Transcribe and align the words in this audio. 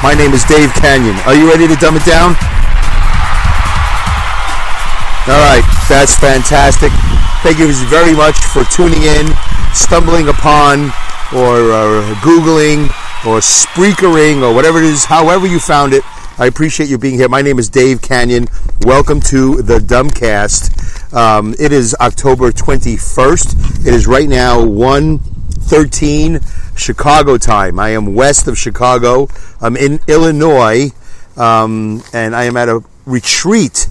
My 0.00 0.14
name 0.14 0.32
is 0.32 0.44
Dave 0.44 0.70
Kanyan. 0.78 1.18
Are 1.26 1.34
you 1.34 1.48
ready 1.50 1.66
to 1.66 1.74
dumb 1.74 1.96
it 1.96 2.04
down? 2.04 2.36
All 5.26 5.42
right, 5.42 5.64
that's 5.88 6.16
fantastic. 6.16 6.92
Thank 7.42 7.58
you 7.58 7.72
very 7.90 8.14
much 8.14 8.36
for 8.36 8.62
tuning 8.64 9.02
in, 9.02 9.26
stumbling 9.74 10.28
upon, 10.28 10.84
or 11.34 12.14
Googling, 12.22 12.86
or 13.26 13.40
Spreakering, 13.40 14.42
or 14.42 14.54
whatever 14.54 14.78
it 14.78 14.84
is, 14.84 15.04
however 15.04 15.48
you 15.48 15.58
found 15.58 15.92
it. 15.92 16.04
I 16.38 16.46
appreciate 16.46 16.88
you 16.88 16.96
being 16.96 17.16
here. 17.16 17.28
My 17.28 17.42
name 17.42 17.58
is 17.58 17.68
Dave 17.68 18.00
Kanyan. 18.00 18.48
Welcome 18.86 19.18
to 19.22 19.62
the 19.62 19.80
Dumbcast. 19.80 21.12
Um, 21.12 21.56
it 21.58 21.72
is 21.72 21.96
October 22.00 22.52
21st. 22.52 23.84
It 23.84 23.92
is 23.92 24.06
right 24.06 24.28
now 24.28 24.64
1.13 25.68 26.78
Chicago 26.78 27.36
time. 27.36 27.78
I 27.78 27.90
am 27.90 28.14
west 28.14 28.48
of 28.48 28.56
Chicago. 28.56 29.28
I'm 29.60 29.76
in 29.76 30.00
Illinois, 30.08 30.90
um, 31.36 32.02
and 32.12 32.34
I 32.34 32.44
am 32.44 32.56
at 32.56 32.68
a 32.68 32.82
retreat 33.06 33.88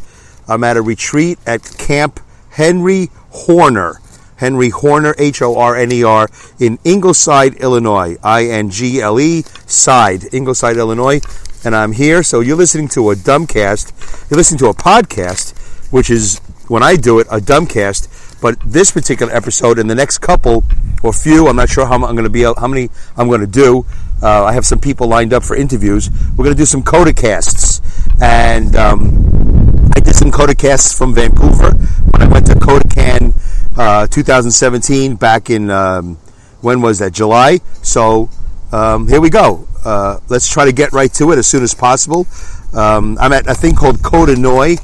I'm 0.48 0.64
at 0.64 0.78
a 0.78 0.82
retreat 0.82 1.40
at 1.46 1.62
Camp 1.78 2.20
Henry 2.52 3.10
Horner. 3.30 4.00
Henry 4.38 4.70
Horner, 4.70 5.14
H 5.18 5.42
O 5.42 5.58
R 5.58 5.76
N 5.76 5.92
E 5.92 6.04
R, 6.04 6.30
in 6.60 6.80
Ingleside, 6.84 7.56
Illinois. 7.56 8.18
I 8.24 8.46
N 8.46 8.70
G 8.70 9.02
L 9.02 9.20
E, 9.20 9.42
side, 9.66 10.34
Ingleside, 10.34 10.78
Illinois. 10.78 11.20
And 11.66 11.76
I'm 11.76 11.92
here, 11.92 12.24
so 12.24 12.40
you're 12.40 12.56
listening 12.56 12.88
to 12.90 13.12
a 13.12 13.16
dumbcast. 13.16 14.30
You're 14.30 14.38
listening 14.38 14.60
to 14.60 14.68
a 14.68 14.74
podcast, 14.74 15.58
which 15.92 16.10
is, 16.10 16.40
when 16.68 16.84
I 16.84 16.96
do 16.96 17.20
it, 17.20 17.28
a 17.30 17.40
dumbcast. 17.40 18.27
But 18.42 18.60
this 18.66 18.92
particular 18.92 19.34
episode 19.34 19.80
and 19.80 19.90
the 19.90 19.96
next 19.96 20.20
couple 20.20 20.64
or 21.04 21.14
few, 21.14 21.48
I'm 21.48 21.56
not 21.56 21.70
sure 21.70 21.86
how 21.86 21.96
I'm 21.96 22.02
going 22.02 22.24
to 22.24 22.30
be, 22.30 22.44
how 22.44 22.68
many 22.68 22.90
I'm 23.16 23.28
going 23.28 23.42
to 23.42 23.48
do. 23.48 23.86
Uh, 24.22 24.46
I 24.46 24.54
have 24.54 24.66
some 24.66 24.80
people 24.80 25.08
lined 25.08 25.34
up 25.34 25.44
for 25.44 25.56
interviews. 25.56 26.10
We're 26.32 26.44
going 26.44 26.56
to 26.56 26.62
do 26.62 26.66
some 26.66 26.84
Codacasts. 26.84 27.82
And, 28.22 28.76
um, 28.76 29.48
I 29.96 30.00
did 30.00 30.16
some 30.16 30.32
Codacasts 30.32 30.96
from 30.96 31.16
Vancouver 31.16 31.72
when 31.72 32.22
I 32.22 32.28
went 32.28 32.46
to 32.48 32.54
Codacan 32.54 33.34
uh, 33.78 34.08
2017 34.08 35.16
back 35.16 35.50
in 35.50 35.70
um, 35.70 36.18
when 36.62 36.82
was 36.82 37.00
that 37.00 37.14
July? 37.14 37.60
So 37.82 38.30
um, 38.72 39.08
here 39.08 39.22
we 39.22 39.30
go. 39.30 39.68
Uh, 39.86 40.20
let's 40.30 40.48
try 40.52 40.66
to 40.66 40.72
get 40.72 40.92
right 40.94 41.12
to 41.14 41.32
it 41.32 41.38
as 41.38 41.48
soon 41.48 41.64
as 41.64 41.74
possible. 41.74 42.28
Um, 42.74 43.18
I'm 43.20 43.32
at 43.34 43.48
a 43.48 43.54
thing 43.54 43.76
called 43.76 43.98
Codanois, 44.00 44.74
eh, 44.74 44.84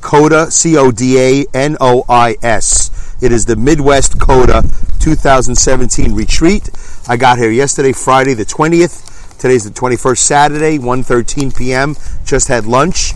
Coda 0.00 0.50
C 0.50 0.76
O 0.76 0.90
D 0.90 1.18
A 1.18 1.46
N 1.54 1.76
O 1.80 2.04
I 2.08 2.36
S. 2.42 3.16
It 3.22 3.32
is 3.32 3.46
the 3.46 3.56
Midwest 3.56 4.20
Coda 4.20 4.62
2017 5.00 6.14
retreat. 6.14 6.70
I 7.08 7.16
got 7.16 7.38
here 7.38 7.50
yesterday, 7.50 7.92
Friday 7.92 8.34
the 8.34 8.44
20th. 8.44 9.38
Today's 9.38 9.64
the 9.64 9.70
21st, 9.70 10.18
Saturday, 10.18 10.78
1:13 10.78 11.56
p.m. 11.56 11.96
Just 12.24 12.48
had 12.48 12.64
lunch 12.64 13.12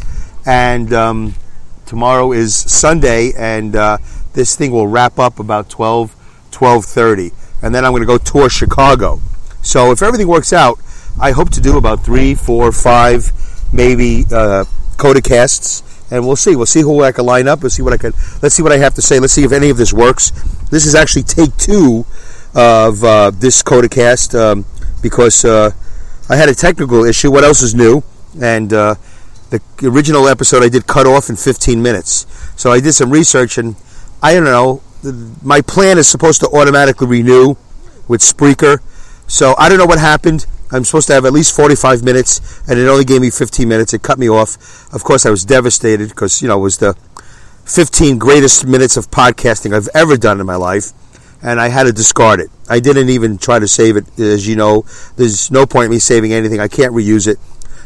and 0.46 0.92
um, 0.92 1.34
tomorrow 1.84 2.32
is 2.32 2.54
Sunday, 2.54 3.32
and 3.36 3.74
uh, 3.74 3.98
this 4.32 4.54
thing 4.54 4.70
will 4.70 4.86
wrap 4.86 5.18
up 5.18 5.40
about 5.40 5.68
12, 5.68 6.14
12.30. 6.52 7.32
And 7.62 7.74
then 7.74 7.84
I'm 7.84 7.92
going 7.92 8.02
to 8.02 8.06
go 8.06 8.16
tour 8.16 8.48
Chicago. 8.48 9.20
So 9.62 9.90
if 9.90 10.02
everything 10.02 10.28
works 10.28 10.52
out, 10.52 10.78
I 11.20 11.32
hope 11.32 11.50
to 11.50 11.60
do 11.60 11.76
about 11.76 12.04
three, 12.04 12.34
four, 12.34 12.70
five, 12.70 13.32
maybe 13.72 14.24
uh, 14.30 14.64
Codacasts, 14.96 15.82
and 16.10 16.26
we'll 16.26 16.36
see. 16.36 16.56
We'll 16.56 16.66
see 16.66 16.82
who 16.82 17.02
I 17.02 17.12
can 17.12 17.26
line 17.26 17.48
up. 17.48 17.62
Let's 17.62 17.74
see 17.74 17.82
what 17.82 17.92
I 17.92 17.96
can. 17.96 18.12
Let's 18.42 18.54
see 18.54 18.62
what 18.62 18.72
I 18.72 18.78
have 18.78 18.94
to 18.94 19.02
say. 19.02 19.18
Let's 19.18 19.32
see 19.32 19.44
if 19.44 19.52
any 19.52 19.70
of 19.70 19.76
this 19.76 19.92
works. 19.92 20.30
This 20.70 20.86
is 20.86 20.94
actually 20.94 21.24
take 21.24 21.56
two 21.56 22.04
of 22.54 23.04
uh, 23.04 23.30
this 23.30 23.62
Codacast 23.62 24.38
um, 24.38 24.64
because 25.02 25.44
uh, 25.44 25.70
I 26.28 26.36
had 26.36 26.48
a 26.48 26.54
technical 26.54 27.04
issue. 27.04 27.30
What 27.30 27.44
else 27.44 27.62
is 27.62 27.74
new? 27.74 28.02
And 28.40 28.72
uh, 28.72 28.94
the 29.50 29.60
original 29.84 30.28
episode 30.28 30.62
I 30.62 30.68
did 30.68 30.86
cut 30.86 31.06
off 31.06 31.28
in 31.28 31.36
15 31.36 31.82
minutes. 31.82 32.26
So 32.56 32.72
I 32.72 32.80
did 32.80 32.92
some 32.94 33.10
research, 33.10 33.58
and 33.58 33.76
I 34.22 34.34
don't 34.34 34.44
know. 34.44 34.82
My 35.42 35.60
plan 35.60 35.98
is 35.98 36.08
supposed 36.08 36.40
to 36.40 36.48
automatically 36.48 37.06
renew 37.06 37.54
with 38.08 38.20
Spreaker. 38.20 38.80
So 39.26 39.54
I 39.58 39.68
don't 39.68 39.78
know 39.78 39.86
what 39.86 39.98
happened. 39.98 40.46
I'm 40.72 40.84
supposed 40.84 41.06
to 41.08 41.14
have 41.14 41.24
at 41.24 41.32
least 41.32 41.54
45 41.54 42.02
minutes, 42.02 42.62
and 42.68 42.78
it 42.78 42.88
only 42.88 43.04
gave 43.04 43.20
me 43.20 43.30
15 43.30 43.68
minutes. 43.68 43.94
It 43.94 44.02
cut 44.02 44.18
me 44.18 44.28
off. 44.28 44.92
Of 44.92 45.04
course, 45.04 45.24
I 45.24 45.30
was 45.30 45.44
devastated 45.44 46.08
because, 46.08 46.42
you 46.42 46.48
know, 46.48 46.58
it 46.58 46.62
was 46.62 46.78
the 46.78 46.94
15 47.66 48.18
greatest 48.18 48.66
minutes 48.66 48.96
of 48.96 49.10
podcasting 49.10 49.74
I've 49.74 49.88
ever 49.94 50.16
done 50.16 50.40
in 50.40 50.46
my 50.46 50.56
life, 50.56 50.92
and 51.42 51.60
I 51.60 51.68
had 51.68 51.84
to 51.84 51.92
discard 51.92 52.40
it. 52.40 52.50
I 52.68 52.80
didn't 52.80 53.10
even 53.10 53.38
try 53.38 53.58
to 53.58 53.68
save 53.68 53.96
it. 53.96 54.18
As 54.18 54.48
you 54.48 54.56
know, 54.56 54.84
there's 55.16 55.50
no 55.50 55.66
point 55.66 55.86
in 55.86 55.90
me 55.92 55.98
saving 56.00 56.32
anything. 56.32 56.58
I 56.58 56.68
can't 56.68 56.92
reuse 56.92 57.28
it. 57.28 57.38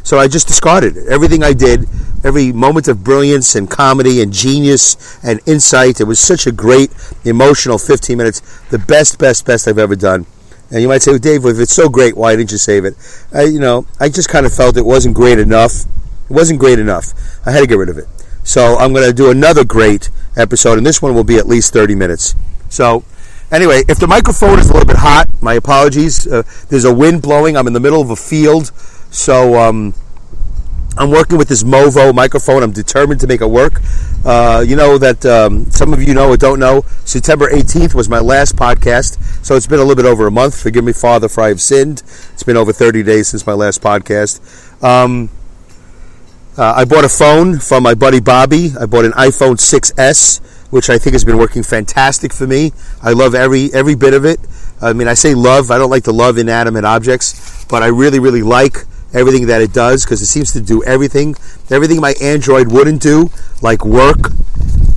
So 0.03 0.17
I 0.17 0.27
just 0.27 0.47
discarded 0.47 0.97
it. 0.97 1.07
Everything 1.07 1.43
I 1.43 1.53
did, 1.53 1.87
every 2.23 2.51
moment 2.51 2.87
of 2.87 3.03
brilliance 3.03 3.53
and 3.55 3.69
comedy 3.69 4.21
and 4.21 4.33
genius 4.33 5.19
and 5.23 5.39
insight, 5.45 6.01
it 6.01 6.05
was 6.05 6.19
such 6.19 6.47
a 6.47 6.51
great 6.51 6.91
emotional 7.23 7.77
15 7.77 8.17
minutes. 8.17 8.41
The 8.69 8.79
best, 8.79 9.19
best, 9.19 9.45
best 9.45 9.67
I've 9.67 9.77
ever 9.77 9.95
done. 9.95 10.25
And 10.71 10.81
you 10.81 10.87
might 10.87 11.01
say, 11.01 11.11
well, 11.11 11.19
Dave, 11.19 11.45
if 11.45 11.59
it's 11.59 11.73
so 11.73 11.89
great, 11.89 12.15
why 12.15 12.35
didn't 12.35 12.51
you 12.51 12.57
save 12.57 12.85
it? 12.85 12.95
I, 13.33 13.43
you 13.43 13.59
know, 13.59 13.85
I 13.99 14.09
just 14.09 14.29
kind 14.29 14.45
of 14.45 14.53
felt 14.53 14.77
it 14.77 14.85
wasn't 14.85 15.15
great 15.15 15.37
enough. 15.37 15.73
It 16.29 16.33
wasn't 16.33 16.59
great 16.59 16.79
enough. 16.79 17.13
I 17.45 17.51
had 17.51 17.59
to 17.59 17.67
get 17.67 17.77
rid 17.77 17.89
of 17.89 17.97
it. 17.97 18.05
So 18.43 18.77
I'm 18.77 18.93
going 18.93 19.05
to 19.05 19.13
do 19.13 19.29
another 19.29 19.65
great 19.65 20.09
episode, 20.37 20.77
and 20.77 20.87
this 20.87 21.01
one 21.01 21.13
will 21.13 21.25
be 21.25 21.37
at 21.37 21.47
least 21.47 21.73
30 21.73 21.95
minutes. 21.95 22.35
So 22.69 23.03
anyway, 23.51 23.83
if 23.89 23.99
the 23.99 24.07
microphone 24.07 24.59
is 24.59 24.69
a 24.69 24.73
little 24.73 24.87
bit 24.87 24.97
hot, 24.97 25.27
my 25.41 25.55
apologies. 25.55 26.25
Uh, 26.25 26.43
there's 26.69 26.85
a 26.85 26.93
wind 26.93 27.21
blowing. 27.21 27.57
I'm 27.57 27.67
in 27.67 27.73
the 27.73 27.79
middle 27.79 28.01
of 28.01 28.09
a 28.09 28.15
field 28.15 28.71
so 29.11 29.59
um, 29.59 29.93
I'm 30.97 31.09
working 31.09 31.37
with 31.37 31.47
this 31.47 31.63
Movo 31.63 32.13
microphone. 32.13 32.63
I'm 32.63 32.71
determined 32.71 33.21
to 33.21 33.27
make 33.27 33.39
it 33.39 33.49
work. 33.49 33.81
Uh, 34.25 34.63
you 34.65 34.75
know 34.75 34.97
that 34.97 35.25
um, 35.25 35.71
some 35.71 35.93
of 35.93 36.03
you 36.03 36.13
know 36.13 36.29
or 36.29 36.37
don't 36.37 36.59
know. 36.59 36.83
September 37.05 37.49
18th 37.49 37.95
was 37.95 38.09
my 38.09 38.19
last 38.19 38.57
podcast, 38.57 39.17
so 39.43 39.55
it's 39.55 39.67
been 39.67 39.79
a 39.79 39.83
little 39.83 39.95
bit 39.95 40.05
over 40.05 40.27
a 40.27 40.31
month. 40.31 40.61
Forgive 40.61 40.83
me, 40.83 40.91
Father, 40.91 41.29
for 41.29 41.41
I 41.41 41.47
have 41.47 41.61
sinned. 41.61 42.03
It's 42.33 42.43
been 42.43 42.57
over 42.57 42.73
30 42.73 43.03
days 43.03 43.29
since 43.29 43.47
my 43.47 43.53
last 43.53 43.81
podcast. 43.81 44.41
Um, 44.83 45.29
uh, 46.57 46.73
I 46.75 46.83
bought 46.83 47.05
a 47.05 47.09
phone 47.09 47.59
from 47.59 47.83
my 47.83 47.93
buddy 47.93 48.19
Bobby. 48.19 48.71
I 48.77 48.85
bought 48.85 49.05
an 49.05 49.13
iPhone 49.13 49.55
6s, 49.55 50.39
which 50.71 50.89
I 50.89 50.97
think 50.97 51.13
has 51.13 51.23
been 51.23 51.37
working 51.37 51.63
fantastic 51.63 52.33
for 52.33 52.45
me. 52.45 52.73
I 53.01 53.13
love 53.13 53.33
every 53.33 53.73
every 53.73 53.95
bit 53.95 54.13
of 54.13 54.25
it. 54.25 54.41
I 54.81 54.91
mean, 54.91 55.07
I 55.07 55.13
say 55.13 55.35
love. 55.35 55.71
I 55.71 55.77
don't 55.77 55.89
like 55.89 56.03
to 56.03 56.11
love 56.11 56.37
inanimate 56.37 56.83
objects, 56.83 57.63
but 57.65 57.81
I 57.81 57.87
really, 57.87 58.19
really 58.19 58.41
like 58.41 58.75
everything 59.13 59.47
that 59.47 59.61
it 59.61 59.73
does 59.73 60.05
because 60.05 60.21
it 60.21 60.27
seems 60.27 60.51
to 60.53 60.61
do 60.61 60.83
everything, 60.83 61.35
everything 61.69 61.99
my 61.99 62.13
Android 62.21 62.71
wouldn't 62.71 63.01
do, 63.01 63.29
like 63.61 63.85
work. 63.85 64.31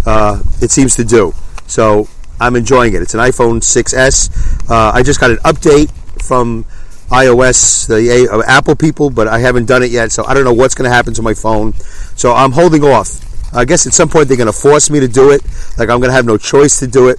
Uh, 0.07 0.43
it 0.61 0.71
seems 0.71 0.97
to 0.97 1.05
do. 1.05 1.33
So 1.67 2.09
I'm 2.41 2.57
enjoying 2.57 2.95
it. 2.95 3.03
It's 3.03 3.15
an 3.15 3.21
iPhone 3.21 3.61
6s. 3.61 4.71
Uh, 4.71 4.93
I 4.95 5.03
just 5.03 5.21
got 5.21 5.31
an 5.31 5.39
update 5.39 5.91
from 6.23 6.65
iOS, 7.11 7.87
the 7.87 8.29
uh, 8.31 8.43
Apple 8.47 8.77
people, 8.77 9.11
but 9.11 9.29
I 9.29 9.39
haven't 9.39 9.67
done 9.67 9.83
it 9.83 9.91
yet, 9.91 10.11
so 10.13 10.25
I 10.25 10.35
don't 10.35 10.45
know 10.45 10.53
what's 10.53 10.75
going 10.75 10.89
to 10.89 10.95
happen 10.95 11.15
to 11.15 11.23
my 11.23 11.35
phone. 11.35 11.75
So 12.17 12.33
I'm 12.33 12.53
holding 12.53 12.83
off. 12.83 13.21
I 13.55 13.65
guess 13.65 13.87
at 13.87 13.93
some 13.93 14.09
point 14.09 14.29
they're 14.29 14.37
going 14.37 14.49
to 14.49 14.53
force 14.53 14.91
me 14.91 15.01
to 15.01 15.09
do 15.09 15.31
it. 15.31 15.43
Like 15.79 15.89
I'm 15.89 16.01
going 16.01 16.11
to 16.11 16.13
have 16.13 16.27
no 16.27 16.37
choice 16.37 16.81
to 16.81 16.87
do 16.87 17.09
it. 17.09 17.19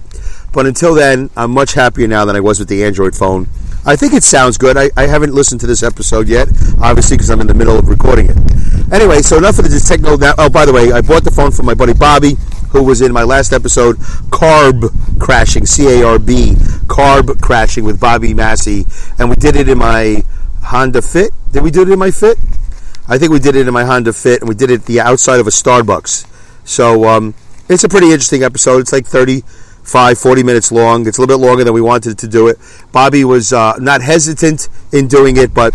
But 0.52 0.66
until 0.66 0.94
then, 0.94 1.30
I'm 1.36 1.50
much 1.50 1.72
happier 1.74 2.06
now 2.08 2.24
than 2.24 2.36
I 2.36 2.40
was 2.40 2.58
with 2.58 2.68
the 2.68 2.84
Android 2.84 3.14
phone. 3.14 3.48
I 3.88 3.94
think 3.94 4.14
it 4.14 4.24
sounds 4.24 4.58
good. 4.58 4.76
I, 4.76 4.90
I 4.96 5.06
haven't 5.06 5.32
listened 5.32 5.60
to 5.60 5.66
this 5.68 5.84
episode 5.84 6.26
yet, 6.26 6.48
obviously, 6.80 7.16
because 7.16 7.30
I'm 7.30 7.40
in 7.40 7.46
the 7.46 7.54
middle 7.54 7.78
of 7.78 7.88
recording 7.88 8.28
it. 8.28 8.36
Anyway, 8.92 9.22
so 9.22 9.38
enough 9.38 9.60
of 9.60 9.70
this 9.70 9.88
techno. 9.88 10.16
Now, 10.16 10.34
oh, 10.38 10.50
by 10.50 10.66
the 10.66 10.72
way, 10.72 10.90
I 10.90 11.00
bought 11.00 11.22
the 11.22 11.30
phone 11.30 11.52
from 11.52 11.66
my 11.66 11.74
buddy 11.74 11.94
Bobby, 11.94 12.34
who 12.70 12.82
was 12.82 13.00
in 13.00 13.12
my 13.12 13.22
last 13.22 13.52
episode, 13.52 13.96
Carb 14.28 14.90
Crashing, 15.20 15.66
C 15.66 16.00
A 16.00 16.04
R 16.04 16.18
B, 16.18 16.54
Carb 16.88 17.40
Crashing 17.40 17.84
with 17.84 18.00
Bobby 18.00 18.34
Massey, 18.34 18.86
and 19.20 19.30
we 19.30 19.36
did 19.36 19.54
it 19.54 19.68
in 19.68 19.78
my 19.78 20.24
Honda 20.64 21.00
Fit. 21.00 21.30
Did 21.52 21.62
we 21.62 21.70
do 21.70 21.82
it 21.82 21.88
in 21.88 21.98
my 21.98 22.10
Fit? 22.10 22.38
I 23.06 23.18
think 23.18 23.30
we 23.30 23.38
did 23.38 23.54
it 23.54 23.68
in 23.68 23.72
my 23.72 23.84
Honda 23.84 24.12
Fit, 24.12 24.40
and 24.40 24.48
we 24.48 24.56
did 24.56 24.72
it 24.72 24.86
the 24.86 24.98
outside 25.00 25.38
of 25.38 25.46
a 25.46 25.50
Starbucks. 25.50 26.26
So 26.66 27.04
um, 27.04 27.34
it's 27.68 27.84
a 27.84 27.88
pretty 27.88 28.06
interesting 28.06 28.42
episode. 28.42 28.80
It's 28.80 28.92
like 28.92 29.06
30 29.06 29.44
five, 29.86 30.18
40 30.18 30.42
minutes 30.42 30.72
long. 30.72 31.06
It's 31.06 31.18
a 31.18 31.20
little 31.20 31.38
bit 31.38 31.44
longer 31.46 31.64
than 31.64 31.72
we 31.72 31.80
wanted 31.80 32.18
to 32.18 32.28
do 32.28 32.48
it. 32.48 32.58
Bobby 32.92 33.24
was 33.24 33.52
uh, 33.52 33.76
not 33.78 34.02
hesitant 34.02 34.68
in 34.92 35.08
doing 35.08 35.36
it, 35.36 35.54
but 35.54 35.74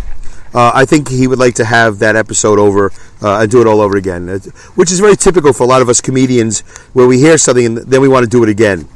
uh, 0.53 0.71
I 0.73 0.85
think 0.85 1.09
he 1.09 1.27
would 1.27 1.39
like 1.39 1.55
to 1.55 1.65
have 1.65 1.99
that 1.99 2.15
episode 2.15 2.59
over 2.59 2.91
uh, 3.21 3.39
and 3.39 3.49
do 3.49 3.61
it 3.61 3.67
all 3.67 3.79
over 3.79 3.97
again, 3.97 4.27
which 4.75 4.91
is 4.91 4.99
very 4.99 5.15
typical 5.15 5.53
for 5.53 5.63
a 5.63 5.67
lot 5.67 5.81
of 5.81 5.89
us 5.89 6.01
comedians, 6.01 6.59
where 6.93 7.07
we 7.07 7.19
hear 7.19 7.37
something 7.37 7.65
and 7.65 7.77
then 7.77 8.01
we 8.01 8.09
want 8.09 8.25
to 8.25 8.29
do 8.29 8.43
it 8.43 8.49
again. 8.49 8.87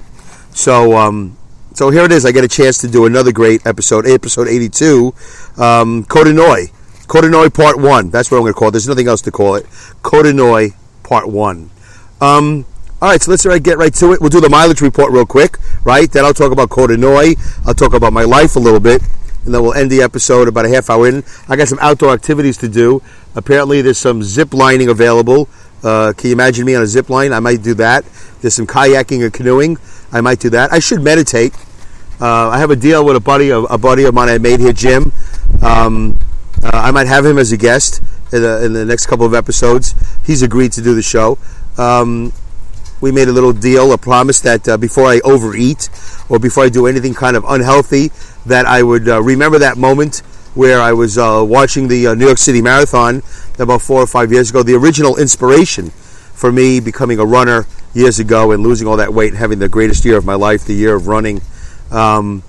So, 0.52 0.98
um, 0.98 1.38
so 1.74 1.90
here 1.90 2.04
it 2.04 2.12
is. 2.12 2.26
I 2.26 2.32
get 2.32 2.44
a 2.44 2.50
chance 2.50 2.78
to 2.80 2.88
do 2.90 3.06
another 3.06 3.32
great 3.32 3.66
episode, 3.66 4.06
episode 4.06 4.48
82, 4.48 5.14
um. 5.58 6.04
Codanois 7.08 7.54
Part 7.54 7.80
1. 7.80 8.10
That's 8.10 8.32
what 8.32 8.38
I'm 8.38 8.44
going 8.44 8.54
to 8.54 8.58
call 8.58 8.70
it. 8.70 8.72
There's 8.72 8.88
nothing 8.88 9.08
else 9.08 9.22
to 9.22 9.32
call 9.32 9.56
it. 9.56 9.66
Codanois 10.02 10.74
Part 11.04 11.28
1. 11.30 11.70
Um, 12.22 12.66
all 13.02 13.10
right, 13.10 13.22
so 13.22 13.32
let's 13.32 13.46
get 13.60 13.78
right 13.78 13.94
to 13.96 14.14
it. 14.14 14.22
We'll 14.22 14.30
do 14.30 14.40
the 14.40 14.50
mileage 14.50 14.82
report 14.82 15.12
real 15.12 15.26
quick, 15.26 15.58
right? 15.84 16.10
Then 16.10 16.24
I'll 16.24 16.34
talk 16.34 16.54
about 16.54 16.70
Codanois. 16.70 17.36
I'll 17.68 17.74
talk 17.74 17.94
about 17.94 18.14
my 18.14 18.24
life 18.24 18.56
a 18.56 18.60
little 18.60 18.80
bit, 18.80 19.02
and 19.44 19.54
then 19.54 19.62
we'll 19.62 19.74
end 19.74 19.92
the 19.92 20.02
episode 20.02 20.48
about 20.48 20.66
a 20.66 20.70
half 20.70 20.90
hour 20.90 21.08
in. 21.08 21.24
I 21.50 21.58
got 21.58 21.68
some 21.68 21.80
outdoor 21.82 22.14
activities 22.14 22.58
to 22.60 22.70
do. 22.70 23.02
Apparently, 23.36 23.82
there's 23.82 23.98
some 23.98 24.24
zip 24.24 24.54
lining 24.54 24.88
available. 24.88 25.50
Uh, 25.84 26.14
can 26.16 26.30
you 26.30 26.34
imagine 26.34 26.66
me 26.66 26.74
on 26.74 26.84
a 26.84 26.88
zip 26.88 27.10
line? 27.10 27.34
I 27.34 27.42
might 27.42 27.62
do 27.62 27.74
that. 27.76 28.06
There's 28.42 28.54
some 28.54 28.66
kayaking 28.66 29.22
or 29.22 29.30
canoeing. 29.30 29.78
I 30.12 30.22
might 30.22 30.40
do 30.40 30.50
that. 30.52 30.72
I 30.72 30.80
should 30.80 31.02
meditate. 31.02 31.54
Uh, 32.22 32.50
I 32.50 32.60
have 32.60 32.72
a 32.72 32.78
deal 32.78 33.04
with 33.04 33.18
a 33.18 33.20
buddy 33.20 33.52
of 33.52 33.68
a 33.70 33.78
buddy 33.78 34.06
of 34.06 34.14
mine 34.14 34.30
I 34.30 34.38
made 34.38 34.62
here, 34.62 34.72
Jim. 34.72 35.12
Um, 35.62 36.18
uh, 36.64 36.72
I 36.74 36.92
might 36.92 37.08
have 37.08 37.26
him 37.26 37.38
as 37.38 37.52
a 37.52 37.58
guest 37.58 38.02
in 38.32 38.42
the, 38.42 38.66
in 38.66 38.74
the, 38.74 38.86
next 38.86 39.08
couple 39.08 39.26
of 39.26 39.34
episodes. 39.34 39.94
He's 40.26 40.42
agreed 40.42 40.72
to 40.74 40.82
do 40.82 40.96
the 40.96 41.02
show. 41.02 41.38
Um, 41.78 42.32
we 43.02 43.12
made 43.12 43.28
a 43.28 43.32
little 43.32 43.54
deal, 43.54 43.92
a 43.92 43.98
promise 43.98 44.40
that 44.42 44.68
uh, 44.68 44.78
before 44.78 45.06
I 45.06 45.20
overeat 45.24 45.90
or 46.30 46.40
before 46.40 46.64
I 46.64 46.70
do 46.70 46.88
anything 46.88 47.14
kind 47.14 47.36
of 47.36 47.44
unhealthy, 47.48 48.12
that 48.46 48.66
I 48.66 48.84
would 48.84 49.08
uh, 49.08 49.22
remember 49.22 49.60
that 49.60 49.78
moment 49.78 50.20
where 50.56 50.80
I 50.80 50.94
was 50.94 51.18
uh, 51.18 51.44
watching 51.46 51.88
the 51.88 52.08
uh, 52.08 52.14
New 52.16 52.26
York 52.26 52.38
City 52.38 52.62
Marathon 52.62 53.22
about 53.60 53.82
four 53.82 54.02
or 54.02 54.08
five 54.08 54.32
years 54.32 54.50
ago. 54.50 54.64
The 54.64 54.76
original 54.76 55.18
inspiration 55.18 55.90
for 55.90 56.52
me 56.52 56.80
becoming 56.80 57.20
a 57.20 57.26
runner 57.26 57.66
years 57.94 58.20
ago 58.20 58.52
and 58.52 58.64
losing 58.64 58.88
all 58.88 58.98
that 58.98 59.14
weight 59.14 59.30
and 59.30 59.38
having 59.38 59.60
the 59.60 59.70
greatest 59.70 60.06
year 60.06 60.18
of 60.18 60.26
my 60.26 60.36
life, 60.36 60.66
the 60.66 60.74
year 60.74 60.96
of 60.96 61.08
running. 61.08 61.42
Um, 61.92 62.44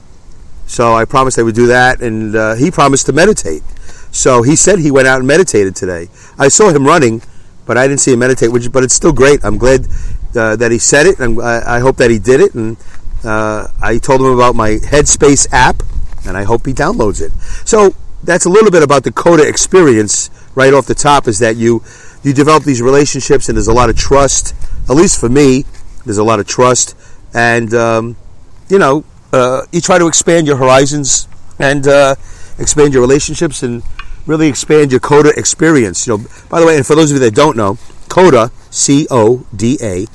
so 0.66 0.94
I 0.94 1.04
promised 1.04 1.38
I 1.38 1.42
would 1.42 1.54
do 1.54 1.68
that, 1.68 2.00
and 2.00 2.34
uh, 2.34 2.54
he 2.54 2.70
promised 2.70 3.06
to 3.06 3.12
meditate. 3.12 3.62
So 4.10 4.42
he 4.42 4.56
said 4.56 4.78
he 4.78 4.90
went 4.90 5.06
out 5.06 5.18
and 5.18 5.26
meditated 5.26 5.76
today. 5.76 6.08
I 6.38 6.48
saw 6.48 6.70
him 6.70 6.84
running, 6.84 7.22
but 7.64 7.76
I 7.76 7.86
didn't 7.86 8.00
see 8.00 8.12
him 8.12 8.18
meditate. 8.18 8.50
Which, 8.50 8.70
but 8.72 8.82
it's 8.82 8.94
still 8.94 9.12
great. 9.12 9.44
I'm 9.44 9.58
glad 9.58 9.86
uh, 10.36 10.56
that 10.56 10.70
he 10.70 10.78
said 10.78 11.06
it, 11.06 11.18
and 11.18 11.40
I, 11.40 11.76
I, 11.76 11.80
hope 11.80 11.96
that 11.96 12.10
he 12.10 12.18
did 12.18 12.40
it. 12.40 12.54
And 12.54 12.76
uh, 13.24 13.68
I 13.82 13.98
told 13.98 14.20
him 14.20 14.28
about 14.28 14.54
my 14.54 14.72
Headspace 14.72 15.46
app, 15.52 15.82
and 16.26 16.36
I 16.36 16.44
hope 16.44 16.66
he 16.66 16.72
downloads 16.72 17.20
it. 17.20 17.32
So 17.66 17.94
that's 18.22 18.44
a 18.44 18.50
little 18.50 18.70
bit 18.70 18.82
about 18.82 19.04
the 19.04 19.12
Coda 19.12 19.46
experience. 19.46 20.30
Right 20.54 20.72
off 20.72 20.86
the 20.86 20.94
top, 20.94 21.28
is 21.28 21.38
that 21.40 21.56
you 21.56 21.82
you 22.22 22.32
develop 22.32 22.64
these 22.64 22.80
relationships, 22.80 23.48
and 23.48 23.56
there's 23.56 23.68
a 23.68 23.74
lot 23.74 23.90
of 23.90 23.96
trust. 23.96 24.54
At 24.88 24.96
least 24.96 25.20
for 25.20 25.28
me, 25.28 25.64
there's 26.04 26.18
a 26.18 26.24
lot 26.24 26.40
of 26.40 26.46
trust, 26.46 26.96
and 27.34 27.72
um, 27.74 28.16
you 28.68 28.78
know, 28.78 29.04
uh, 29.32 29.62
you 29.72 29.80
try 29.80 29.98
to 29.98 30.06
expand 30.06 30.46
your 30.46 30.56
horizons 30.56 31.28
and 31.58 31.86
uh, 31.86 32.14
expand 32.58 32.92
your 32.92 33.02
relationships 33.02 33.62
and 33.62 33.82
really 34.26 34.48
expand 34.48 34.90
your 34.90 35.00
CODA 35.00 35.38
experience. 35.38 36.06
You 36.06 36.18
know, 36.18 36.24
by 36.48 36.60
the 36.60 36.66
way, 36.66 36.76
and 36.76 36.86
for 36.86 36.94
those 36.94 37.10
of 37.10 37.16
you 37.16 37.20
that 37.20 37.34
don't 37.34 37.56
know, 37.56 37.78
CODA, 38.08 38.50
C 38.70 39.06
O 39.10 39.46
D 39.54 39.78
A, 39.82 40.06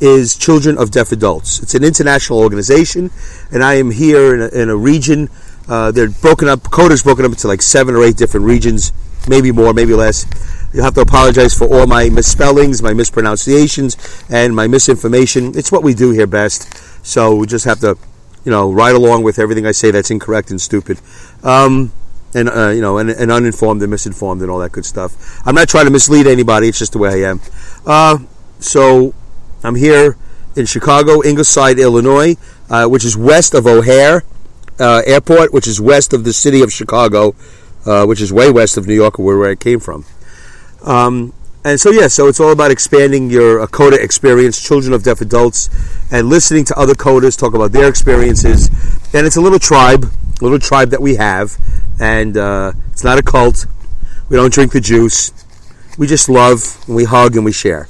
is 0.00 0.36
Children 0.36 0.78
of 0.78 0.90
Deaf 0.90 1.12
Adults. 1.12 1.60
It's 1.62 1.74
an 1.74 1.84
international 1.84 2.38
organization, 2.40 3.10
and 3.50 3.62
I 3.62 3.74
am 3.74 3.90
here 3.90 4.34
in 4.34 4.42
a, 4.42 4.62
in 4.62 4.68
a 4.68 4.76
region. 4.76 5.28
Uh, 5.68 5.90
they're 5.90 6.10
broken 6.10 6.48
up. 6.48 6.62
CODA 6.64 6.94
is 6.94 7.02
broken 7.02 7.24
up 7.24 7.32
into 7.32 7.48
like 7.48 7.62
seven 7.62 7.94
or 7.94 8.02
eight 8.02 8.16
different 8.16 8.46
regions, 8.46 8.92
maybe 9.28 9.52
more, 9.52 9.72
maybe 9.72 9.94
less. 9.94 10.26
You'll 10.72 10.84
have 10.84 10.94
to 10.94 11.00
apologize 11.00 11.56
for 11.56 11.66
all 11.66 11.86
my 11.86 12.08
misspellings, 12.08 12.82
my 12.82 12.92
mispronunciations, 12.92 13.96
and 14.28 14.54
my 14.54 14.66
misinformation. 14.66 15.56
It's 15.56 15.72
what 15.72 15.82
we 15.82 15.94
do 15.94 16.10
here 16.10 16.26
best. 16.26 17.06
So 17.06 17.34
we 17.34 17.46
just 17.46 17.64
have 17.64 17.80
to, 17.80 17.96
you 18.44 18.50
know, 18.50 18.70
ride 18.70 18.94
along 18.94 19.22
with 19.22 19.38
everything 19.38 19.66
I 19.66 19.72
say 19.72 19.90
that's 19.90 20.10
incorrect 20.10 20.50
and 20.50 20.60
stupid. 20.60 21.00
Um, 21.42 21.92
and 22.34 22.50
uh, 22.50 22.68
you 22.68 22.82
know, 22.82 22.98
and, 22.98 23.08
and, 23.08 23.32
uninformed 23.32 23.80
and 23.80 23.90
misinformed 23.90 24.42
and 24.42 24.50
all 24.50 24.58
that 24.58 24.72
good 24.72 24.84
stuff. 24.84 25.40
I'm 25.46 25.54
not 25.54 25.68
trying 25.68 25.86
to 25.86 25.90
mislead 25.90 26.26
anybody. 26.26 26.68
It's 26.68 26.78
just 26.78 26.92
the 26.92 26.98
way 26.98 27.24
I 27.24 27.30
am. 27.30 27.40
Uh, 27.86 28.18
so 28.58 29.14
I'm 29.66 29.74
here 29.74 30.16
in 30.54 30.64
Chicago, 30.64 31.24
Ingleside, 31.24 31.80
Illinois, 31.80 32.36
uh, 32.70 32.86
which 32.86 33.04
is 33.04 33.16
west 33.16 33.52
of 33.52 33.66
O'Hare 33.66 34.22
uh, 34.78 35.02
Airport, 35.04 35.52
which 35.52 35.66
is 35.66 35.80
west 35.80 36.12
of 36.12 36.22
the 36.22 36.32
city 36.32 36.62
of 36.62 36.72
Chicago, 36.72 37.34
uh, 37.84 38.06
which 38.06 38.20
is 38.20 38.32
way 38.32 38.48
west 38.48 38.76
of 38.76 38.86
New 38.86 38.94
York, 38.94 39.18
where, 39.18 39.36
where 39.36 39.50
I 39.50 39.56
came 39.56 39.80
from. 39.80 40.04
Um, 40.84 41.32
and 41.64 41.80
so, 41.80 41.90
yeah, 41.90 42.06
so 42.06 42.28
it's 42.28 42.38
all 42.38 42.52
about 42.52 42.70
expanding 42.70 43.28
your 43.28 43.66
CODA 43.66 44.00
experience, 44.00 44.62
children 44.62 44.92
of 44.92 45.02
deaf 45.02 45.20
adults, 45.20 45.68
and 46.12 46.28
listening 46.28 46.64
to 46.66 46.78
other 46.78 46.94
CODAs 46.94 47.36
talk 47.36 47.52
about 47.52 47.72
their 47.72 47.88
experiences. 47.88 48.68
And 49.12 49.26
it's 49.26 49.36
a 49.36 49.40
little 49.40 49.58
tribe, 49.58 50.04
a 50.40 50.44
little 50.44 50.60
tribe 50.60 50.90
that 50.90 51.02
we 51.02 51.16
have, 51.16 51.58
and 51.98 52.36
uh, 52.36 52.70
it's 52.92 53.02
not 53.02 53.18
a 53.18 53.22
cult. 53.22 53.66
We 54.28 54.36
don't 54.36 54.52
drink 54.52 54.70
the 54.70 54.80
juice. 54.80 55.32
We 55.98 56.06
just 56.06 56.28
love, 56.28 56.84
and 56.86 56.94
we 56.94 57.02
hug, 57.02 57.34
and 57.34 57.44
we 57.44 57.50
share. 57.50 57.88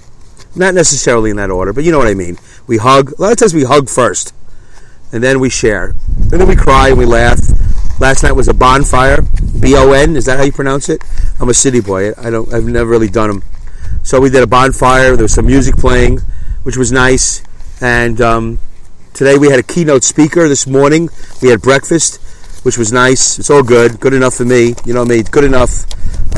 Not 0.57 0.75
necessarily 0.75 1.31
in 1.31 1.37
that 1.37 1.51
order, 1.51 1.73
but 1.73 1.85
you 1.85 1.93
know 1.93 1.99
what 1.99 2.09
I 2.09 2.15
mean. 2.15 2.39
We 2.67 2.79
hug. 2.79 3.13
A 3.19 3.23
lot 3.23 3.33
of 3.33 3.39
times 3.39 3.53
we 3.53 3.65
hug 3.65 3.89
first, 3.89 4.35
and 5.13 5.23
then 5.23 5.39
we 5.39 5.51
share, 5.51 5.95
and 6.17 6.31
then 6.31 6.49
we 6.49 6.57
cry 6.57 6.89
and 6.89 6.99
we 6.99 7.05
laugh. 7.05 7.39
Last 8.01 8.23
night 8.23 8.33
was 8.33 8.49
a 8.49 8.55
bonfire. 8.55 9.23
B 9.61 9.75
O 9.77 9.93
N. 9.93 10.17
Is 10.17 10.25
that 10.27 10.39
how 10.39 10.45
you 10.45 10.53
pronounce 10.53 10.89
it? 10.89 11.03
I'm 11.41 11.49
a 11.49 11.55
city 11.55 11.81
boy. 11.81 12.13
I 12.17 12.31
don't. 12.31 12.53
I've 12.53 12.65
never 12.65 12.89
really 12.89 13.09
done 13.09 13.31
them. 13.31 13.43
So 14.03 14.21
we 14.21 14.31
did 14.31 14.43
a 14.43 14.47
bonfire. 14.47 15.17
There 15.17 15.25
was 15.25 15.35
some 15.35 15.47
music 15.47 15.77
playing, 15.77 16.21
which 16.63 16.77
was 16.77 16.93
nice. 16.93 17.43
And 17.81 18.21
um, 18.21 18.59
today 19.13 19.37
we 19.37 19.49
had 19.51 19.59
a 19.59 19.63
keynote 19.63 20.05
speaker. 20.05 20.49
This 20.49 20.67
morning 20.67 21.11
we 21.43 21.49
had 21.49 21.61
breakfast, 21.61 22.17
which 22.65 22.79
was 22.79 22.93
nice. 22.93 23.39
It's 23.39 23.51
all 23.51 23.63
good. 23.63 24.01
Good 24.01 24.15
enough 24.15 24.35
for 24.35 24.45
me. 24.45 24.75
You 24.85 24.95
know 24.95 25.05
me. 25.05 25.23
Good 25.23 25.45
enough. 25.45 25.85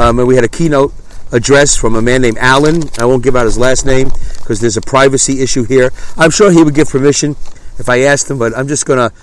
Um, 0.00 0.18
and 0.18 0.26
we 0.26 0.34
had 0.34 0.44
a 0.44 0.48
keynote 0.48 0.92
address 1.32 1.76
from 1.76 1.94
a 1.94 2.02
man 2.02 2.22
named 2.22 2.38
Alan. 2.38 2.82
I 2.98 3.04
won't 3.04 3.22
give 3.22 3.36
out 3.36 3.44
his 3.44 3.58
last 3.58 3.84
name 3.84 4.10
because 4.38 4.60
there's 4.60 4.76
a 4.76 4.82
privacy 4.82 5.40
issue 5.40 5.64
here. 5.64 5.90
I'm 6.16 6.30
sure 6.30 6.50
he 6.50 6.62
would 6.62 6.74
give 6.74 6.88
permission 6.88 7.36
if 7.78 7.88
I 7.88 8.00
asked 8.00 8.30
him, 8.30 8.38
but 8.38 8.56
I'm 8.56 8.68
just 8.68 8.86
going 8.86 8.98
to 8.98 9.14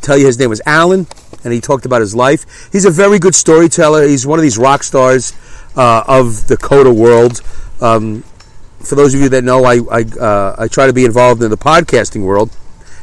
tell 0.00 0.16
you 0.16 0.26
his 0.26 0.38
name 0.38 0.50
was 0.50 0.60
Alan, 0.66 1.06
and 1.44 1.52
he 1.52 1.60
talked 1.60 1.86
about 1.86 2.00
his 2.00 2.14
life. 2.14 2.70
He's 2.72 2.84
a 2.84 2.90
very 2.90 3.18
good 3.18 3.34
storyteller. 3.34 4.06
He's 4.06 4.26
one 4.26 4.38
of 4.38 4.42
these 4.42 4.58
rock 4.58 4.82
stars 4.82 5.32
uh, 5.76 6.04
of 6.06 6.48
the 6.48 6.56
Coda 6.56 6.92
world. 6.92 7.40
Um, 7.80 8.22
for 8.80 8.94
those 8.94 9.14
of 9.14 9.20
you 9.20 9.28
that 9.30 9.44
know, 9.44 9.64
I 9.64 9.80
I, 9.90 10.02
uh, 10.02 10.56
I 10.58 10.68
try 10.68 10.86
to 10.86 10.92
be 10.92 11.04
involved 11.04 11.42
in 11.42 11.50
the 11.50 11.56
podcasting 11.56 12.22
world, 12.24 12.50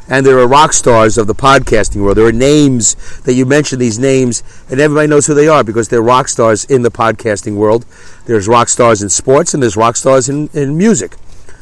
and 0.09 0.25
there 0.25 0.39
are 0.39 0.47
rock 0.47 0.73
stars 0.73 1.17
of 1.17 1.27
the 1.27 1.35
podcasting 1.35 2.01
world. 2.01 2.17
There 2.17 2.25
are 2.25 2.31
names 2.31 2.95
that 3.21 3.33
you 3.33 3.45
mention 3.45 3.79
these 3.79 3.99
names, 3.99 4.43
and 4.69 4.79
everybody 4.79 5.07
knows 5.07 5.27
who 5.27 5.33
they 5.33 5.47
are 5.47 5.63
because 5.63 5.89
they're 5.89 6.01
rock 6.01 6.27
stars 6.27 6.65
in 6.65 6.81
the 6.81 6.91
podcasting 6.91 7.55
world. 7.55 7.85
There's 8.25 8.47
rock 8.47 8.69
stars 8.69 9.01
in 9.01 9.09
sports, 9.09 9.53
and 9.53 9.61
there's 9.61 9.75
rock 9.75 9.95
stars 9.95 10.29
in, 10.29 10.49
in 10.53 10.77
music. 10.77 11.15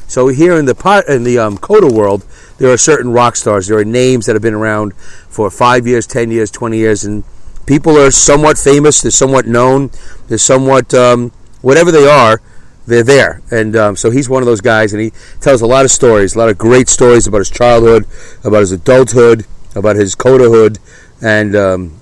So 0.08 0.28
here 0.28 0.56
in 0.56 0.66
the 0.66 0.74
pot, 0.74 1.08
in 1.08 1.24
the 1.24 1.38
um, 1.38 1.58
Coda 1.58 1.92
world, 1.92 2.24
there 2.58 2.72
are 2.72 2.76
certain 2.76 3.12
rock 3.12 3.34
stars. 3.34 3.66
There 3.66 3.78
are 3.78 3.84
names 3.84 4.26
that 4.26 4.34
have 4.34 4.42
been 4.42 4.54
around 4.54 4.94
for 5.28 5.50
five 5.50 5.86
years, 5.86 6.06
ten 6.06 6.30
years, 6.30 6.50
twenty 6.50 6.78
years, 6.78 7.04
and 7.04 7.24
people 7.66 7.98
are 7.98 8.12
somewhat 8.12 8.56
famous. 8.56 9.02
They're 9.02 9.10
somewhat 9.10 9.46
known. 9.46 9.90
They're 10.28 10.38
somewhat 10.38 10.94
um, 10.94 11.32
whatever 11.60 11.90
they 11.90 12.06
are, 12.06 12.40
they're 12.86 13.02
there. 13.02 13.42
And 13.50 13.76
um, 13.76 13.96
so 13.96 14.10
he's 14.10 14.28
one 14.28 14.42
of 14.42 14.46
those 14.46 14.60
guys, 14.60 14.92
and 14.92 15.02
he 15.02 15.12
tells 15.40 15.60
a 15.60 15.66
lot 15.66 15.84
of 15.84 15.90
stories, 15.90 16.34
a 16.34 16.38
lot 16.38 16.48
of 16.48 16.58
great 16.58 16.88
stories 16.88 17.26
about 17.26 17.38
his 17.38 17.50
childhood, 17.50 18.06
about 18.44 18.60
his 18.60 18.72
adulthood, 18.72 19.46
about 19.74 19.96
his 19.96 20.14
codahood, 20.14 20.78
and 21.22 21.54
um, 21.54 22.00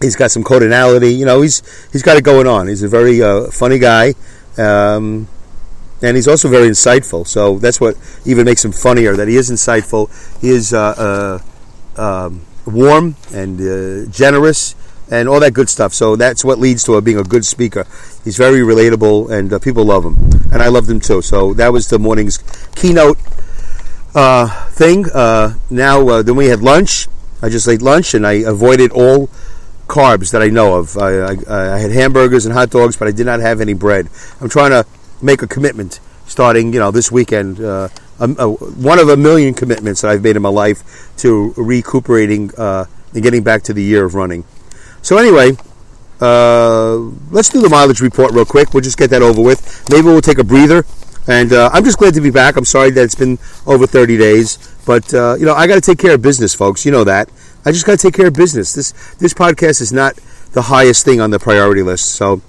he's 0.00 0.16
got 0.16 0.30
some 0.30 0.44
codinality. 0.44 1.16
You 1.16 1.24
know, 1.24 1.42
he's 1.42 1.62
he's 1.92 2.02
got 2.02 2.16
it 2.16 2.24
going 2.24 2.46
on. 2.46 2.68
He's 2.68 2.82
a 2.82 2.88
very 2.88 3.22
uh, 3.22 3.50
funny 3.50 3.78
guy. 3.78 4.14
Um, 4.58 5.28
and 6.02 6.16
he's 6.16 6.28
also 6.28 6.48
very 6.48 6.68
insightful. 6.68 7.26
So 7.26 7.58
that's 7.58 7.80
what 7.80 7.96
even 8.24 8.44
makes 8.44 8.64
him 8.64 8.72
funnier. 8.72 9.16
That 9.16 9.28
he 9.28 9.36
is 9.36 9.50
insightful. 9.50 10.08
He 10.40 10.50
is 10.50 10.72
uh, 10.72 11.40
uh, 11.96 12.00
um, 12.00 12.42
warm 12.66 13.16
and 13.34 13.60
uh, 13.60 14.10
generous, 14.10 14.74
and 15.10 15.28
all 15.28 15.40
that 15.40 15.52
good 15.52 15.68
stuff. 15.68 15.92
So 15.92 16.16
that's 16.16 16.44
what 16.44 16.58
leads 16.58 16.84
to 16.84 17.00
being 17.00 17.18
a 17.18 17.24
good 17.24 17.44
speaker. 17.44 17.86
He's 18.24 18.36
very 18.36 18.60
relatable, 18.60 19.30
and 19.30 19.52
uh, 19.52 19.58
people 19.58 19.84
love 19.84 20.04
him, 20.04 20.16
and 20.52 20.62
I 20.62 20.68
love 20.68 20.88
him 20.88 21.00
too. 21.00 21.22
So 21.22 21.54
that 21.54 21.72
was 21.72 21.88
the 21.88 21.98
morning's 21.98 22.38
keynote 22.76 23.18
uh, 24.14 24.68
thing. 24.70 25.06
Uh, 25.12 25.54
now, 25.68 26.08
uh, 26.08 26.22
then 26.22 26.36
we 26.36 26.46
had 26.46 26.60
lunch. 26.60 27.08
I 27.42 27.48
just 27.48 27.68
ate 27.68 27.82
lunch, 27.82 28.14
and 28.14 28.26
I 28.26 28.32
avoided 28.32 28.92
all 28.92 29.28
carbs 29.88 30.30
that 30.30 30.42
I 30.42 30.48
know 30.48 30.78
of. 30.78 30.96
I, 30.96 31.10
I, 31.10 31.74
I, 31.74 31.78
had 31.78 31.90
hamburgers 31.90 32.46
and 32.46 32.54
hot 32.54 32.70
dogs, 32.70 32.96
but 32.96 33.08
I 33.08 33.10
did 33.10 33.26
not 33.26 33.40
have 33.40 33.60
any 33.60 33.74
bread. 33.74 34.08
I'm 34.40 34.48
trying 34.48 34.70
to 34.70 34.86
make 35.20 35.42
a 35.42 35.48
commitment 35.48 35.98
starting, 36.26 36.72
you 36.72 36.78
know, 36.78 36.92
this 36.92 37.10
weekend. 37.10 37.60
Uh, 37.60 37.88
a, 38.20 38.24
a, 38.38 38.48
one 38.48 39.00
of 39.00 39.08
a 39.08 39.16
million 39.16 39.52
commitments 39.52 40.02
that 40.02 40.10
I've 40.10 40.22
made 40.22 40.36
in 40.36 40.42
my 40.42 40.48
life 40.48 41.10
to 41.18 41.52
recuperating 41.56 42.52
uh, 42.56 42.84
and 43.14 43.22
getting 43.22 43.42
back 43.42 43.62
to 43.64 43.72
the 43.72 43.82
year 43.82 44.04
of 44.04 44.14
running. 44.14 44.44
So 45.02 45.18
anyway, 45.18 45.56
uh, 46.20 46.96
let's 47.30 47.48
do 47.48 47.60
the 47.60 47.68
mileage 47.70 48.00
report 48.00 48.32
real 48.32 48.44
quick. 48.44 48.74
We'll 48.74 48.82
just 48.82 48.98
get 48.98 49.10
that 49.10 49.22
over 49.22 49.40
with. 49.40 49.88
Maybe 49.90 50.06
we'll 50.06 50.20
take 50.20 50.38
a 50.38 50.44
breather. 50.44 50.84
And 51.26 51.52
uh, 51.52 51.70
I'm 51.72 51.84
just 51.84 51.98
glad 51.98 52.14
to 52.14 52.20
be 52.20 52.30
back. 52.30 52.56
I'm 52.56 52.64
sorry 52.64 52.90
that 52.90 53.02
it's 53.02 53.14
been 53.14 53.38
over 53.66 53.86
30 53.86 54.16
days, 54.16 54.58
but 54.86 55.12
uh, 55.14 55.36
you 55.38 55.46
know 55.46 55.54
I 55.54 55.66
got 55.66 55.74
to 55.74 55.80
take 55.80 55.98
care 55.98 56.14
of 56.14 56.22
business, 56.22 56.54
folks. 56.54 56.84
You 56.84 56.92
know 56.92 57.04
that. 57.04 57.30
I 57.64 57.72
just 57.72 57.84
got 57.84 57.98
to 57.98 57.98
take 57.98 58.14
care 58.14 58.26
of 58.26 58.34
business. 58.34 58.72
This 58.72 58.92
this 59.16 59.34
podcast 59.34 59.80
is 59.80 59.92
not 59.92 60.18
the 60.52 60.62
highest 60.62 61.04
thing 61.04 61.20
on 61.20 61.30
the 61.30 61.38
priority 61.38 61.82
list. 61.82 62.06
So, 62.12 62.40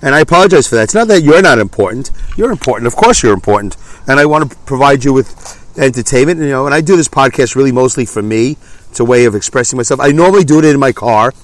and 0.00 0.14
I 0.14 0.20
apologize 0.20 0.68
for 0.68 0.76
that. 0.76 0.84
It's 0.84 0.94
not 0.94 1.08
that 1.08 1.22
you're 1.22 1.42
not 1.42 1.58
important. 1.58 2.12
You're 2.36 2.52
important. 2.52 2.86
Of 2.86 2.96
course, 2.96 3.22
you're 3.22 3.34
important. 3.34 3.76
And 4.06 4.20
I 4.20 4.26
want 4.26 4.50
to 4.50 4.56
provide 4.58 5.04
you 5.04 5.12
with 5.12 5.28
entertainment. 5.76 6.40
You 6.40 6.48
know, 6.48 6.66
and 6.66 6.74
I 6.74 6.80
do 6.80 6.96
this 6.96 7.08
podcast 7.08 7.56
really 7.56 7.72
mostly 7.72 8.06
for 8.06 8.22
me. 8.22 8.56
It's 8.88 9.00
a 9.00 9.04
way 9.04 9.24
of 9.24 9.34
expressing 9.34 9.76
myself. 9.76 10.00
I 10.00 10.12
normally 10.12 10.44
do 10.44 10.60
it 10.60 10.64
in 10.64 10.78
my 10.78 10.92
car. 10.92 11.34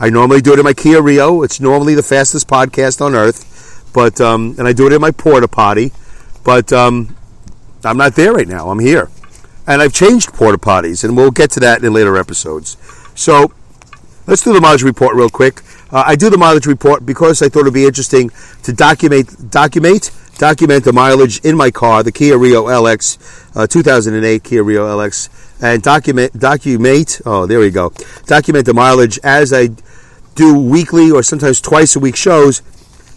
I 0.00 0.10
normally 0.10 0.40
do 0.40 0.52
it 0.52 0.58
in 0.58 0.64
my 0.64 0.72
Kia 0.72 1.00
Rio. 1.00 1.42
It's 1.42 1.60
normally 1.60 1.94
the 1.94 2.02
fastest 2.02 2.48
podcast 2.48 3.00
on 3.00 3.14
earth. 3.14 3.90
But 3.92 4.20
um, 4.20 4.54
and 4.58 4.66
I 4.66 4.72
do 4.72 4.86
it 4.86 4.92
in 4.92 5.00
my 5.00 5.10
porta 5.10 5.48
potty. 5.48 5.92
But 6.44 6.72
um, 6.72 7.16
I'm 7.84 7.96
not 7.96 8.14
there 8.14 8.32
right 8.32 8.48
now. 8.48 8.70
I'm 8.70 8.78
here. 8.78 9.10
And 9.66 9.80
I've 9.80 9.92
changed 9.92 10.32
porta 10.32 10.58
potties, 10.58 11.04
and 11.04 11.16
we'll 11.16 11.30
get 11.30 11.50
to 11.52 11.60
that 11.60 11.84
in 11.84 11.92
later 11.92 12.16
episodes. 12.16 12.76
So 13.14 13.52
let's 14.26 14.42
do 14.42 14.52
the 14.52 14.60
mileage 14.60 14.82
report 14.82 15.14
real 15.14 15.30
quick. 15.30 15.62
Uh, 15.92 16.02
I 16.06 16.16
do 16.16 16.30
the 16.30 16.38
mileage 16.38 16.66
report 16.66 17.04
because 17.04 17.42
I 17.42 17.48
thought 17.48 17.60
it'd 17.60 17.74
be 17.74 17.84
interesting 17.84 18.30
to 18.62 18.72
document, 18.72 19.50
document, 19.50 20.10
document 20.38 20.84
the 20.84 20.92
mileage 20.92 21.38
in 21.40 21.56
my 21.56 21.70
car, 21.70 22.02
the 22.02 22.10
Kia 22.10 22.38
Rio 22.38 22.64
LX, 22.64 23.56
uh, 23.56 23.66
2008 23.66 24.42
Kia 24.42 24.62
Rio 24.62 24.86
LX, 24.86 25.51
and 25.62 25.82
document, 25.82 26.38
document. 26.38 27.20
Oh, 27.24 27.46
there 27.46 27.60
we 27.60 27.70
go. 27.70 27.92
Document 28.26 28.66
the 28.66 28.74
mileage 28.74 29.18
as 29.22 29.52
I 29.52 29.68
do 30.34 30.58
weekly 30.58 31.10
or 31.10 31.22
sometimes 31.22 31.60
twice 31.60 31.94
a 31.94 32.00
week 32.00 32.16
shows 32.16 32.62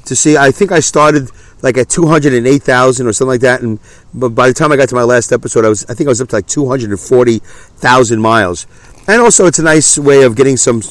to 0.06 0.16
see. 0.16 0.38
I 0.38 0.52
think 0.52 0.72
I 0.72 0.80
started 0.80 1.32
like 1.64 1.78
at 1.78 1.90
208,000 1.90 3.08
or 3.08 3.14
something 3.14 3.30
like 3.30 3.42
that. 3.42 3.62
And 3.62 3.80
but 4.14 4.30
by 4.30 4.48
the 4.48 4.54
time 4.54 4.72
I 4.72 4.78
got 4.78 4.90
to 4.90 4.96
my 4.96 5.04
last 5.04 5.32
episode, 5.32 5.66
I 5.66 5.70
was 5.70 5.86
I 5.90 5.96
think 5.96 6.08
I 6.08 6.12
was 6.12 6.22
up 6.22 6.30
to 6.30 6.36
like 6.36 6.48
240,000 6.48 8.22
miles. 8.22 8.68
And 9.08 9.22
also, 9.22 9.46
it's 9.46 9.60
a 9.60 9.64
nice 9.64 9.98
way 9.98 10.24
of 10.24 10.36
getting 10.36 10.58
some 10.58 10.82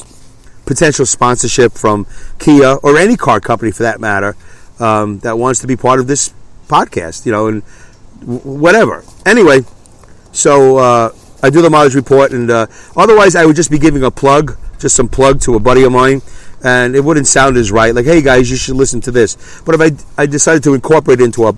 potential 0.66 1.06
sponsorship 1.06 1.73
from 1.73 2.06
Kia 2.38 2.75
or 2.82 2.96
any 2.96 3.16
car 3.16 3.40
company 3.40 3.70
for 3.70 3.82
that 3.84 4.00
matter 4.00 4.37
um, 4.78 5.18
that 5.20 5.38
wants 5.38 5.61
to 5.61 5.66
be 5.66 5.76
part 5.76 6.00
of 6.00 6.08
this 6.08 6.32
podcast. 6.66 7.26
You 7.26 7.32
know, 7.32 7.46
and 7.46 7.62
whatever. 8.25 9.04
Anyway, 9.25 9.61
so 10.32 10.78
uh, 10.78 11.11
I 11.44 11.50
do 11.50 11.62
the 11.62 11.70
mileage 11.70 11.94
report, 11.94 12.32
and 12.32 12.50
uh, 12.50 12.66
otherwise, 12.96 13.36
I 13.36 13.44
would 13.44 13.56
just 13.56 13.70
be 13.70 13.78
giving 13.78 14.02
a 14.02 14.10
plug, 14.10 14.56
just 14.78 14.96
some 14.96 15.08
plug 15.08 15.40
to 15.42 15.54
a 15.54 15.60
buddy 15.60 15.84
of 15.84 15.92
mine 15.92 16.22
and 16.64 16.96
it 16.96 17.04
wouldn't 17.04 17.26
sound 17.26 17.56
as 17.56 17.70
right. 17.70 17.94
Like, 17.94 18.06
hey 18.06 18.22
guys, 18.22 18.50
you 18.50 18.56
should 18.56 18.74
listen 18.76 19.00
to 19.02 19.10
this. 19.10 19.62
But 19.64 19.74
if 19.74 19.80
I, 20.16 20.22
I 20.22 20.26
decided 20.26 20.64
to 20.64 20.74
incorporate 20.74 21.20
it 21.20 21.24
into 21.24 21.46
a 21.46 21.54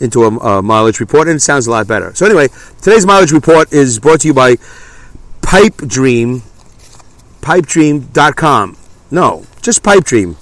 into 0.00 0.24
a, 0.24 0.58
a 0.58 0.62
mileage 0.62 1.00
report, 1.00 1.28
and 1.28 1.36
it 1.36 1.40
sounds 1.40 1.66
a 1.66 1.70
lot 1.70 1.88
better. 1.88 2.14
So 2.14 2.26
anyway, 2.26 2.48
today's 2.82 3.06
mileage 3.06 3.32
report 3.32 3.72
is 3.72 3.98
brought 3.98 4.20
to 4.20 4.28
you 4.28 4.34
by 4.34 4.56
Pipe 5.40 5.76
Dream, 5.76 6.42
PipeDream.com. 7.40 8.76
No, 9.10 9.46
just 9.62 9.82
Pipe 9.82 10.04
Dream. 10.04 10.36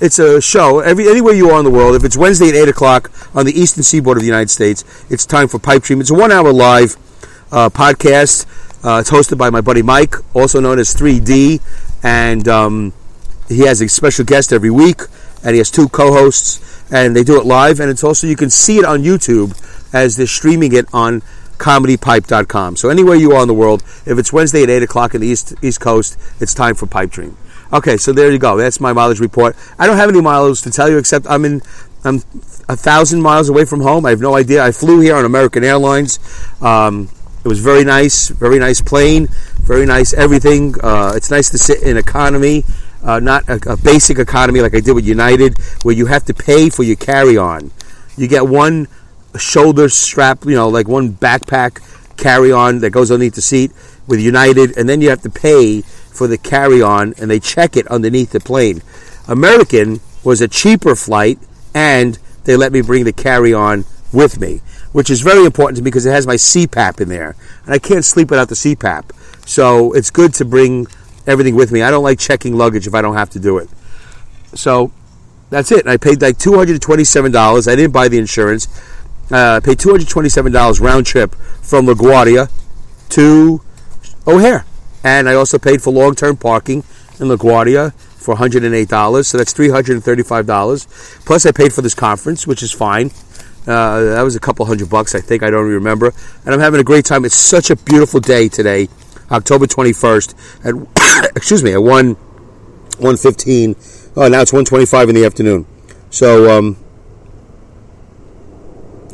It's 0.00 0.18
a 0.18 0.40
show 0.40 0.80
every 0.80 1.08
anywhere 1.08 1.34
you 1.34 1.50
are 1.50 1.58
in 1.58 1.64
the 1.64 1.70
world. 1.70 1.94
If 1.94 2.04
it's 2.04 2.16
Wednesday 2.16 2.48
at 2.48 2.56
eight 2.56 2.68
o'clock 2.68 3.10
on 3.34 3.46
the 3.46 3.58
eastern 3.58 3.84
seaboard 3.84 4.18
of 4.18 4.22
the 4.22 4.26
United 4.28 4.50
States, 4.50 4.84
it's 5.08 5.24
time 5.24 5.48
for 5.48 5.58
Pipe 5.58 5.82
Dream. 5.82 6.00
It's 6.00 6.10
a 6.10 6.14
one-hour 6.14 6.52
live 6.52 6.96
uh, 7.54 7.70
podcast. 7.70 8.46
Uh, 8.84 9.00
it's 9.00 9.10
hosted 9.10 9.38
by 9.38 9.48
my 9.48 9.60
buddy 9.60 9.80
Mike, 9.80 10.16
also 10.34 10.60
known 10.60 10.78
as 10.78 10.94
3D, 10.94 11.60
and 12.02 12.46
um, 12.48 12.92
he 13.48 13.60
has 13.60 13.80
a 13.80 13.88
special 13.88 14.24
guest 14.24 14.52
every 14.52 14.70
week, 14.70 15.00
and 15.42 15.52
he 15.52 15.58
has 15.58 15.70
two 15.70 15.88
co-hosts, 15.88 16.82
and 16.92 17.16
they 17.16 17.22
do 17.22 17.40
it 17.40 17.46
live, 17.46 17.80
and 17.80 17.88
it's 17.88 18.04
also 18.04 18.26
you 18.26 18.36
can 18.36 18.50
see 18.50 18.78
it 18.78 18.84
on 18.84 19.02
YouTube 19.02 19.56
as 19.94 20.16
they're 20.16 20.26
streaming 20.26 20.74
it 20.74 20.86
on 20.92 21.22
comedypipe.com. 21.56 22.76
So 22.76 22.90
anywhere 22.90 23.14
you 23.14 23.32
are 23.32 23.42
in 23.42 23.48
the 23.48 23.54
world, 23.54 23.82
if 24.04 24.18
it's 24.18 24.32
Wednesday 24.32 24.64
at 24.64 24.70
eight 24.70 24.82
o'clock 24.82 25.14
in 25.14 25.20
the 25.20 25.28
east 25.28 25.54
East 25.62 25.80
Coast, 25.80 26.18
it's 26.40 26.52
time 26.52 26.74
for 26.74 26.86
Pipe 26.86 27.10
Dream. 27.10 27.38
Okay, 27.72 27.96
so 27.96 28.12
there 28.12 28.30
you 28.30 28.38
go. 28.38 28.56
That's 28.56 28.80
my 28.80 28.92
mileage 28.92 29.20
report. 29.20 29.56
I 29.78 29.86
don't 29.86 29.96
have 29.96 30.08
any 30.08 30.20
mileage 30.20 30.60
to 30.62 30.70
tell 30.70 30.90
you 30.90 30.98
except 30.98 31.26
I'm 31.28 31.44
in 31.44 31.62
I'm 32.04 32.16
a 32.68 32.76
thousand 32.76 33.22
miles 33.22 33.48
away 33.48 33.64
from 33.64 33.80
home. 33.80 34.04
I 34.04 34.10
have 34.10 34.20
no 34.20 34.34
idea. 34.34 34.62
I 34.62 34.72
flew 34.72 35.00
here 35.00 35.16
on 35.16 35.24
American 35.24 35.64
Airlines. 35.64 36.18
Um, 36.60 37.08
it 37.44 37.48
was 37.48 37.60
very 37.60 37.84
nice, 37.84 38.28
very 38.28 38.58
nice 38.58 38.80
plane, 38.80 39.28
very 39.60 39.86
nice 39.86 40.14
everything. 40.14 40.74
Uh, 40.82 41.12
it's 41.14 41.30
nice 41.30 41.50
to 41.50 41.58
sit 41.58 41.82
in 41.82 41.96
economy 41.96 42.64
uh, 43.04 43.20
not 43.20 43.46
a, 43.48 43.60
a, 43.72 43.76
basic 43.76 44.18
economy 44.18 44.60
like 44.60 44.74
I 44.74 44.80
did 44.80 44.94
with 44.94 45.06
United, 45.06 45.58
where 45.82 45.94
you 45.94 46.06
have 46.06 46.24
to 46.24 46.34
pay 46.34 46.70
for 46.70 46.82
your 46.82 46.96
carry 46.96 47.36
on. 47.36 47.70
You 48.16 48.26
get 48.28 48.46
one 48.46 48.88
shoulder 49.38 49.88
strap, 49.88 50.44
you 50.44 50.54
know, 50.54 50.68
like 50.68 50.88
one 50.88 51.12
backpack 51.12 51.82
carry 52.16 52.50
on 52.50 52.78
that 52.78 52.90
goes 52.90 53.10
underneath 53.10 53.34
the 53.34 53.42
seat 53.42 53.72
with 54.06 54.20
United, 54.20 54.76
and 54.78 54.88
then 54.88 55.00
you 55.00 55.10
have 55.10 55.22
to 55.22 55.30
pay 55.30 55.82
for 55.82 56.26
the 56.26 56.38
carry 56.38 56.80
on, 56.80 57.14
and 57.20 57.30
they 57.30 57.40
check 57.40 57.76
it 57.76 57.86
underneath 57.88 58.30
the 58.30 58.40
plane. 58.40 58.82
American 59.28 60.00
was 60.22 60.40
a 60.40 60.48
cheaper 60.48 60.96
flight, 60.96 61.38
and 61.74 62.18
they 62.44 62.56
let 62.56 62.72
me 62.72 62.80
bring 62.80 63.04
the 63.04 63.12
carry 63.12 63.52
on 63.52 63.84
with 64.12 64.40
me, 64.40 64.62
which 64.94 65.10
is 65.10 65.22
very 65.22 65.44
important 65.44 65.76
to 65.76 65.82
me 65.82 65.90
because 65.90 66.06
it 66.06 66.12
has 66.12 66.24
my 66.24 66.36
CPAP 66.36 67.00
in 67.00 67.08
there, 67.08 67.34
and 67.64 67.74
I 67.74 67.80
can't 67.80 68.04
sleep 68.04 68.30
without 68.30 68.48
the 68.48 68.54
CPAP. 68.54 69.10
So 69.44 69.92
it's 69.92 70.08
good 70.08 70.32
to 70.34 70.44
bring 70.44 70.86
everything 71.26 71.56
with 71.56 71.72
me. 71.72 71.82
I 71.82 71.90
don't 71.90 72.04
like 72.04 72.20
checking 72.20 72.56
luggage 72.56 72.86
if 72.86 72.94
I 72.94 73.02
don't 73.02 73.16
have 73.16 73.28
to 73.30 73.40
do 73.40 73.58
it. 73.58 73.68
So 74.54 74.92
that's 75.50 75.72
it. 75.72 75.88
I 75.88 75.96
paid 75.96 76.22
like 76.22 76.38
two 76.38 76.54
hundred 76.54 76.80
twenty-seven 76.80 77.32
dollars. 77.32 77.66
I 77.66 77.74
didn't 77.74 77.92
buy 77.92 78.06
the 78.06 78.18
insurance. 78.18 78.68
Uh, 79.32 79.56
I 79.56 79.60
paid 79.60 79.80
two 79.80 79.90
hundred 79.90 80.08
twenty-seven 80.08 80.52
dollars 80.52 80.78
round 80.78 81.06
trip 81.06 81.34
from 81.34 81.86
LaGuardia 81.86 82.48
to 83.10 83.62
O'Hare, 84.28 84.64
and 85.02 85.28
I 85.28 85.34
also 85.34 85.58
paid 85.58 85.82
for 85.82 85.92
long-term 85.92 86.36
parking 86.36 86.84
in 87.18 87.26
LaGuardia 87.26 87.92
for 87.94 88.34
one 88.34 88.38
hundred 88.38 88.62
and 88.62 88.76
eight 88.76 88.88
dollars. 88.88 89.26
So 89.26 89.38
that's 89.38 89.52
three 89.52 89.70
hundred 89.70 89.94
and 89.94 90.04
thirty-five 90.04 90.46
dollars. 90.46 90.86
Plus, 91.26 91.44
I 91.46 91.50
paid 91.50 91.72
for 91.72 91.82
this 91.82 91.94
conference, 91.94 92.46
which 92.46 92.62
is 92.62 92.70
fine. 92.70 93.10
Uh, 93.66 94.14
that 94.14 94.22
was 94.22 94.36
a 94.36 94.40
couple 94.40 94.66
hundred 94.66 94.90
bucks, 94.90 95.14
I 95.14 95.20
think. 95.20 95.42
I 95.42 95.50
don't 95.50 95.68
remember. 95.68 96.12
And 96.44 96.54
I'm 96.54 96.60
having 96.60 96.80
a 96.80 96.84
great 96.84 97.04
time. 97.04 97.24
It's 97.24 97.36
such 97.36 97.70
a 97.70 97.76
beautiful 97.76 98.20
day 98.20 98.48
today 98.48 98.88
October 99.30 99.66
21st 99.66 100.34
at 100.64 101.30
excuse 101.36 101.62
me 101.62 101.72
at 101.72 101.82
1 101.82 102.14
115 102.14 103.76
oh 104.16 104.28
now 104.28 104.40
it's 104.42 104.52
125 104.52 105.08
in 105.08 105.14
the 105.14 105.24
afternoon 105.24 105.66
so 106.10 106.56
um 106.56 106.76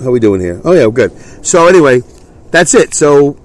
how 0.00 0.08
are 0.08 0.10
we 0.10 0.20
doing 0.20 0.40
here 0.40 0.60
oh 0.64 0.72
yeah 0.72 0.88
good 0.92 1.12
so 1.44 1.66
anyway 1.66 2.00
that's 2.50 2.74
it 2.74 2.92
so 2.94 3.36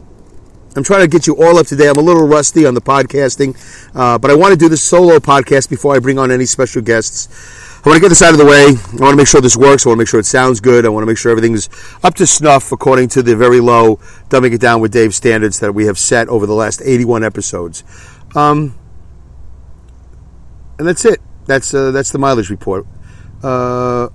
I'm 0.75 0.83
trying 0.83 1.01
to 1.01 1.07
get 1.07 1.25
you 1.25 1.41
all 1.41 1.57
up 1.57 1.67
today. 1.67 1.87
I'm 1.87 1.95
a 1.95 2.01
little 2.01 2.27
rusty 2.27 2.65
on 2.65 2.73
the 2.73 2.81
podcasting, 2.81 3.55
uh, 3.95 4.17
but 4.17 4.29
I 4.29 4.35
want 4.35 4.51
to 4.51 4.57
do 4.57 4.67
this 4.67 4.83
solo 4.83 5.19
podcast 5.19 5.69
before 5.69 5.95
I 5.95 5.99
bring 5.99 6.19
on 6.19 6.31
any 6.31 6.45
special 6.45 6.81
guests. 6.81 7.29
I 7.85 7.89
want 7.89 7.97
to 7.97 8.01
get 8.01 8.09
this 8.09 8.23
out 8.23 8.31
of 8.31 8.39
the 8.39 8.45
way. 8.45 8.65
I 8.65 9.03
want 9.03 9.13
to 9.13 9.15
make 9.15 9.27
sure 9.27 9.41
this 9.41 9.55
works. 9.55 9.85
I 9.85 9.89
want 9.89 9.97
to 9.97 10.01
make 10.01 10.07
sure 10.07 10.19
it 10.19 10.25
sounds 10.25 10.59
good. 10.59 10.87
I 10.87 10.89
want 10.89 11.03
to 11.03 11.05
make 11.05 11.19
sure 11.19 11.29
everything's 11.29 11.69
up 12.03 12.15
to 12.15 12.25
snuff 12.25 12.71
according 12.71 13.09
to 13.09 13.21
the 13.21 13.35
very 13.35 13.59
low 13.59 13.97
dumbing 14.27 14.53
it 14.53 14.59
down 14.59 14.81
with 14.81 14.91
Dave 14.91 15.13
standards 15.13 15.59
that 15.59 15.75
we 15.75 15.85
have 15.85 15.99
set 15.99 16.27
over 16.27 16.47
the 16.47 16.55
last 16.55 16.81
81 16.83 17.23
episodes. 17.23 17.83
Um, 18.33 18.73
and 20.79 20.87
that's 20.87 21.05
it. 21.05 21.21
That's 21.45 21.75
uh, 21.75 21.91
that's 21.91 22.11
the 22.11 22.17
mileage 22.17 22.49
report. 22.49 22.87
Uh, 23.43 24.09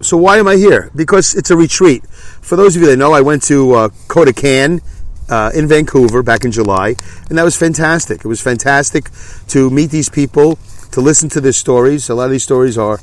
so 0.00 0.16
why 0.16 0.38
am 0.38 0.48
I 0.48 0.56
here? 0.56 0.90
Because 0.96 1.34
it's 1.34 1.50
a 1.50 1.58
retreat. 1.58 2.06
For 2.06 2.56
those 2.56 2.74
of 2.74 2.80
you 2.80 2.88
that 2.88 2.96
know, 2.96 3.12
I 3.12 3.20
went 3.20 3.42
to 3.44 3.74
uh, 3.74 3.88
Can 4.34 4.80
uh, 5.28 5.50
in 5.54 5.68
Vancouver 5.68 6.22
back 6.22 6.46
in 6.46 6.52
July, 6.52 6.96
and 7.28 7.36
that 7.36 7.44
was 7.44 7.54
fantastic. 7.54 8.24
It 8.24 8.28
was 8.28 8.40
fantastic 8.40 9.10
to 9.48 9.68
meet 9.68 9.90
these 9.90 10.08
people 10.08 10.58
to 10.92 11.00
listen 11.00 11.28
to 11.30 11.40
their 11.40 11.52
stories. 11.52 12.08
A 12.08 12.14
lot 12.14 12.26
of 12.26 12.30
these 12.30 12.44
stories 12.44 12.78
are 12.78 13.00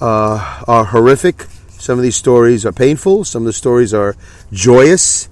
uh, 0.00 0.64
are 0.66 0.84
horrific. 0.86 1.46
Some 1.70 1.98
of 1.98 2.02
these 2.02 2.16
stories 2.16 2.66
are 2.66 2.72
painful. 2.72 3.24
Some 3.24 3.42
of 3.42 3.46
the 3.46 3.52
stories 3.52 3.94
are 3.94 4.16
joyous. 4.52 5.28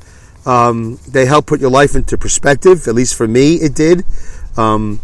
Um, 0.47 0.99
they 1.07 1.27
help 1.27 1.47
put 1.47 1.61
your 1.61 1.71
life 1.71 1.95
into 1.95 2.17
perspective. 2.17 2.87
At 2.89 2.95
least 2.95 3.15
for 3.15 3.29
me, 3.29 3.57
it 3.57 3.75
did. 3.75 4.05
Because 4.51 4.77
um, 4.77 5.01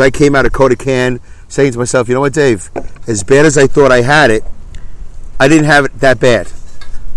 I 0.00 0.10
came 0.10 0.34
out 0.34 0.44
of 0.44 0.52
CodaCan 0.52 1.20
saying 1.48 1.72
to 1.72 1.78
myself, 1.78 2.08
you 2.08 2.14
know 2.14 2.20
what, 2.20 2.34
Dave? 2.34 2.70
As 3.06 3.22
bad 3.22 3.46
as 3.46 3.56
I 3.56 3.66
thought 3.66 3.90
I 3.90 4.02
had 4.02 4.30
it, 4.30 4.42
I 5.40 5.48
didn't 5.48 5.64
have 5.64 5.86
it 5.86 6.00
that 6.00 6.20
bad. 6.20 6.52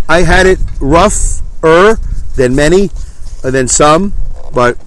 I 0.07 0.21
had 0.21 0.45
it 0.45 0.59
rougher 0.79 2.00
than 2.35 2.55
many, 2.55 2.89
uh, 3.43 3.51
than 3.51 3.67
some, 3.67 4.13
but 4.53 4.77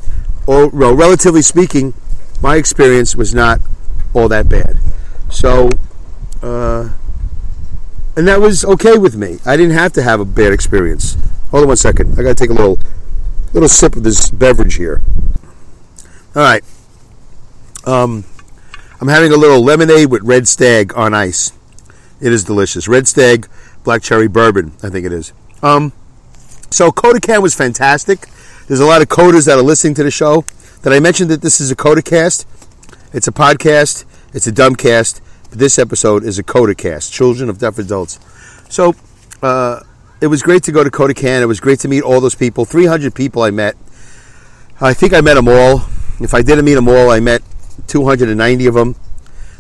or, 0.47 0.69
well, 0.69 0.95
relatively 0.95 1.43
speaking, 1.43 1.93
my 2.41 2.57
experience 2.57 3.15
was 3.15 3.35
not 3.35 3.61
all 4.19 4.29
that 4.29 4.49
bad. 4.49 4.79
So, 5.31 5.71
uh, 6.43 6.91
and 8.17 8.27
that 8.27 8.41
was 8.41 8.65
okay 8.65 8.99
with 8.99 9.17
me. 9.17 9.39
I 9.47 9.57
didn't 9.57 9.75
have 9.75 9.93
to 9.95 10.03
have 10.03 10.21
a 10.21 10.25
bad 10.25 10.53
experience. 10.53 11.17
Hold 11.51 11.63
on 11.63 11.69
one 11.69 11.77
second. 11.77 12.19
I 12.19 12.23
got 12.23 12.31
to 12.31 12.35
take 12.35 12.51
a 12.51 12.55
little 12.55 12.79
little 13.53 13.69
sip 13.69 13.97
of 13.97 14.03
this 14.03 14.31
beverage 14.31 14.75
here. 14.75 15.01
All 16.35 16.43
right. 16.43 16.63
Um, 17.87 18.25
I'm 19.01 19.09
having 19.09 19.33
a 19.33 19.37
little 19.37 19.63
lemonade 19.63 20.11
with 20.11 20.23
Red 20.23 20.47
Stag 20.47 20.93
on 20.97 21.15
ice. 21.15 21.53
It 22.21 22.33
is 22.33 22.45
delicious. 22.45 22.89
Red 22.89 23.09
Stag, 23.09 23.49
black 23.85 24.03
cherry 24.03 24.29
bourbon, 24.29 24.73
I 24.83 24.91
think 24.91 25.07
it 25.07 25.13
is. 25.13 25.33
Um, 25.63 25.93
so 26.71 26.91
CodaCan 26.91 27.41
was 27.41 27.55
fantastic. 27.55 28.29
There's 28.67 28.81
a 28.81 28.87
lot 28.87 29.01
of 29.01 29.09
coders 29.09 29.47
that 29.47 29.57
are 29.57 29.63
listening 29.63 29.95
to 29.95 30.05
the 30.05 30.11
show. 30.11 30.45
That 30.83 30.93
I 30.93 31.01
mentioned 31.01 31.31
that 31.31 31.43
this 31.43 31.61
is 31.61 31.71
a 31.71 31.77
CodaCast. 31.77 32.45
It's 33.13 33.27
a 33.27 33.33
podcast. 33.33 34.05
It's 34.35 34.47
a 34.47 34.53
dumbcast. 34.53 35.21
But 35.49 35.59
this 35.59 35.79
episode 35.79 36.23
is 36.23 36.39
a 36.39 36.43
Coda 36.43 36.75
cast, 36.75 37.13
Children 37.13 37.49
of 37.49 37.59
Deaf 37.59 37.79
Adults. 37.79 38.21
So 38.69 38.95
uh, 39.43 39.81
it 40.21 40.27
was 40.27 40.43
great 40.43 40.63
to 40.65 40.73
go 40.73 40.85
to 40.85 40.91
CodaCan. 40.91 41.41
It 41.41 41.47
was 41.47 41.61
great 41.61 41.81
to 41.81 41.89
meet 41.89 42.03
all 42.03 42.21
those 42.21 42.35
people. 42.35 42.67
300 42.67 43.15
people 43.15 43.43
I 43.43 43.51
met. 43.51 43.77
I 44.81 44.93
think 44.93 45.15
I 45.15 45.23
met 45.23 45.35
them 45.35 45.49
all. 45.49 45.87
If 46.21 46.35
I 46.35 46.43
didn't 46.43 46.67
meet 46.67 46.75
them 46.75 46.89
all, 46.89 47.11
I 47.11 47.21
met 47.21 47.43
290 47.87 48.67
of 48.67 48.75
them. 48.75 48.97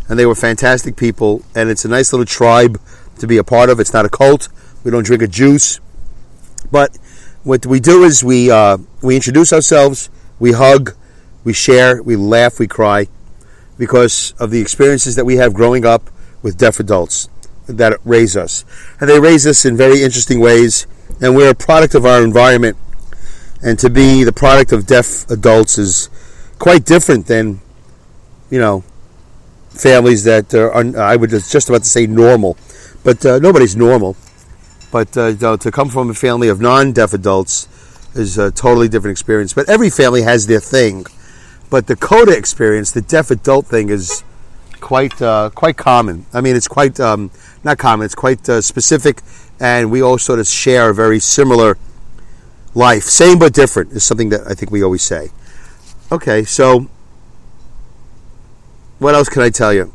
And 0.08 0.18
they 0.18 0.26
were 0.26 0.34
fantastic 0.34 0.96
people. 0.96 1.42
And 1.54 1.70
it's 1.70 1.86
a 1.86 1.88
nice 1.88 2.12
little 2.12 2.26
tribe 2.26 2.78
to 3.20 3.26
be 3.26 3.38
a 3.38 3.44
part 3.44 3.70
of. 3.70 3.80
It's 3.80 3.94
not 3.94 4.04
a 4.04 4.10
cult. 4.10 4.48
We 4.84 4.90
don't 4.90 5.04
drink 5.04 5.22
a 5.22 5.28
juice. 5.28 5.80
But 6.70 6.98
what 7.42 7.64
we 7.64 7.80
do 7.80 8.04
is 8.04 8.22
we, 8.22 8.50
uh, 8.50 8.76
we 9.00 9.16
introduce 9.16 9.52
ourselves, 9.52 10.10
we 10.38 10.52
hug, 10.52 10.94
we 11.42 11.54
share, 11.54 12.02
we 12.02 12.16
laugh, 12.16 12.58
we 12.58 12.66
cry 12.66 13.08
because 13.78 14.34
of 14.38 14.50
the 14.50 14.60
experiences 14.60 15.16
that 15.16 15.24
we 15.24 15.36
have 15.36 15.54
growing 15.54 15.86
up 15.86 16.10
with 16.42 16.58
deaf 16.58 16.80
adults 16.80 17.28
that 17.66 17.98
raise 18.04 18.36
us. 18.36 18.64
And 19.00 19.08
they 19.08 19.20
raise 19.20 19.46
us 19.46 19.64
in 19.64 19.76
very 19.76 20.02
interesting 20.02 20.40
ways, 20.40 20.86
and 21.20 21.36
we're 21.36 21.50
a 21.50 21.54
product 21.54 21.94
of 21.94 22.04
our 22.04 22.22
environment. 22.22 22.76
And 23.62 23.78
to 23.80 23.90
be 23.90 24.24
the 24.24 24.32
product 24.32 24.72
of 24.72 24.86
deaf 24.86 25.28
adults 25.30 25.78
is 25.78 26.10
quite 26.58 26.84
different 26.84 27.26
than, 27.26 27.60
you 28.50 28.58
know, 28.58 28.84
families 29.70 30.24
that 30.24 30.54
are, 30.54 30.74
I 30.98 31.16
would 31.16 31.30
just 31.30 31.68
about 31.68 31.82
to 31.82 31.88
say 31.88 32.06
normal, 32.06 32.56
but 33.04 33.24
uh, 33.24 33.38
nobody's 33.38 33.76
normal. 33.76 34.16
But 34.90 35.16
uh, 35.16 35.56
to 35.58 35.70
come 35.70 35.90
from 35.90 36.10
a 36.10 36.14
family 36.14 36.48
of 36.48 36.60
non 36.60 36.92
deaf 36.92 37.12
adults 37.12 37.68
is 38.14 38.38
a 38.38 38.50
totally 38.50 38.88
different 38.88 39.12
experience. 39.12 39.52
But 39.52 39.68
every 39.68 39.90
family 39.90 40.22
has 40.22 40.46
their 40.46 40.60
thing. 40.60 41.06
But 41.70 41.86
the 41.86 41.96
CODA 41.96 42.36
experience, 42.36 42.92
the 42.92 43.02
deaf 43.02 43.30
adult 43.30 43.66
thing, 43.66 43.90
is 43.90 44.24
quite 44.80 45.20
uh, 45.20 45.50
quite 45.54 45.76
common. 45.76 46.26
I 46.32 46.40
mean, 46.40 46.56
it's 46.56 46.68
quite 46.68 46.98
um, 47.00 47.30
not 47.64 47.78
common. 47.78 48.04
It's 48.06 48.14
quite 48.14 48.48
uh, 48.48 48.60
specific, 48.60 49.22
and 49.60 49.90
we 49.90 50.02
all 50.02 50.18
sort 50.18 50.38
of 50.38 50.46
share 50.46 50.90
a 50.90 50.94
very 50.94 51.20
similar 51.20 51.76
life. 52.74 53.04
Same 53.04 53.38
but 53.38 53.52
different 53.52 53.92
is 53.92 54.04
something 54.04 54.30
that 54.30 54.42
I 54.46 54.54
think 54.54 54.70
we 54.70 54.82
always 54.82 55.02
say. 55.02 55.30
Okay, 56.10 56.44
so 56.44 56.88
what 58.98 59.14
else 59.14 59.28
can 59.28 59.42
I 59.42 59.50
tell 59.50 59.74
you? 59.74 59.92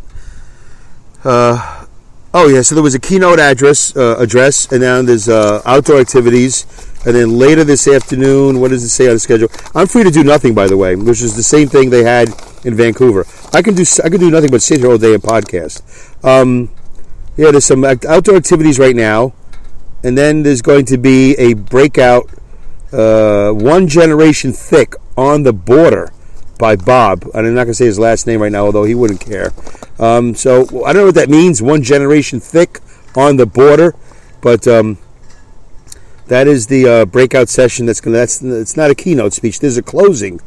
Uh, 1.23 1.85
oh 2.33 2.47
yeah, 2.47 2.61
so 2.61 2.75
there 2.75 2.83
was 2.83 2.95
a 2.95 2.99
keynote 2.99 3.39
address 3.39 3.95
uh, 3.95 4.17
address, 4.19 4.71
and 4.71 4.81
then 4.83 5.05
there's 5.05 5.29
uh, 5.29 5.61
outdoor 5.65 5.99
activities, 5.99 6.65
and 7.05 7.15
then 7.15 7.37
later 7.37 7.63
this 7.63 7.87
afternoon, 7.87 8.59
what 8.59 8.69
does 8.69 8.83
it 8.83 8.89
say 8.89 9.07
on 9.07 9.13
the 9.13 9.19
schedule? 9.19 9.49
I'm 9.75 9.87
free 9.87 10.03
to 10.03 10.11
do 10.11 10.23
nothing, 10.23 10.53
by 10.53 10.67
the 10.67 10.77
way, 10.77 10.95
which 10.95 11.21
is 11.21 11.35
the 11.35 11.43
same 11.43 11.67
thing 11.67 11.89
they 11.89 12.03
had 12.03 12.29
in 12.63 12.75
Vancouver. 12.75 13.25
I 13.53 13.61
can 13.61 13.75
do 13.75 13.83
I 14.03 14.09
can 14.09 14.19
do 14.19 14.31
nothing 14.31 14.51
but 14.51 14.61
sit 14.61 14.79
here 14.79 14.91
all 14.91 14.97
day 14.97 15.13
and 15.13 15.21
podcast. 15.23 15.81
Um, 16.23 16.69
yeah, 17.35 17.51
there's 17.51 17.65
some 17.65 17.83
outdoor 17.83 18.35
activities 18.35 18.79
right 18.79 18.95
now, 18.95 19.33
and 20.03 20.17
then 20.17 20.43
there's 20.43 20.61
going 20.61 20.85
to 20.85 20.97
be 20.97 21.33
a 21.35 21.53
breakout, 21.55 22.29
uh, 22.91 23.51
one 23.51 23.87
generation 23.87 24.53
thick 24.53 24.95
on 25.17 25.43
the 25.43 25.53
border 25.53 26.13
by 26.57 26.75
Bob. 26.75 27.25
I'm 27.33 27.43
not 27.53 27.65
going 27.65 27.67
to 27.67 27.73
say 27.73 27.85
his 27.85 27.99
last 27.99 28.27
name 28.27 28.41
right 28.41 28.51
now, 28.51 28.65
although 28.65 28.83
he 28.83 28.95
wouldn't 28.95 29.19
care. 29.19 29.51
Um, 29.99 30.35
so 30.35 30.83
I 30.85 30.93
don't 30.93 31.01
know 31.01 31.05
what 31.07 31.15
that 31.15 31.29
means. 31.29 31.61
One 31.61 31.83
generation 31.83 32.39
thick 32.39 32.79
on 33.15 33.37
the 33.37 33.45
border, 33.45 33.95
but 34.41 34.67
um, 34.67 34.97
that 36.27 36.47
is 36.47 36.67
the 36.67 36.87
uh, 36.87 37.05
breakout 37.05 37.49
session. 37.49 37.85
That's 37.85 38.01
gonna. 38.01 38.17
That's 38.17 38.41
it's 38.41 38.77
not 38.77 38.89
a 38.89 38.95
keynote 38.95 39.33
speech. 39.33 39.59
There's 39.59 39.77
a 39.77 39.83
closing 39.83 40.39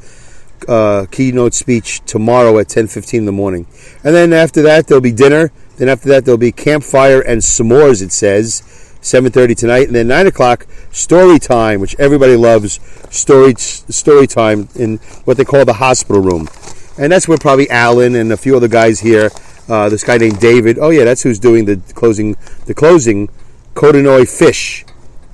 uh, 0.68 1.06
keynote 1.10 1.54
speech 1.54 2.00
tomorrow 2.06 2.58
at 2.58 2.68
10:15 2.68 3.14
in 3.14 3.24
the 3.26 3.32
morning, 3.32 3.66
and 4.02 4.14
then 4.14 4.32
after 4.32 4.62
that 4.62 4.86
there'll 4.86 5.02
be 5.02 5.12
dinner. 5.12 5.52
Then 5.76 5.88
after 5.88 6.08
that 6.08 6.24
there'll 6.24 6.38
be 6.38 6.52
campfire 6.52 7.20
and 7.20 7.40
s'mores. 7.42 8.02
It 8.02 8.12
says 8.12 8.62
7:30 9.02 9.54
tonight, 9.56 9.86
and 9.86 9.94
then 9.94 10.08
9 10.08 10.28
o'clock 10.28 10.66
story 10.90 11.38
time, 11.38 11.80
which 11.80 11.94
everybody 11.98 12.36
loves. 12.36 12.80
Story 13.10 13.54
story 13.56 14.26
time 14.26 14.68
in 14.74 14.96
what 15.24 15.36
they 15.36 15.44
call 15.44 15.64
the 15.64 15.74
hospital 15.74 16.22
room, 16.22 16.48
and 16.98 17.12
that's 17.12 17.28
where 17.28 17.38
probably 17.38 17.68
Alan 17.70 18.14
and 18.14 18.32
a 18.32 18.36
few 18.36 18.56
other 18.56 18.68
guys 18.68 19.00
here. 19.00 19.30
Uh, 19.68 19.88
this 19.88 20.04
guy 20.04 20.16
named 20.16 20.40
David. 20.40 20.78
Oh 20.78 20.90
yeah, 20.90 21.04
that's 21.04 21.22
who's 21.22 21.38
doing 21.38 21.66
the 21.66 21.76
closing. 21.94 22.36
The 22.64 22.74
closing. 22.74 23.28
Codanois 23.74 24.26
Fish 24.26 24.86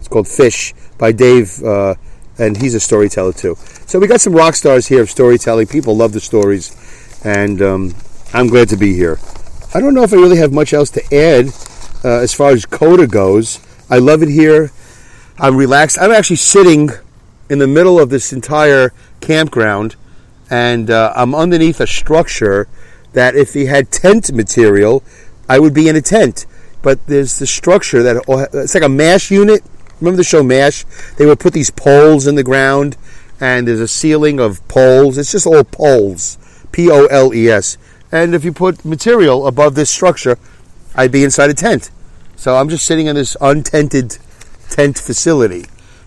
called 0.08 0.28
Fish 0.28 0.74
by 0.98 1.12
Dave, 1.12 1.62
uh, 1.62 1.94
and 2.38 2.56
he's 2.56 2.74
a 2.74 2.80
storyteller 2.80 3.32
too. 3.32 3.56
So 3.86 3.98
we 3.98 4.06
got 4.06 4.20
some 4.20 4.34
rock 4.34 4.54
stars 4.54 4.86
here 4.86 5.02
of 5.02 5.10
storytelling. 5.10 5.66
People 5.66 5.96
love 5.96 6.12
the 6.12 6.20
stories, 6.20 6.74
and 7.24 7.60
um, 7.60 7.94
I'm 8.32 8.48
glad 8.48 8.68
to 8.70 8.76
be 8.76 8.94
here. 8.94 9.18
I 9.74 9.80
don't 9.80 9.94
know 9.94 10.02
if 10.02 10.12
I 10.12 10.16
really 10.16 10.38
have 10.38 10.52
much 10.52 10.72
else 10.72 10.90
to 10.90 11.02
add 11.14 11.48
uh, 12.04 12.20
as 12.20 12.34
far 12.34 12.50
as 12.50 12.66
Coda 12.66 13.06
goes. 13.06 13.60
I 13.88 13.98
love 13.98 14.22
it 14.22 14.28
here. 14.28 14.70
I'm 15.38 15.56
relaxed. 15.56 15.98
I'm 16.00 16.10
actually 16.10 16.36
sitting 16.36 16.90
in 17.48 17.58
the 17.58 17.66
middle 17.66 17.98
of 17.98 18.10
this 18.10 18.32
entire 18.32 18.92
campground, 19.20 19.96
and 20.50 20.90
uh, 20.90 21.12
I'm 21.16 21.34
underneath 21.34 21.80
a 21.80 21.86
structure 21.86 22.68
that 23.12 23.34
if 23.34 23.54
he 23.54 23.66
had 23.66 23.90
tent 23.90 24.32
material, 24.32 25.02
I 25.48 25.58
would 25.58 25.74
be 25.74 25.88
in 25.88 25.96
a 25.96 26.00
tent. 26.00 26.46
But 26.82 27.06
there's 27.06 27.38
the 27.38 27.46
structure 27.46 28.02
that 28.02 28.24
it's 28.52 28.74
like 28.74 28.82
a 28.82 28.88
mash 28.88 29.30
unit 29.30 29.62
Remember 30.02 30.16
the 30.16 30.24
show 30.24 30.42
MASH? 30.42 30.84
They 31.16 31.26
would 31.26 31.38
put 31.38 31.52
these 31.52 31.70
poles 31.70 32.26
in 32.26 32.34
the 32.34 32.42
ground, 32.42 32.96
and 33.40 33.68
there's 33.68 33.78
a 33.78 33.86
ceiling 33.86 34.40
of 34.40 34.66
poles. 34.66 35.16
It's 35.16 35.30
just 35.30 35.46
all 35.46 35.62
poles, 35.62 36.38
P 36.72 36.90
O 36.90 37.06
L 37.06 37.32
E 37.32 37.48
S. 37.48 37.78
And 38.10 38.34
if 38.34 38.44
you 38.44 38.52
put 38.52 38.84
material 38.84 39.46
above 39.46 39.76
this 39.76 39.90
structure, 39.90 40.38
I'd 40.96 41.12
be 41.12 41.22
inside 41.22 41.50
a 41.50 41.54
tent. 41.54 41.92
So 42.34 42.56
I'm 42.56 42.68
just 42.68 42.84
sitting 42.84 43.06
in 43.06 43.14
this 43.14 43.36
untented 43.40 44.18
tent 44.70 44.98
facility, 44.98 45.66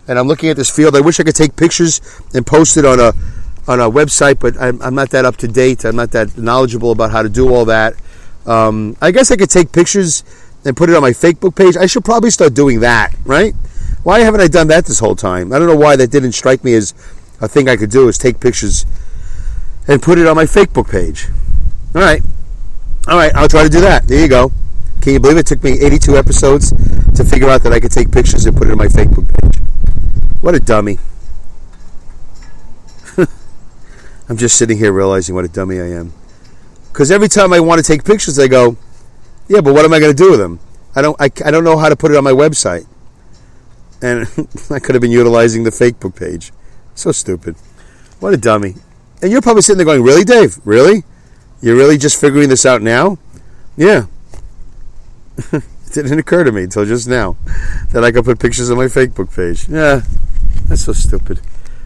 and 0.10 0.20
I'm 0.20 0.28
looking 0.28 0.50
at 0.50 0.58
this 0.58 0.70
field. 0.70 0.94
I 0.94 1.00
wish 1.00 1.22
I 1.22 1.24
could 1.24 1.36
take 1.36 1.56
pictures 1.56 2.02
and 2.34 2.46
post 2.46 2.76
it 2.76 2.84
on 2.84 3.00
a 3.00 3.14
on 3.66 3.80
a 3.80 3.90
website, 3.90 4.40
but 4.40 4.62
I'm, 4.62 4.82
I'm 4.82 4.94
not 4.94 5.10
that 5.12 5.24
up 5.24 5.38
to 5.38 5.48
date. 5.48 5.86
I'm 5.86 5.96
not 5.96 6.12
that 6.12 6.38
knowledgeable 6.38 6.92
about 6.92 7.12
how 7.12 7.22
to 7.22 7.30
do 7.30 7.56
all 7.56 7.64
that. 7.66 7.96
Um, 8.46 8.98
I 9.02 9.12
guess 9.12 9.32
I 9.32 9.38
could 9.38 9.50
take 9.50 9.72
pictures 9.72 10.26
and 10.66 10.76
put 10.76 10.90
it 10.90 10.96
on 10.98 11.02
my 11.02 11.12
Facebook 11.12 11.56
page. 11.56 11.78
I 11.78 11.86
should 11.86 12.04
probably 12.04 12.30
start 12.30 12.54
doing 12.54 12.82
that, 12.82 13.16
right? 13.24 13.56
Why 14.06 14.20
haven't 14.20 14.40
I 14.40 14.48
done 14.48 14.68
that 14.68 14.86
this 14.86 15.00
whole 15.00 15.16
time? 15.16 15.52
I 15.52 15.58
don't 15.58 15.68
know 15.68 15.76
why 15.76 15.96
that 15.96 16.12
didn't 16.12 16.34
strike 16.34 16.64
me 16.64 16.76
as 16.76 16.94
a 17.42 17.48
thing 17.48 17.68
I 17.68 17.76
could 17.76 17.90
do 17.90 18.08
is 18.08 18.20
take 18.20 18.40
pictures 18.40 18.86
and 19.88 20.00
put 20.00 20.20
it 20.20 20.28
on 20.28 20.36
my 20.36 20.44
Facebook 20.44 20.92
page. 20.92 21.28
All 21.96 22.04
right. 22.04 22.22
All 23.08 23.18
right, 23.18 23.34
I'll 23.34 23.48
try 23.48 23.64
to 23.64 23.70
do 23.70 23.82
that. 23.82 24.08
There 24.08 24.22
you 24.22 24.28
go. 24.28 24.52
Can 25.02 25.14
you 25.14 25.20
believe 25.20 25.38
it 25.38 25.48
took 25.48 25.64
me 25.64 25.80
82 25.84 26.18
episodes 26.18 26.70
to 27.16 27.24
figure 27.24 27.50
out 27.50 27.64
that 27.64 27.74
I 27.74 27.80
could 27.80 27.92
take 27.92 28.12
pictures 28.12 28.46
and 28.46 28.56
put 28.56 28.68
it 28.68 28.74
on 28.74 28.78
my 28.78 28.86
Facebook 28.86 29.28
page? 29.42 29.58
What 30.40 30.54
a 30.54 30.60
dummy. 30.60 31.00
I'm 34.30 34.38
just 34.38 34.56
sitting 34.56 34.78
here 34.78 34.92
realizing 34.92 35.34
what 35.34 35.46
a 35.46 35.48
dummy 35.48 35.80
I 35.80 35.88
am. 35.88 36.14
Because 36.94 37.10
every 37.10 37.28
time 37.28 37.54
I 37.54 37.60
want 37.60 37.84
to 37.84 37.84
take 37.84 38.04
pictures, 38.04 38.38
I 38.38 38.50
go, 38.50 38.78
yeah, 39.48 39.62
but 39.62 39.74
what 39.74 39.84
am 39.84 39.94
I 39.94 40.00
going 40.00 40.16
to 40.16 40.24
do 40.24 40.30
with 40.30 40.40
them? 40.40 40.60
I 40.96 41.02
don't, 41.02 41.20
I, 41.20 41.32
I 41.44 41.50
don't 41.50 41.64
know 41.64 41.80
how 41.80 41.90
to 41.90 41.96
put 41.96 42.12
it 42.12 42.18
on 42.18 42.24
my 42.24 42.34
website 42.34 42.86
and 44.06 44.28
I 44.70 44.80
could 44.80 44.96
have 44.96 45.02
been 45.02 45.12
utilizing 45.12 45.64
the 45.64 45.72
Facebook 45.72 46.16
page. 46.16 46.52
So 46.94 47.12
stupid. 47.12 47.56
What 48.20 48.34
a 48.34 48.38
dummy. 48.38 48.76
And 49.22 49.32
you're 49.32 49.42
probably 49.42 49.64
sitting 49.64 49.78
there 49.78 49.86
going, 49.86 50.04
Really, 50.04 50.24
Dave? 50.24 50.60
Really? 50.64 51.04
You're 51.62 51.76
really 51.76 51.98
just 51.98 52.20
figuring 52.20 52.50
this 52.50 52.66
out 52.66 52.82
now? 52.82 53.18
Yeah. 53.76 54.06
it 55.52 55.64
didn't 55.92 56.20
occur 56.20 56.44
to 56.44 56.52
me 56.52 56.64
until 56.64 56.86
just 56.86 57.08
now 57.08 57.36
that 57.92 58.04
I 58.04 58.12
could 58.12 58.26
put 58.26 58.40
pictures 58.40 58.70
on 58.70 58.78
my 58.78 58.86
Facebook 58.86 59.36
page. 59.36 59.68
Yeah. 59.68 60.02
That's 60.68 60.84
so 60.84 60.94
stupid. 60.94 61.42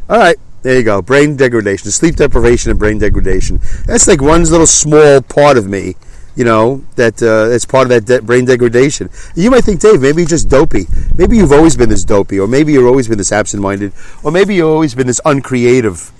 All 0.09 0.17
right. 0.17 0.37
There 0.61 0.77
you 0.77 0.83
go. 0.83 1.01
Brain 1.01 1.37
degradation, 1.37 1.89
sleep 1.89 2.17
deprivation, 2.17 2.69
and 2.69 2.77
brain 2.77 2.97
degradation. 2.97 3.61
That's 3.85 4.09
like 4.09 4.21
one 4.21 4.43
little 4.43 4.67
small 4.67 5.21
part 5.21 5.57
of 5.57 5.67
me 5.67 5.95
you 6.39 6.45
know 6.45 6.81
that 6.95 7.21
uh, 7.21 7.53
it's 7.53 7.65
part 7.65 7.83
of 7.83 7.89
that 7.89 8.05
de- 8.05 8.21
brain 8.21 8.45
degradation. 8.45 9.09
You 9.35 9.51
might 9.51 9.65
think, 9.65 9.81
Dave, 9.81 9.99
maybe 9.99 10.21
you're 10.21 10.29
just 10.29 10.47
dopey. 10.47 10.85
Maybe 11.13 11.35
you've 11.35 11.51
always 11.51 11.75
been 11.75 11.89
this 11.89 12.05
dopey, 12.05 12.39
or 12.39 12.47
maybe 12.47 12.71
you've 12.71 12.87
always 12.87 13.09
been 13.09 13.17
this 13.17 13.33
absent-minded, 13.33 13.91
or 14.23 14.31
maybe 14.31 14.55
you've 14.55 14.69
always 14.69 14.95
been 14.95 15.07
this 15.07 15.19
uncreative. 15.25 16.13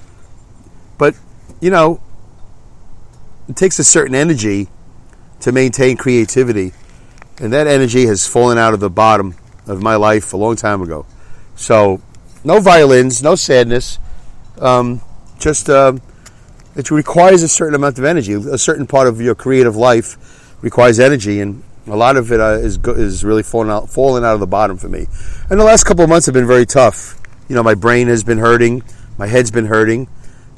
But 0.98 1.16
you 1.62 1.70
know, 1.70 2.02
it 3.48 3.56
takes 3.56 3.80
a 3.80 3.84
certain 3.86 4.14
energy 4.14 4.68
to 5.40 5.54
maintain 5.54 5.96
creativity, 5.96 6.74
and 7.40 7.54
that 7.54 7.68
energy 7.68 8.06
has 8.08 8.28
fallen 8.28 8.58
out 8.58 8.74
of 8.74 8.82
the 8.82 8.90
bottom 8.90 9.36
of 9.68 9.82
my 9.82 9.96
life 9.96 10.34
a 10.34 10.38
long 10.38 10.58
time 10.58 10.82
ago. 10.82 11.06
So, 11.56 12.02
no 12.44 12.60
violins, 12.60 13.24
no 13.24 13.36
sadness, 13.36 14.00
um, 14.60 15.00
just. 15.40 15.70
Uh, 15.70 15.94
it 16.76 16.92
requires 16.92 17.44
a 17.44 17.48
certain 17.48 17.76
amount 17.76 17.98
of 17.98 18.06
energy. 18.06 18.34
A 18.34 18.58
certain 18.58 18.88
part 18.88 19.08
of 19.08 19.20
your 19.20 19.36
creative 19.36 19.76
life 19.76 20.62
requires 20.62 21.00
energy, 21.00 21.42
and 21.42 21.64
a 21.88 21.96
lot 21.96 22.18
of 22.18 22.32
it 22.32 22.40
uh, 22.40 22.52
is 22.52 22.78
is 22.78 23.24
really 23.24 23.44
falling 23.44 23.70
out 23.70 23.90
falling 23.90 24.24
out 24.24 24.34
of 24.34 24.40
the 24.40 24.48
bottom 24.48 24.78
for 24.78 24.90
me. 24.90 25.08
And 25.50 25.60
the 25.60 25.64
last 25.64 25.84
couple 25.84 26.04
of 26.04 26.10
months 26.10 26.26
have 26.28 26.34
been 26.34 26.48
very 26.48 26.66
tough. 26.66 27.20
You 27.48 27.56
know, 27.56 27.64
my 27.64 27.76
brain 27.76 28.08
has 28.08 28.24
been 28.24 28.38
hurting, 28.38 28.84
my 29.18 29.28
head's 29.28 29.52
been 29.52 29.66
hurting. 29.66 30.08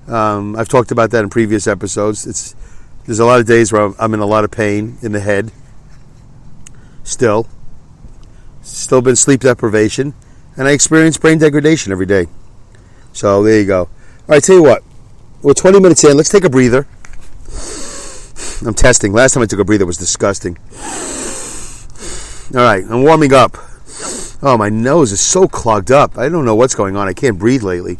Um, 0.08 0.56
I've 0.56 0.68
talked 0.68 0.92
about 0.92 1.12
that 1.12 1.24
in 1.24 1.30
previous 1.30 1.68
episodes. 1.68 2.28
It's 2.28 2.56
there's 3.06 3.20
a 3.20 3.26
lot 3.26 3.40
of 3.40 3.48
days 3.48 3.72
where 3.72 3.82
I'm, 3.82 3.96
I'm 3.98 4.14
in 4.14 4.20
a 4.20 4.26
lot 4.26 4.44
of 4.44 4.52
pain 4.52 4.98
in 5.02 5.12
the 5.12 5.20
head. 5.20 5.52
Still, 7.04 7.48
still 8.62 9.02
been 9.02 9.16
sleep 9.16 9.42
deprivation, 9.42 10.14
and 10.56 10.68
I 10.68 10.72
experience 10.72 11.18
brain 11.18 11.40
degradation 11.40 11.92
every 11.92 12.06
day. 12.06 12.28
So 13.14 13.44
there 13.44 13.60
you 13.60 13.66
go. 13.66 13.80
All 13.82 13.90
right, 14.28 14.44
tell 14.44 14.56
you 14.56 14.64
what, 14.64 14.84
we're 15.42 15.54
20 15.54 15.80
minutes 15.80 16.04
in. 16.04 16.18
Let's 16.18 16.30
take 16.30 16.44
a 16.44 16.50
breather. 16.50 16.88
I'm 18.66 18.74
testing. 18.76 19.12
Last 19.12 19.34
time 19.34 19.44
I 19.44 19.46
took 19.48 19.60
a 19.60 19.66
breather 19.66 19.86
was 19.86 19.98
disgusting. 19.98 20.58
All 22.54 22.64
right, 22.64 22.84
I'm 22.84 23.04
warming 23.04 23.34
up. 23.34 23.58
Oh, 24.44 24.56
my 24.58 24.70
nose 24.70 25.12
is 25.12 25.22
so 25.22 25.48
clogged 25.48 25.92
up. 25.92 26.18
I 26.18 26.30
don't 26.30 26.46
know 26.46 26.56
what's 26.56 26.76
going 26.76 26.96
on. 26.96 27.08
I 27.08 27.14
can't 27.14 27.40
breathe 27.40 27.64
lately. 27.64 27.98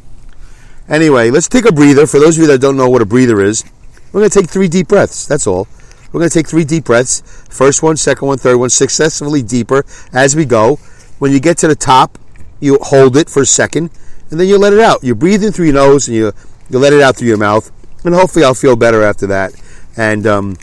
Anyway, 0.90 1.30
let's 1.30 1.48
take 1.48 1.66
a 1.66 1.72
breather. 1.72 2.06
For 2.06 2.20
those 2.20 2.38
of 2.38 2.42
you 2.42 2.48
that 2.48 2.60
don't 2.60 2.78
know 2.78 2.90
what 2.90 3.02
a 3.02 3.06
breather 3.06 3.42
is, 3.42 3.64
we're 4.12 4.22
going 4.22 4.30
to 4.30 4.42
take 4.42 4.50
three 4.50 4.68
deep 4.68 4.88
breaths. 4.88 5.26
That's 5.26 5.48
all. 5.48 5.68
We're 6.12 6.20
going 6.20 6.30
to 6.30 6.34
take 6.34 6.48
three 6.48 6.66
deep 6.66 6.86
breaths. 6.86 7.22
First 7.50 7.82
one, 7.82 7.96
second 7.96 8.28
one, 8.28 8.38
third 8.38 8.58
one, 8.58 8.70
successively 8.70 9.42
deeper 9.42 9.86
as 10.12 10.36
we 10.36 10.46
go. 10.46 10.76
When 11.20 11.32
you 11.32 11.40
get 11.40 11.58
to 11.60 11.68
the 11.68 11.76
top, 11.76 12.18
you 12.60 12.78
hold 12.82 13.16
it 13.16 13.30
for 13.30 13.44
a 13.44 13.46
second, 13.46 13.90
and 14.30 14.40
then 14.40 14.48
you 14.48 14.58
let 14.58 14.74
it 14.74 14.80
out. 14.80 15.04
You 15.04 15.16
breathe 15.16 15.44
in 15.44 15.52
through 15.52 15.66
your 15.66 15.76
nose, 15.76 16.08
and 16.08 16.18
you 16.18 16.34
you 16.72 16.80
let 16.80 16.94
it 16.94 17.02
out 17.02 17.18
through 17.18 17.28
your 17.28 17.38
mouth, 17.38 17.72
and 18.06 18.16
hopefully 18.16 18.46
I'll 18.46 18.54
feel 18.54 18.76
better 18.76 19.04
after 19.04 19.28
that. 19.28 19.54
And 19.98 20.26
um, 20.26 20.58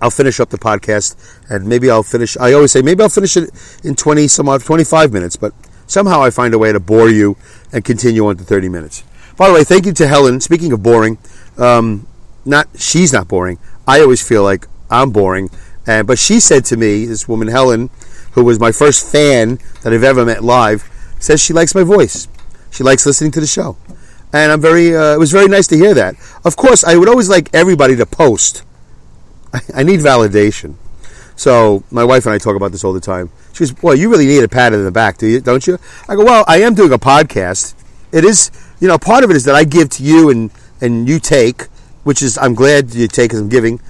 I'll 0.00 0.10
finish 0.10 0.38
up 0.40 0.50
the 0.50 0.58
podcast, 0.58 1.16
and 1.50 1.66
maybe 1.66 1.90
I'll 1.90 2.02
finish. 2.02 2.36
I 2.36 2.52
always 2.52 2.72
say 2.72 2.82
maybe 2.82 3.02
I'll 3.02 3.08
finish 3.08 3.36
it 3.36 3.50
in 3.82 3.94
twenty 3.96 4.28
some 4.28 4.48
odd, 4.48 4.62
twenty 4.62 4.84
five 4.84 5.12
minutes, 5.12 5.36
but 5.36 5.52
somehow 5.86 6.22
I 6.22 6.30
find 6.30 6.54
a 6.54 6.58
way 6.58 6.72
to 6.72 6.80
bore 6.80 7.10
you 7.10 7.36
and 7.72 7.84
continue 7.84 8.26
on 8.26 8.36
to 8.36 8.44
thirty 8.44 8.68
minutes. 8.68 9.02
By 9.36 9.48
the 9.48 9.54
way, 9.54 9.64
thank 9.64 9.84
you 9.84 9.92
to 9.92 10.06
Helen. 10.06 10.40
Speaking 10.40 10.72
of 10.72 10.82
boring, 10.82 11.18
um, 11.58 12.06
not 12.44 12.68
she's 12.76 13.12
not 13.12 13.26
boring. 13.26 13.58
I 13.86 14.00
always 14.00 14.26
feel 14.26 14.42
like 14.42 14.66
I'm 14.90 15.10
boring, 15.10 15.50
and 15.86 16.06
but 16.06 16.18
she 16.18 16.40
said 16.40 16.64
to 16.66 16.76
me, 16.76 17.04
this 17.06 17.26
woman 17.28 17.48
Helen, 17.48 17.90
who 18.32 18.44
was 18.44 18.60
my 18.60 18.72
first 18.72 19.10
fan 19.10 19.58
that 19.82 19.92
I've 19.92 20.04
ever 20.04 20.24
met 20.24 20.44
live, 20.44 20.88
says 21.18 21.42
she 21.42 21.52
likes 21.52 21.74
my 21.74 21.82
voice. 21.82 22.28
She 22.70 22.84
likes 22.84 23.06
listening 23.06 23.30
to 23.32 23.40
the 23.40 23.46
show, 23.46 23.76
and 24.32 24.52
I'm 24.52 24.60
very. 24.60 24.94
Uh, 24.94 25.14
it 25.14 25.18
was 25.18 25.32
very 25.32 25.48
nice 25.48 25.66
to 25.68 25.76
hear 25.76 25.94
that. 25.94 26.16
Of 26.44 26.56
course, 26.56 26.84
I 26.84 26.96
would 26.96 27.08
always 27.08 27.28
like 27.28 27.48
everybody 27.54 27.96
to 27.96 28.06
post. 28.06 28.64
I, 29.52 29.60
I 29.74 29.82
need 29.82 30.00
validation. 30.00 30.74
So 31.36 31.84
my 31.90 32.02
wife 32.02 32.24
and 32.26 32.34
I 32.34 32.38
talk 32.38 32.56
about 32.56 32.72
this 32.72 32.82
all 32.82 32.92
the 32.92 33.00
time. 33.00 33.30
She 33.52 33.60
goes, 33.60 33.72
"Boy, 33.72 33.92
you 33.92 34.10
really 34.10 34.26
need 34.26 34.42
a 34.42 34.48
pat 34.48 34.72
in 34.72 34.84
the 34.84 34.90
back, 34.90 35.18
do 35.18 35.26
you? 35.26 35.40
Don't 35.40 35.66
you?" 35.66 35.78
I 36.08 36.16
go, 36.16 36.24
"Well, 36.24 36.44
I 36.48 36.60
am 36.62 36.74
doing 36.74 36.92
a 36.92 36.98
podcast. 36.98 37.74
It 38.12 38.24
is, 38.24 38.50
you 38.80 38.88
know, 38.88 38.98
part 38.98 39.24
of 39.24 39.30
it 39.30 39.36
is 39.36 39.44
that 39.44 39.54
I 39.54 39.64
give 39.64 39.90
to 39.90 40.02
you 40.02 40.30
and 40.30 40.50
and 40.80 41.08
you 41.08 41.18
take, 41.18 41.64
which 42.04 42.22
is 42.22 42.38
I'm 42.38 42.54
glad 42.54 42.94
you 42.94 43.08
take 43.08 43.30
because 43.30 43.40
I'm 43.40 43.48
giving, 43.48 43.80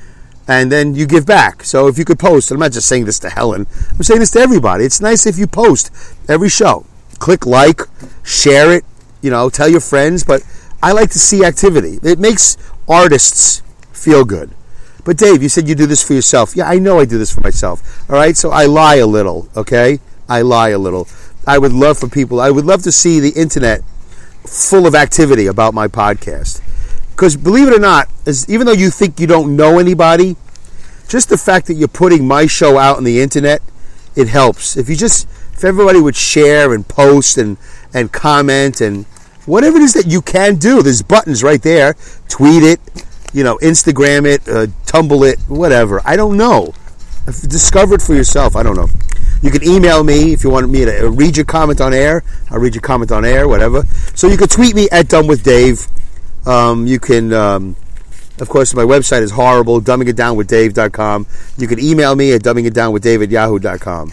and 0.49 0.70
then 0.70 0.94
you 0.94 1.07
give 1.07 1.27
back. 1.27 1.64
So 1.64 1.88
if 1.88 1.99
you 1.99 2.05
could 2.05 2.18
post, 2.18 2.51
I'm 2.51 2.59
not 2.59 2.72
just 2.72 2.88
saying 2.88 3.05
this 3.05 3.18
to 3.20 3.31
Helen. 3.31 3.66
I'm 3.90 4.03
saying 4.03 4.20
this 4.20 4.31
to 4.33 4.40
everybody. 4.40 4.85
It's 4.85 5.01
nice 5.01 5.27
if 5.27 5.38
you 5.38 5.46
post 5.46 5.90
every 6.29 6.49
show. 6.49 6.85
Click 7.18 7.46
like, 7.46 7.81
share 8.25 8.72
it, 8.72 8.85
you 9.27 9.31
know, 9.33 9.51
tell 9.51 9.69
your 9.69 9.81
friends. 9.81 10.23
But 10.23 10.43
I 10.83 10.93
like 10.93 11.11
to 11.11 11.19
see 11.19 11.45
activity. 11.45 11.99
It 12.03 12.21
makes 12.21 12.57
artists 12.89 13.61
feel 13.93 14.25
good. 14.25 14.53
But 15.05 15.19
Dave, 15.19 15.43
you 15.43 15.49
said 15.49 15.69
you 15.69 15.75
do 15.75 15.87
this 15.87 16.03
for 16.03 16.15
yourself. 16.15 16.57
Yeah, 16.57 16.69
I 16.69 16.79
know 16.79 17.01
I 17.01 17.05
do 17.05 17.19
this 17.19 17.35
for 17.35 17.41
myself. 17.41 18.09
All 18.09 18.17
right, 18.17 18.37
so 18.37 18.51
I 18.51 18.67
lie 18.67 18.97
a 18.97 19.07
little. 19.07 19.49
Okay, 19.57 19.99
I 20.29 20.43
lie 20.43 20.71
a 20.71 20.79
little. 20.79 21.09
I 21.47 21.59
would 21.59 21.73
love 21.73 21.99
for 21.99 22.09
people. 22.09 22.41
I 22.41 22.51
would 22.51 22.65
love 22.65 22.83
to 22.85 22.93
see 22.93 23.21
the 23.21 23.31
internet 23.31 23.83
full 24.45 24.87
of 24.87 24.95
activity 24.95 25.47
about 25.47 25.75
my 25.75 25.89
podcast. 25.89 26.62
Because 27.11 27.37
believe 27.37 27.69
it 27.69 27.75
or 27.75 27.81
not, 27.81 28.09
as, 28.27 28.49
even 28.49 28.67
though 28.67 28.73
you 28.73 28.91
think 28.91 29.19
you 29.19 29.27
don't 29.27 29.57
know 29.57 29.79
anybody, 29.79 30.37
just 31.09 31.29
the 31.29 31.39
fact 31.39 31.67
that 31.67 31.75
you're 31.75 31.89
putting 31.89 32.27
my 32.27 32.47
show 32.47 32.79
out 32.79 32.97
on 32.97 33.05
the 33.05 33.21
internet, 33.21 33.62
it 34.15 34.29
helps. 34.29 34.77
If 34.77 34.89
you 34.89 34.97
just, 34.97 35.27
if 35.53 35.65
everybody 35.65 36.01
would 36.01 36.17
share 36.17 36.75
and 36.75 36.87
post 36.87 37.39
and 37.39 37.57
and 37.95 38.12
comment 38.12 38.81
and 38.81 39.07
whatever 39.46 39.78
it 39.78 39.82
is 39.82 39.94
that 39.94 40.06
you 40.06 40.20
can 40.20 40.56
do, 40.56 40.82
there's 40.82 41.02
buttons 41.02 41.42
right 41.42 41.62
there. 41.62 41.94
Tweet 42.28 42.62
it, 42.62 42.80
you 43.32 43.44
know, 43.44 43.56
Instagram 43.59 44.26
it, 44.26 44.48
uh, 44.48 44.66
tumble 44.85 45.24
it, 45.24 45.38
whatever. 45.48 46.00
I 46.04 46.16
don't 46.16 46.37
know. 46.37 46.74
Discover 47.26 47.96
it 47.96 48.02
for 48.02 48.14
yourself. 48.14 48.54
I 48.54 48.62
don't 48.62 48.76
know. 48.76 48.88
You 49.42 49.50
can 49.50 49.64
email 49.64 50.02
me 50.02 50.32
if 50.32 50.44
you 50.44 50.50
want 50.50 50.70
me 50.70 50.85
to 50.85 51.11
read 51.11 51.37
your 51.37 51.44
comment 51.44 51.80
on 51.80 51.92
air. 51.92 52.22
I'll 52.50 52.59
read 52.59 52.74
your 52.74 52.82
comment 52.82 53.11
on 53.12 53.24
air, 53.24 53.48
whatever. 53.48 53.82
So 54.14 54.28
you 54.28 54.37
can 54.37 54.48
tweet 54.48 54.74
me 54.74 54.88
at 54.90 55.09
Dumb 55.09 55.26
with 55.26 55.42
Dave. 55.42 55.87
Um, 56.46 56.87
you 56.87 57.00
can, 57.00 57.32
um, 57.32 57.76
of 58.38 58.48
course, 58.48 58.74
my 58.74 58.85
website 58.85 59.22
is 59.22 59.32
horrible, 59.32 59.80
dumbingitdownwithdave.com. 59.80 61.26
You 61.59 61.66
can 61.66 61.80
email 61.80 62.14
me 62.14 62.32
at 62.32 62.42
dumbingitdownwithdave 62.42 63.24
at 63.24 63.30
yahoo.com. 63.30 64.12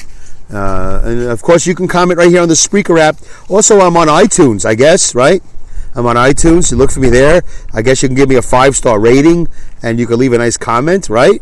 Uh, 0.53 1.01
and 1.03 1.21
of 1.23 1.41
course, 1.41 1.65
you 1.65 1.73
can 1.73 1.87
comment 1.87 2.17
right 2.17 2.29
here 2.29 2.41
on 2.41 2.47
the 2.47 2.53
Spreaker 2.53 2.99
app. 2.99 3.17
Also, 3.49 3.79
I'm 3.79 3.97
on 3.97 4.07
iTunes, 4.07 4.65
I 4.65 4.75
guess, 4.75 5.15
right? 5.15 5.41
I'm 5.95 6.05
on 6.05 6.15
iTunes. 6.15 6.71
You 6.71 6.77
look 6.77 6.91
for 6.91 6.99
me 6.99 7.09
there. 7.09 7.41
I 7.73 7.81
guess 7.81 8.01
you 8.01 8.09
can 8.09 8.15
give 8.15 8.29
me 8.29 8.35
a 8.35 8.41
five 8.41 8.75
star 8.75 8.99
rating 8.99 9.47
and 9.81 9.99
you 9.99 10.07
can 10.07 10.19
leave 10.19 10.33
a 10.33 10.37
nice 10.37 10.57
comment, 10.57 11.09
right? 11.09 11.41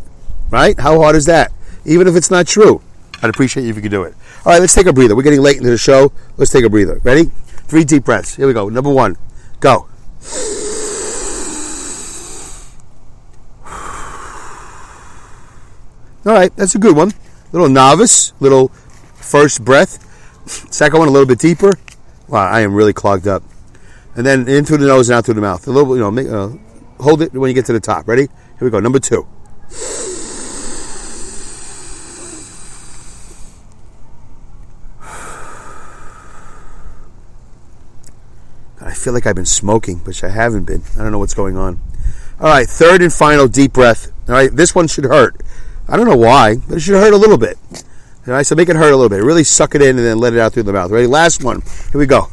Right? 0.50 0.78
How 0.78 0.98
hard 1.00 1.16
is 1.16 1.26
that? 1.26 1.52
Even 1.84 2.06
if 2.06 2.16
it's 2.16 2.30
not 2.30 2.46
true, 2.46 2.82
I'd 3.22 3.30
appreciate 3.30 3.64
you 3.64 3.70
if 3.70 3.76
you 3.76 3.82
could 3.82 3.90
do 3.90 4.02
it. 4.02 4.14
All 4.44 4.52
right, 4.52 4.60
let's 4.60 4.74
take 4.74 4.86
a 4.86 4.92
breather. 4.92 5.16
We're 5.16 5.22
getting 5.22 5.40
late 5.40 5.56
into 5.56 5.70
the 5.70 5.78
show. 5.78 6.12
Let's 6.36 6.50
take 6.50 6.64
a 6.64 6.70
breather. 6.70 7.00
Ready? 7.02 7.30
Three 7.66 7.84
deep 7.84 8.04
breaths. 8.04 8.36
Here 8.36 8.46
we 8.46 8.52
go. 8.52 8.68
Number 8.68 8.90
one, 8.90 9.16
go. 9.60 9.88
All 16.24 16.32
right, 16.32 16.54
that's 16.56 16.74
a 16.74 16.78
good 16.78 16.94
one. 16.94 17.12
Little 17.52 17.68
novice, 17.68 18.32
little 18.38 18.70
first 19.22 19.64
breath. 19.64 20.08
Second 20.72 20.98
one, 20.98 21.08
a 21.08 21.10
little 21.10 21.26
bit 21.26 21.38
deeper. 21.38 21.72
Wow, 22.28 22.48
I 22.48 22.60
am 22.60 22.74
really 22.74 22.92
clogged 22.92 23.26
up. 23.26 23.42
And 24.14 24.26
then 24.26 24.48
in 24.48 24.64
through 24.64 24.78
the 24.78 24.86
nose 24.86 25.08
and 25.08 25.16
out 25.16 25.24
through 25.24 25.34
the 25.34 25.40
mouth. 25.40 25.66
A 25.66 25.70
little, 25.70 25.94
you 25.94 26.00
know, 26.00 26.10
make, 26.10 26.28
uh, 26.28 26.50
hold 27.00 27.22
it 27.22 27.32
when 27.32 27.48
you 27.48 27.54
get 27.54 27.66
to 27.66 27.72
the 27.72 27.80
top. 27.80 28.06
Ready? 28.06 28.22
Here 28.22 28.60
we 28.60 28.70
go. 28.70 28.80
Number 28.80 28.98
two. 28.98 29.26
I 38.84 38.94
feel 38.94 39.12
like 39.12 39.26
I've 39.26 39.36
been 39.36 39.46
smoking, 39.46 39.98
which 40.00 40.22
I 40.22 40.28
haven't 40.28 40.64
been. 40.64 40.82
I 40.98 41.02
don't 41.02 41.12
know 41.12 41.18
what's 41.18 41.34
going 41.34 41.56
on. 41.56 41.80
All 42.40 42.48
right, 42.48 42.68
third 42.68 43.02
and 43.02 43.12
final 43.12 43.48
deep 43.48 43.72
breath. 43.72 44.12
All 44.28 44.34
right, 44.34 44.50
this 44.50 44.74
one 44.74 44.88
should 44.88 45.04
hurt. 45.04 45.40
I 45.88 45.96
don't 45.96 46.06
know 46.06 46.16
why, 46.16 46.56
but 46.56 46.78
it 46.78 46.80
should 46.80 46.94
hurt 46.94 47.12
a 47.12 47.16
little 47.16 47.38
bit. 47.38 47.56
All 48.24 48.34
right, 48.34 48.46
so 48.46 48.54
make 48.54 48.68
it 48.68 48.76
hurt 48.76 48.92
a 48.92 48.96
little 48.96 49.08
bit. 49.08 49.24
Really 49.24 49.42
suck 49.42 49.74
it 49.74 49.82
in 49.82 49.98
and 49.98 50.06
then 50.06 50.18
let 50.18 50.32
it 50.32 50.38
out 50.38 50.52
through 50.52 50.62
the 50.62 50.72
mouth. 50.72 50.92
Ready? 50.92 51.08
Last 51.08 51.42
one. 51.42 51.60
Here 51.90 51.98
we 51.98 52.06
go. 52.06 52.28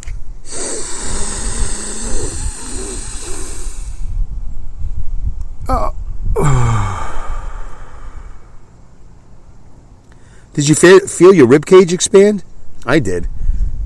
Did 10.54 10.70
you 10.70 10.76
feel, 10.76 11.00
feel 11.08 11.34
your 11.34 11.48
rib 11.48 11.66
cage 11.66 11.92
expand? 11.92 12.44
I 12.86 13.00
did. 13.00 13.28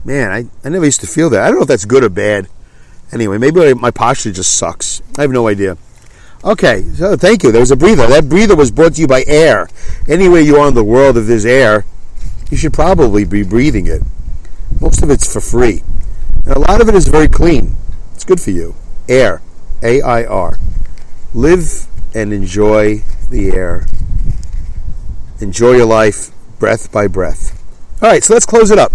Man, 0.04 0.32
I, 0.32 0.48
I 0.66 0.70
never 0.70 0.86
used 0.86 1.00
to 1.02 1.08
feel 1.08 1.30
that. 1.30 1.42
I 1.42 1.48
don't 1.48 1.56
know 1.56 1.62
if 1.62 1.70
that's 1.70 1.86
good 1.86 2.04
or 2.04 2.10
bad. 2.10 2.50
Anyway, 3.14 3.38
maybe 3.38 3.74
my 3.76 3.92
posture 3.92 4.32
just 4.32 4.56
sucks. 4.56 5.02
I 5.18 5.22
have 5.22 5.32
no 5.32 5.48
idea. 5.48 5.78
Okay, 6.44 6.84
so 6.96 7.16
thank 7.16 7.44
you. 7.44 7.54
There 7.54 7.62
was 7.62 7.72
a 7.72 7.78
breather. 7.78 8.08
That 8.08 8.28
breather 8.28 8.56
was 8.56 8.72
brought 8.72 8.96
to 8.96 9.02
you 9.02 9.08
by 9.08 9.24
air. 9.26 9.70
Anywhere 10.10 10.42
you 10.42 10.58
are 10.58 10.68
in 10.68 10.74
the 10.74 10.84
world, 10.84 11.16
if 11.16 11.28
there's 11.28 11.46
air, 11.46 11.86
you 12.54 12.58
should 12.58 12.72
probably 12.72 13.26
be 13.26 13.42
breathing 13.42 13.88
it. 13.88 14.04
Most 14.80 15.02
of 15.02 15.10
it's 15.10 15.34
for 15.34 15.42
free. 15.42 15.82
And 16.46 16.56
a 16.56 16.60
lot 16.60 16.82
of 16.82 16.88
it 16.88 16.94
is 16.94 17.08
very 17.08 17.28
clean. 17.28 17.76
It's 18.14 18.24
good 18.24 18.40
for 18.40 18.52
you. 18.52 18.76
Air. 19.10 19.42
A 19.82 20.04
I 20.04 20.24
R. 20.24 20.60
Live 21.34 21.88
and 22.14 22.32
enjoy 22.32 23.02
the 23.32 23.50
air. 23.56 23.88
Enjoy 25.42 25.72
your 25.72 25.88
life 25.88 26.30
breath 26.60 26.92
by 26.92 27.08
breath. 27.08 27.60
All 28.04 28.10
right, 28.10 28.24
so 28.24 28.36
let's 28.36 28.46
close 28.46 28.70
it 28.70 28.78
up. 28.78 28.92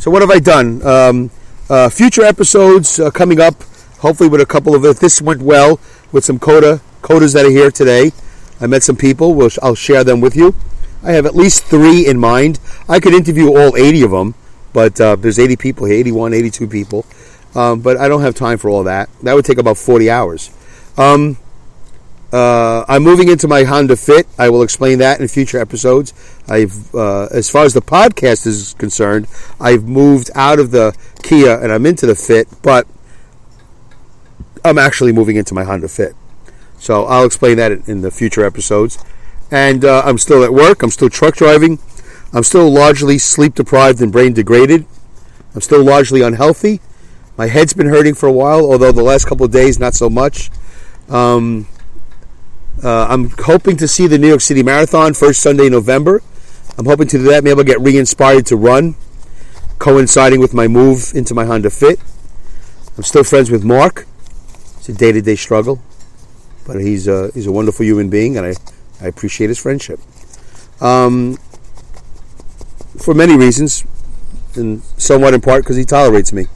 So, 0.00 0.10
what 0.10 0.22
have 0.22 0.32
I 0.32 0.40
done? 0.40 0.84
Um, 0.84 1.30
uh, 1.70 1.88
future 1.90 2.24
episodes 2.24 2.98
uh, 2.98 3.12
coming 3.12 3.40
up, 3.40 3.62
hopefully, 4.00 4.28
with 4.28 4.40
a 4.40 4.46
couple 4.46 4.74
of, 4.74 4.84
if 4.84 4.98
this 4.98 5.22
went 5.22 5.42
well, 5.42 5.78
with 6.10 6.24
some 6.24 6.40
coda, 6.40 6.80
codas 7.02 7.34
that 7.34 7.46
are 7.46 7.50
here 7.50 7.70
today. 7.70 8.10
I 8.60 8.66
met 8.66 8.82
some 8.82 8.96
people. 8.96 9.48
I'll 9.62 9.76
share 9.76 10.02
them 10.02 10.20
with 10.20 10.34
you. 10.34 10.56
I 11.04 11.12
have 11.12 11.26
at 11.26 11.36
least 11.36 11.64
three 11.64 12.06
in 12.06 12.18
mind. 12.18 12.58
I 12.88 12.98
could 12.98 13.12
interview 13.12 13.48
all 13.48 13.76
80 13.76 14.02
of 14.02 14.10
them, 14.10 14.34
but 14.72 15.00
uh, 15.00 15.16
there's 15.16 15.38
80 15.38 15.56
people 15.56 15.86
here, 15.86 15.96
81, 15.98 16.32
82 16.32 16.66
people. 16.66 17.06
Um, 17.54 17.80
but 17.80 17.98
I 17.98 18.08
don't 18.08 18.22
have 18.22 18.34
time 18.34 18.58
for 18.58 18.70
all 18.70 18.84
that. 18.84 19.08
That 19.22 19.34
would 19.34 19.44
take 19.44 19.58
about 19.58 19.76
40 19.76 20.10
hours. 20.10 20.50
Um, 20.96 21.36
uh, 22.32 22.84
I'm 22.88 23.04
moving 23.04 23.28
into 23.28 23.46
my 23.46 23.62
Honda 23.62 23.96
Fit. 23.96 24.26
I 24.38 24.48
will 24.48 24.62
explain 24.62 24.98
that 24.98 25.20
in 25.20 25.28
future 25.28 25.60
episodes. 25.60 26.12
I've, 26.48 26.92
uh, 26.94 27.26
as 27.26 27.48
far 27.48 27.64
as 27.64 27.74
the 27.74 27.82
podcast 27.82 28.46
is 28.46 28.74
concerned, 28.74 29.28
I've 29.60 29.84
moved 29.84 30.30
out 30.34 30.58
of 30.58 30.72
the 30.72 30.96
Kia 31.22 31.60
and 31.62 31.70
I'm 31.70 31.86
into 31.86 32.06
the 32.06 32.16
Fit, 32.16 32.48
but 32.62 32.88
I'm 34.64 34.78
actually 34.78 35.12
moving 35.12 35.36
into 35.36 35.54
my 35.54 35.62
Honda 35.62 35.86
Fit. 35.86 36.16
So 36.78 37.04
I'll 37.04 37.24
explain 37.24 37.56
that 37.58 37.70
in 37.88 38.00
the 38.00 38.10
future 38.10 38.44
episodes. 38.44 38.98
And 39.54 39.84
uh, 39.84 40.02
I'm 40.04 40.18
still 40.18 40.42
at 40.42 40.52
work. 40.52 40.82
I'm 40.82 40.90
still 40.90 41.08
truck 41.08 41.36
driving. 41.36 41.78
I'm 42.32 42.42
still 42.42 42.68
largely 42.68 43.18
sleep 43.18 43.54
deprived 43.54 44.02
and 44.02 44.10
brain 44.10 44.32
degraded. 44.32 44.84
I'm 45.54 45.60
still 45.60 45.84
largely 45.84 46.22
unhealthy. 46.22 46.80
My 47.38 47.46
head's 47.46 47.72
been 47.72 47.86
hurting 47.86 48.14
for 48.14 48.28
a 48.28 48.32
while, 48.32 48.68
although 48.68 48.90
the 48.90 49.04
last 49.04 49.28
couple 49.28 49.46
of 49.46 49.52
days 49.52 49.78
not 49.78 49.94
so 49.94 50.10
much. 50.10 50.50
Um, 51.08 51.68
uh, 52.82 53.06
I'm 53.08 53.30
hoping 53.38 53.76
to 53.76 53.86
see 53.86 54.08
the 54.08 54.18
New 54.18 54.26
York 54.26 54.40
City 54.40 54.64
Marathon 54.64 55.14
first 55.14 55.40
Sunday 55.40 55.66
in 55.66 55.72
November. 55.72 56.20
I'm 56.76 56.86
hoping 56.86 57.06
to 57.06 57.18
do 57.18 57.24
that, 57.30 57.44
maybe 57.44 57.58
to 57.58 57.64
get 57.64 57.80
re-inspired 57.80 58.46
to 58.46 58.56
run, 58.56 58.96
coinciding 59.78 60.40
with 60.40 60.52
my 60.52 60.66
move 60.66 61.12
into 61.14 61.32
my 61.32 61.44
Honda 61.44 61.70
Fit. 61.70 62.00
I'm 62.96 63.04
still 63.04 63.22
friends 63.22 63.52
with 63.52 63.62
Mark. 63.62 64.08
It's 64.78 64.88
a 64.88 64.94
day-to-day 64.94 65.36
struggle, 65.36 65.80
but 66.66 66.80
he's 66.80 67.06
a, 67.06 67.30
he's 67.34 67.46
a 67.46 67.52
wonderful 67.52 67.86
human 67.86 68.10
being, 68.10 68.36
and 68.36 68.46
I, 68.46 68.54
I 69.04 69.08
appreciate 69.08 69.48
his 69.48 69.58
friendship. 69.58 70.00
Um, 70.80 71.36
for 72.98 73.12
many 73.12 73.36
reasons, 73.36 73.84
and 74.56 74.82
somewhat 74.96 75.34
in 75.34 75.42
part 75.42 75.62
because 75.62 75.76
he 75.76 75.84
tolerates 75.84 76.32
me, 76.32 76.46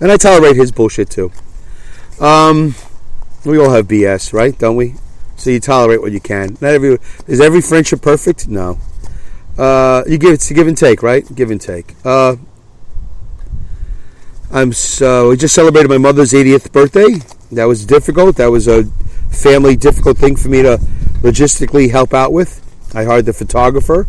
and 0.00 0.12
I 0.12 0.16
tolerate 0.16 0.54
his 0.54 0.70
bullshit 0.70 1.10
too. 1.10 1.32
Um, 2.20 2.76
we 3.44 3.58
all 3.58 3.70
have 3.70 3.88
BS, 3.88 4.32
right? 4.32 4.56
Don't 4.56 4.76
we? 4.76 4.94
So 5.36 5.50
you 5.50 5.58
tolerate 5.58 6.00
what 6.00 6.12
you 6.12 6.20
can. 6.20 6.56
Not 6.60 6.72
every 6.74 6.98
is 7.26 7.40
every 7.40 7.60
friendship 7.60 8.00
perfect? 8.00 8.46
No. 8.46 8.78
Uh, 9.58 10.04
you 10.06 10.18
give 10.18 10.34
it's 10.34 10.50
a 10.52 10.54
give 10.54 10.68
and 10.68 10.78
take, 10.78 11.02
right? 11.02 11.26
Give 11.34 11.50
and 11.50 11.60
take. 11.60 11.96
Uh, 12.04 12.36
I'm 14.52 14.72
so 14.72 15.30
we 15.30 15.36
just 15.36 15.54
celebrated 15.54 15.88
my 15.88 15.98
mother's 15.98 16.32
80th 16.32 16.70
birthday. 16.70 17.18
That 17.50 17.64
was 17.64 17.84
difficult. 17.84 18.36
That 18.36 18.52
was 18.52 18.68
a 18.68 18.84
family 19.30 19.74
difficult 19.74 20.18
thing 20.18 20.36
for 20.36 20.48
me 20.48 20.62
to 20.62 20.78
logistically 21.22 21.90
help 21.90 22.12
out 22.12 22.32
with. 22.32 22.60
I 22.94 23.04
hired 23.04 23.24
the 23.24 23.32
photographer, 23.32 24.06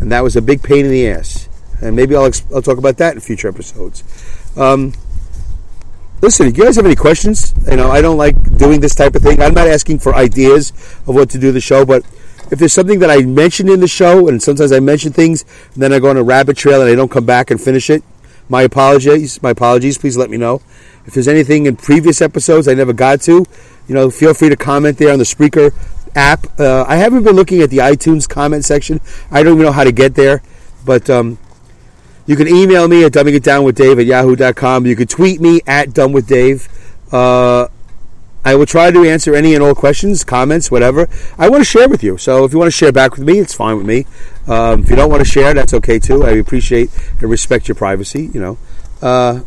and 0.00 0.10
that 0.10 0.22
was 0.22 0.34
a 0.34 0.42
big 0.42 0.62
pain 0.62 0.84
in 0.84 0.90
the 0.90 1.08
ass. 1.08 1.48
And 1.80 1.94
maybe 1.94 2.16
I'll 2.16 2.30
I'll 2.52 2.62
talk 2.62 2.78
about 2.78 2.96
that 2.98 3.14
in 3.14 3.20
future 3.20 3.48
episodes. 3.48 4.02
Um, 4.56 4.92
listen, 6.20 6.48
if 6.48 6.56
you 6.56 6.64
guys 6.64 6.76
have 6.76 6.86
any 6.86 6.96
questions, 6.96 7.54
you 7.70 7.76
know, 7.76 7.90
I 7.90 8.00
don't 8.00 8.16
like 8.16 8.56
doing 8.58 8.80
this 8.80 8.94
type 8.94 9.14
of 9.14 9.22
thing. 9.22 9.40
I'm 9.40 9.54
not 9.54 9.68
asking 9.68 10.00
for 10.00 10.14
ideas 10.14 10.70
of 11.06 11.14
what 11.14 11.30
to 11.30 11.38
do 11.38 11.52
the 11.52 11.60
show, 11.60 11.84
but 11.84 12.04
if 12.50 12.58
there's 12.58 12.72
something 12.72 12.98
that 13.00 13.10
I 13.10 13.22
mentioned 13.22 13.70
in 13.70 13.80
the 13.80 13.88
show, 13.88 14.28
and 14.28 14.42
sometimes 14.42 14.72
I 14.72 14.80
mention 14.80 15.12
things, 15.12 15.44
and 15.74 15.82
then 15.82 15.92
I 15.92 15.98
go 15.98 16.10
on 16.10 16.16
a 16.16 16.22
rabbit 16.22 16.56
trail 16.56 16.80
and 16.80 16.90
I 16.90 16.94
don't 16.94 17.10
come 17.10 17.26
back 17.26 17.50
and 17.50 17.60
finish 17.60 17.88
it, 17.90 18.02
my 18.48 18.62
apologies. 18.62 19.42
My 19.42 19.50
apologies. 19.50 19.98
Please 19.98 20.16
let 20.16 20.30
me 20.30 20.36
know. 20.36 20.60
If 21.06 21.14
there's 21.14 21.28
anything 21.28 21.66
in 21.66 21.76
previous 21.76 22.20
episodes 22.20 22.68
I 22.68 22.74
never 22.74 22.92
got 22.92 23.20
to, 23.22 23.44
you 23.88 23.94
know, 23.94 24.10
feel 24.10 24.34
free 24.34 24.48
to 24.48 24.56
comment 24.56 24.98
there 24.98 25.12
on 25.12 25.18
the 25.18 25.24
Spreaker 25.24 25.72
app. 26.14 26.46
Uh, 26.58 26.84
I 26.86 26.96
haven't 26.96 27.24
been 27.24 27.36
looking 27.36 27.60
at 27.60 27.70
the 27.70 27.78
iTunes 27.78 28.28
comment 28.28 28.64
section. 28.64 29.00
I 29.30 29.42
don't 29.42 29.54
even 29.54 29.66
know 29.66 29.72
how 29.72 29.84
to 29.84 29.92
get 29.92 30.14
there, 30.14 30.42
but 30.84 31.08
um, 31.10 31.38
you 32.26 32.36
can 32.36 32.48
email 32.48 32.88
me 32.88 33.04
at 33.04 33.12
dumbingitdownwithdave 33.12 34.00
at 34.00 34.06
yahoo.com. 34.06 34.86
You 34.86 34.96
can 34.96 35.06
tweet 35.06 35.40
me 35.40 35.60
at 35.66 35.90
dumbwithdave. 35.90 36.68
Uh, 37.12 37.68
I 38.46 38.54
will 38.56 38.66
try 38.66 38.90
to 38.90 39.04
answer 39.04 39.34
any 39.34 39.54
and 39.54 39.62
all 39.62 39.74
questions, 39.74 40.22
comments, 40.22 40.70
whatever. 40.70 41.08
I 41.38 41.48
want 41.48 41.62
to 41.62 41.64
share 41.64 41.88
with 41.88 42.02
you. 42.02 42.18
So 42.18 42.44
if 42.44 42.52
you 42.52 42.58
want 42.58 42.70
to 42.70 42.76
share 42.76 42.92
back 42.92 43.12
with 43.12 43.26
me, 43.26 43.38
it's 43.38 43.54
fine 43.54 43.78
with 43.78 43.86
me. 43.86 44.04
Um, 44.46 44.82
if 44.82 44.90
you 44.90 44.96
don't 44.96 45.10
want 45.10 45.24
to 45.24 45.28
share, 45.28 45.54
that's 45.54 45.72
okay 45.74 45.98
too. 45.98 46.24
I 46.24 46.32
appreciate 46.32 46.90
and 47.20 47.30
respect 47.30 47.68
your 47.68 47.74
privacy, 47.74 48.30
you 48.34 48.40
know. 48.40 48.58
Uh, 49.00 49.40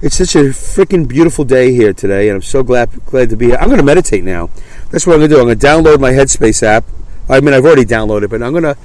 it's 0.00 0.16
such 0.16 0.36
a 0.36 0.50
freaking 0.50 1.08
beautiful 1.08 1.44
day 1.44 1.74
here 1.74 1.92
today, 1.92 2.28
and 2.28 2.36
I'm 2.36 2.42
so 2.42 2.62
glad 2.62 2.88
glad 3.04 3.30
to 3.30 3.36
be 3.36 3.46
here. 3.46 3.56
I'm 3.56 3.66
going 3.66 3.78
to 3.78 3.84
meditate 3.84 4.24
now. 4.24 4.48
That's 4.90 5.06
what 5.06 5.14
I'm 5.14 5.20
to 5.20 5.28
do. 5.28 5.40
I'm 5.40 5.48
to 5.48 5.54
download 5.56 6.00
my 6.00 6.12
Headspace 6.12 6.62
app. 6.62 6.84
I 7.28 7.40
mean, 7.40 7.52
I've 7.52 7.64
already 7.64 7.84
downloaded 7.84 8.24
it, 8.24 8.30
but 8.30 8.42
I'm 8.42 8.54
to 8.54 8.76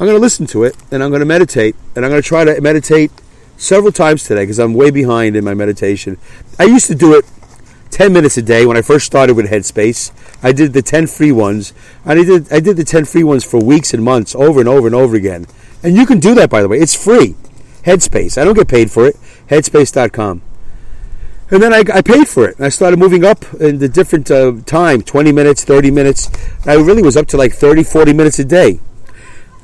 I'm 0.00 0.06
to 0.06 0.18
listen 0.18 0.46
to 0.48 0.62
it 0.62 0.76
and 0.92 1.02
I'm 1.02 1.10
to 1.10 1.24
meditate 1.24 1.74
and 1.96 2.04
I'm 2.04 2.12
to 2.12 2.22
try 2.22 2.44
to 2.44 2.60
meditate 2.60 3.10
several 3.56 3.90
times 3.90 4.22
today 4.22 4.42
because 4.42 4.60
I'm 4.60 4.74
way 4.74 4.90
behind 4.90 5.34
in 5.34 5.44
my 5.44 5.54
meditation. 5.54 6.18
I 6.58 6.64
used 6.64 6.86
to 6.86 6.94
do 6.94 7.18
it 7.18 7.24
10 7.90 8.12
minutes 8.12 8.36
a 8.36 8.42
day 8.42 8.64
when 8.64 8.76
I 8.76 8.82
first 8.82 9.06
started 9.06 9.34
with 9.34 9.50
Headspace. 9.50 10.12
I 10.40 10.52
did 10.52 10.72
the 10.72 10.82
10 10.82 11.08
free 11.08 11.32
ones 11.32 11.72
and 12.04 12.20
I 12.20 12.24
did 12.24 12.52
I 12.52 12.60
did 12.60 12.76
the 12.76 12.84
10 12.84 13.06
free 13.06 13.24
ones 13.24 13.44
for 13.44 13.58
weeks 13.58 13.92
and 13.92 14.04
months 14.04 14.34
over 14.36 14.60
and 14.60 14.68
over 14.68 14.86
and 14.86 14.94
over 14.94 15.16
again. 15.16 15.46
And 15.82 15.96
you 15.96 16.06
can 16.06 16.20
do 16.20 16.34
that 16.34 16.50
by 16.50 16.62
the 16.62 16.68
way. 16.68 16.78
It's 16.78 16.94
free. 16.94 17.34
Headspace. 17.84 18.38
I 18.40 18.44
don't 18.44 18.54
get 18.54 18.68
paid 18.68 18.90
for 18.90 19.06
it. 19.06 19.16
Headspace.com. 19.48 20.42
And 21.50 21.62
then 21.62 21.72
I, 21.72 21.82
I, 21.92 22.02
paid 22.02 22.28
for 22.28 22.46
it. 22.46 22.60
I 22.60 22.68
started 22.68 22.98
moving 22.98 23.24
up 23.24 23.42
in 23.54 23.78
the 23.78 23.88
different 23.88 24.30
uh, 24.30 24.52
time 24.66 25.00
20 25.00 25.32
minutes, 25.32 25.64
30 25.64 25.90
minutes. 25.90 26.30
I 26.66 26.74
really 26.74 27.02
was 27.02 27.16
up 27.16 27.26
to 27.28 27.38
like 27.38 27.54
30, 27.54 27.84
40 27.84 28.12
minutes 28.12 28.38
a 28.38 28.44
day. 28.44 28.80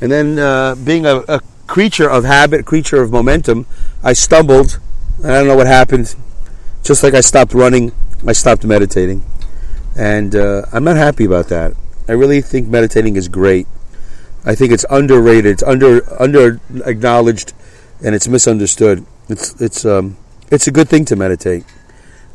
And 0.01 0.11
then, 0.11 0.39
uh, 0.39 0.75
being 0.77 1.05
a, 1.05 1.19
a, 1.29 1.41
creature 1.67 2.11
of 2.11 2.25
habit, 2.25 2.67
creature 2.67 3.01
of 3.03 3.11
momentum, 3.11 3.67
I 4.03 4.13
stumbled. 4.13 4.79
I 5.23 5.29
don't 5.29 5.47
know 5.47 5.57
what 5.57 5.67
happened. 5.67 6.15
Just 6.83 7.03
like 7.03 7.15
I 7.15 7.23
stopped 7.23 7.55
running, 7.55 7.93
I 8.27 8.33
stopped 8.33 8.65
meditating. 8.65 9.25
And 9.97 10.35
uh, 10.35 10.67
I'm 10.73 10.85
not 10.85 10.97
happy 10.97 11.25
about 11.25 11.49
that. 11.49 11.73
I 12.07 12.13
really 12.13 12.43
think 12.43 12.69
meditating 12.69 13.17
is 13.17 13.29
great. 13.29 13.67
I 14.45 14.55
think 14.55 14.73
it's 14.73 14.85
underrated, 14.91 15.53
it's 15.53 15.63
under 15.63 16.03
under 16.21 16.61
acknowledged, 16.85 17.55
and 18.05 18.15
it's 18.15 18.29
misunderstood. 18.29 19.07
It's 19.29 19.59
it's 19.59 19.87
um, 19.87 20.19
it's 20.55 20.67
a 20.67 20.73
good 20.73 20.89
thing 20.89 21.05
to 21.07 21.17
meditate, 21.17 21.65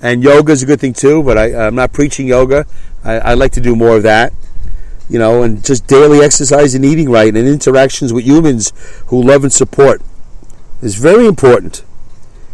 and 0.01 0.23
yoga 0.23 0.51
is 0.51 0.63
a 0.63 0.65
good 0.65 0.79
thing 0.79 0.93
too. 0.93 1.23
But 1.23 1.37
I, 1.37 1.67
I'm 1.67 1.75
not 1.75 1.93
preaching 1.93 2.27
yoga. 2.27 2.65
I, 3.03 3.13
I 3.19 3.33
like 3.33 3.53
to 3.53 3.61
do 3.61 3.75
more 3.75 3.97
of 3.97 4.03
that 4.03 4.33
you 5.09 5.17
know, 5.17 5.41
and 5.41 5.65
just 5.65 5.87
daily 5.87 6.19
exercise 6.19 6.75
and 6.75 6.85
eating 6.85 7.09
right 7.09 7.35
and 7.35 7.47
interactions 7.47 8.13
with 8.13 8.23
humans 8.23 8.71
who 9.07 9.21
love 9.21 9.43
and 9.43 9.51
support 9.51 10.01
is 10.81 10.95
very 10.95 11.25
important. 11.25 11.83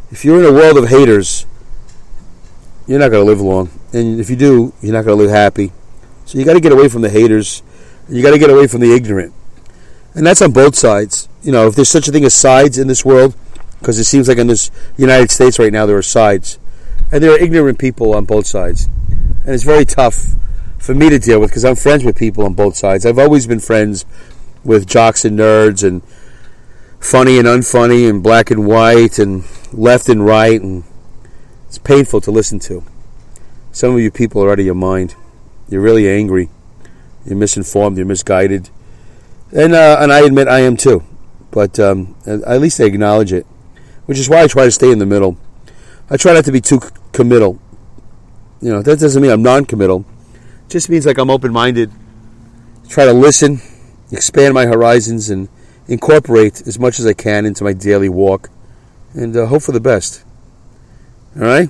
If 0.10 0.24
you're 0.24 0.40
in 0.40 0.46
a 0.46 0.54
world 0.54 0.78
of 0.78 0.88
haters, 0.88 1.46
you're 2.88 3.00
not 3.00 3.12
going 3.12 3.26
to 3.26 3.30
live 3.30 3.42
long. 3.42 3.70
And 3.92 4.20
if 4.22 4.30
you 4.30 4.38
do, 4.38 4.74
you're 4.82 4.94
not 4.94 5.04
going 5.04 5.18
to 5.18 5.24
live 5.24 5.32
happy. 5.32 5.74
So 6.26 6.38
you 6.38 6.46
got 6.46 6.54
to 6.54 6.62
get 6.62 6.72
away 6.72 6.88
from 6.88 7.02
the 7.02 7.10
haters. 7.10 7.62
You 8.08 8.24
got 8.24 8.32
to 8.32 8.40
get 8.40 8.50
away 8.50 8.68
from 8.68 8.80
the 8.80 8.94
ignorant. 8.94 9.34
And 10.14 10.26
that's 10.26 10.42
on 10.42 10.52
both 10.52 10.76
sides. 10.76 11.28
You 11.44 11.52
know, 11.52 11.68
if 11.68 11.76
there's 11.76 11.90
such 11.90 12.08
a 12.08 12.12
thing 12.12 12.24
as 12.24 12.34
sides 12.34 12.78
in 12.78 12.88
this 12.88 13.04
world, 13.04 13.36
because 13.86 14.00
it 14.00 14.06
seems 14.06 14.28
like 14.28 14.40
in 14.40 14.48
this 14.48 14.72
United 14.98 15.30
States 15.30 15.60
right 15.60 15.72
now 15.72 15.86
there 15.86 15.96
are 15.96 16.02
sides. 16.02 16.58
And 17.12 17.22
there 17.24 17.32
are 17.32 17.38
ignorant 17.38 17.78
people 17.78 18.16
on 18.16 18.26
both 18.26 18.48
sides. 18.48 18.90
And 19.46 19.50
it's 19.50 19.64
very 19.64 19.86
tough 19.86 20.34
for 20.80 20.96
me 20.96 21.08
to 21.12 21.20
deal 21.20 21.40
with 21.40 21.52
because 21.52 21.64
I'm 21.64 21.76
friends 21.76 22.04
with 22.04 22.18
people 22.18 22.44
on 22.46 22.56
both 22.56 22.76
sides. 22.76 23.06
I've 23.06 23.20
always 23.20 23.46
been 23.46 23.60
friends 23.60 24.04
with 24.64 24.88
jocks 24.88 25.24
and 25.24 25.38
nerds 25.38 25.88
and 25.88 26.02
funny 27.00 27.38
and 27.38 27.48
unfunny 27.48 28.10
and 28.10 28.24
black 28.24 28.50
and 28.50 28.66
white 28.66 29.20
and 29.20 29.44
left 29.72 30.10
and 30.10 30.26
right 30.26 30.60
and 30.60 30.84
it's 31.68 31.78
painful 31.78 32.22
to 32.22 32.32
listen 32.32 32.58
to. 32.62 32.84
Some 33.72 33.94
of 33.94 34.00
you 34.00 34.10
people 34.10 34.44
are 34.44 34.52
out 34.52 34.60
of 34.60 34.66
your 34.66 34.74
mind. 34.74 35.14
You're 35.70 35.82
really 35.82 36.10
angry. 36.10 36.50
You're 37.24 37.38
misinformed. 37.38 37.98
You're 37.98 38.08
misguided. 38.08 38.72
And 39.52 39.76
uh, 39.76 39.98
and 40.00 40.12
I 40.12 40.26
admit 40.26 40.48
I 40.48 40.62
am 40.62 40.76
too. 40.76 41.04
But 41.52 41.80
um, 41.80 42.16
at 42.26 42.60
least 42.60 42.82
I 42.82 42.86
acknowledge 42.86 43.32
it, 43.32 43.46
which 44.06 44.20
is 44.20 44.30
why 44.30 44.42
I 44.42 44.48
try 44.48 44.66
to 44.66 44.72
stay 44.72 44.92
in 44.92 45.00
the 45.00 45.06
middle. 45.06 45.38
I 46.10 46.18
try 46.18 46.34
not 46.34 46.46
to 46.46 46.52
be 46.52 46.62
too 46.62 46.80
committal. 47.12 47.60
You 48.62 48.72
know 48.72 48.82
that 48.82 49.00
doesn't 49.00 49.22
mean 49.22 49.32
I'm 49.32 49.44
non-committal 49.44 50.06
just 50.70 50.90
means 50.90 51.06
like 51.06 51.18
I'm 51.18 51.30
open 51.30 51.52
minded, 51.52 51.92
try 52.90 53.06
to 53.06 53.14
listen, 53.14 53.62
expand 54.12 54.54
my 54.54 54.66
horizons, 54.66 55.30
and 55.30 55.48
incorporate 55.88 56.66
as 56.68 56.80
much 56.80 57.00
as 57.00 57.06
I 57.06 57.14
can 57.14 57.46
into 57.46 57.64
my 57.64 57.74
daily 57.74 58.10
walk, 58.10 58.50
and 59.14 59.36
uh, 59.36 59.46
hope 59.46 59.64
for 59.64 59.72
the 59.72 59.80
best. 59.80 60.24
All 61.36 61.44
right, 61.44 61.70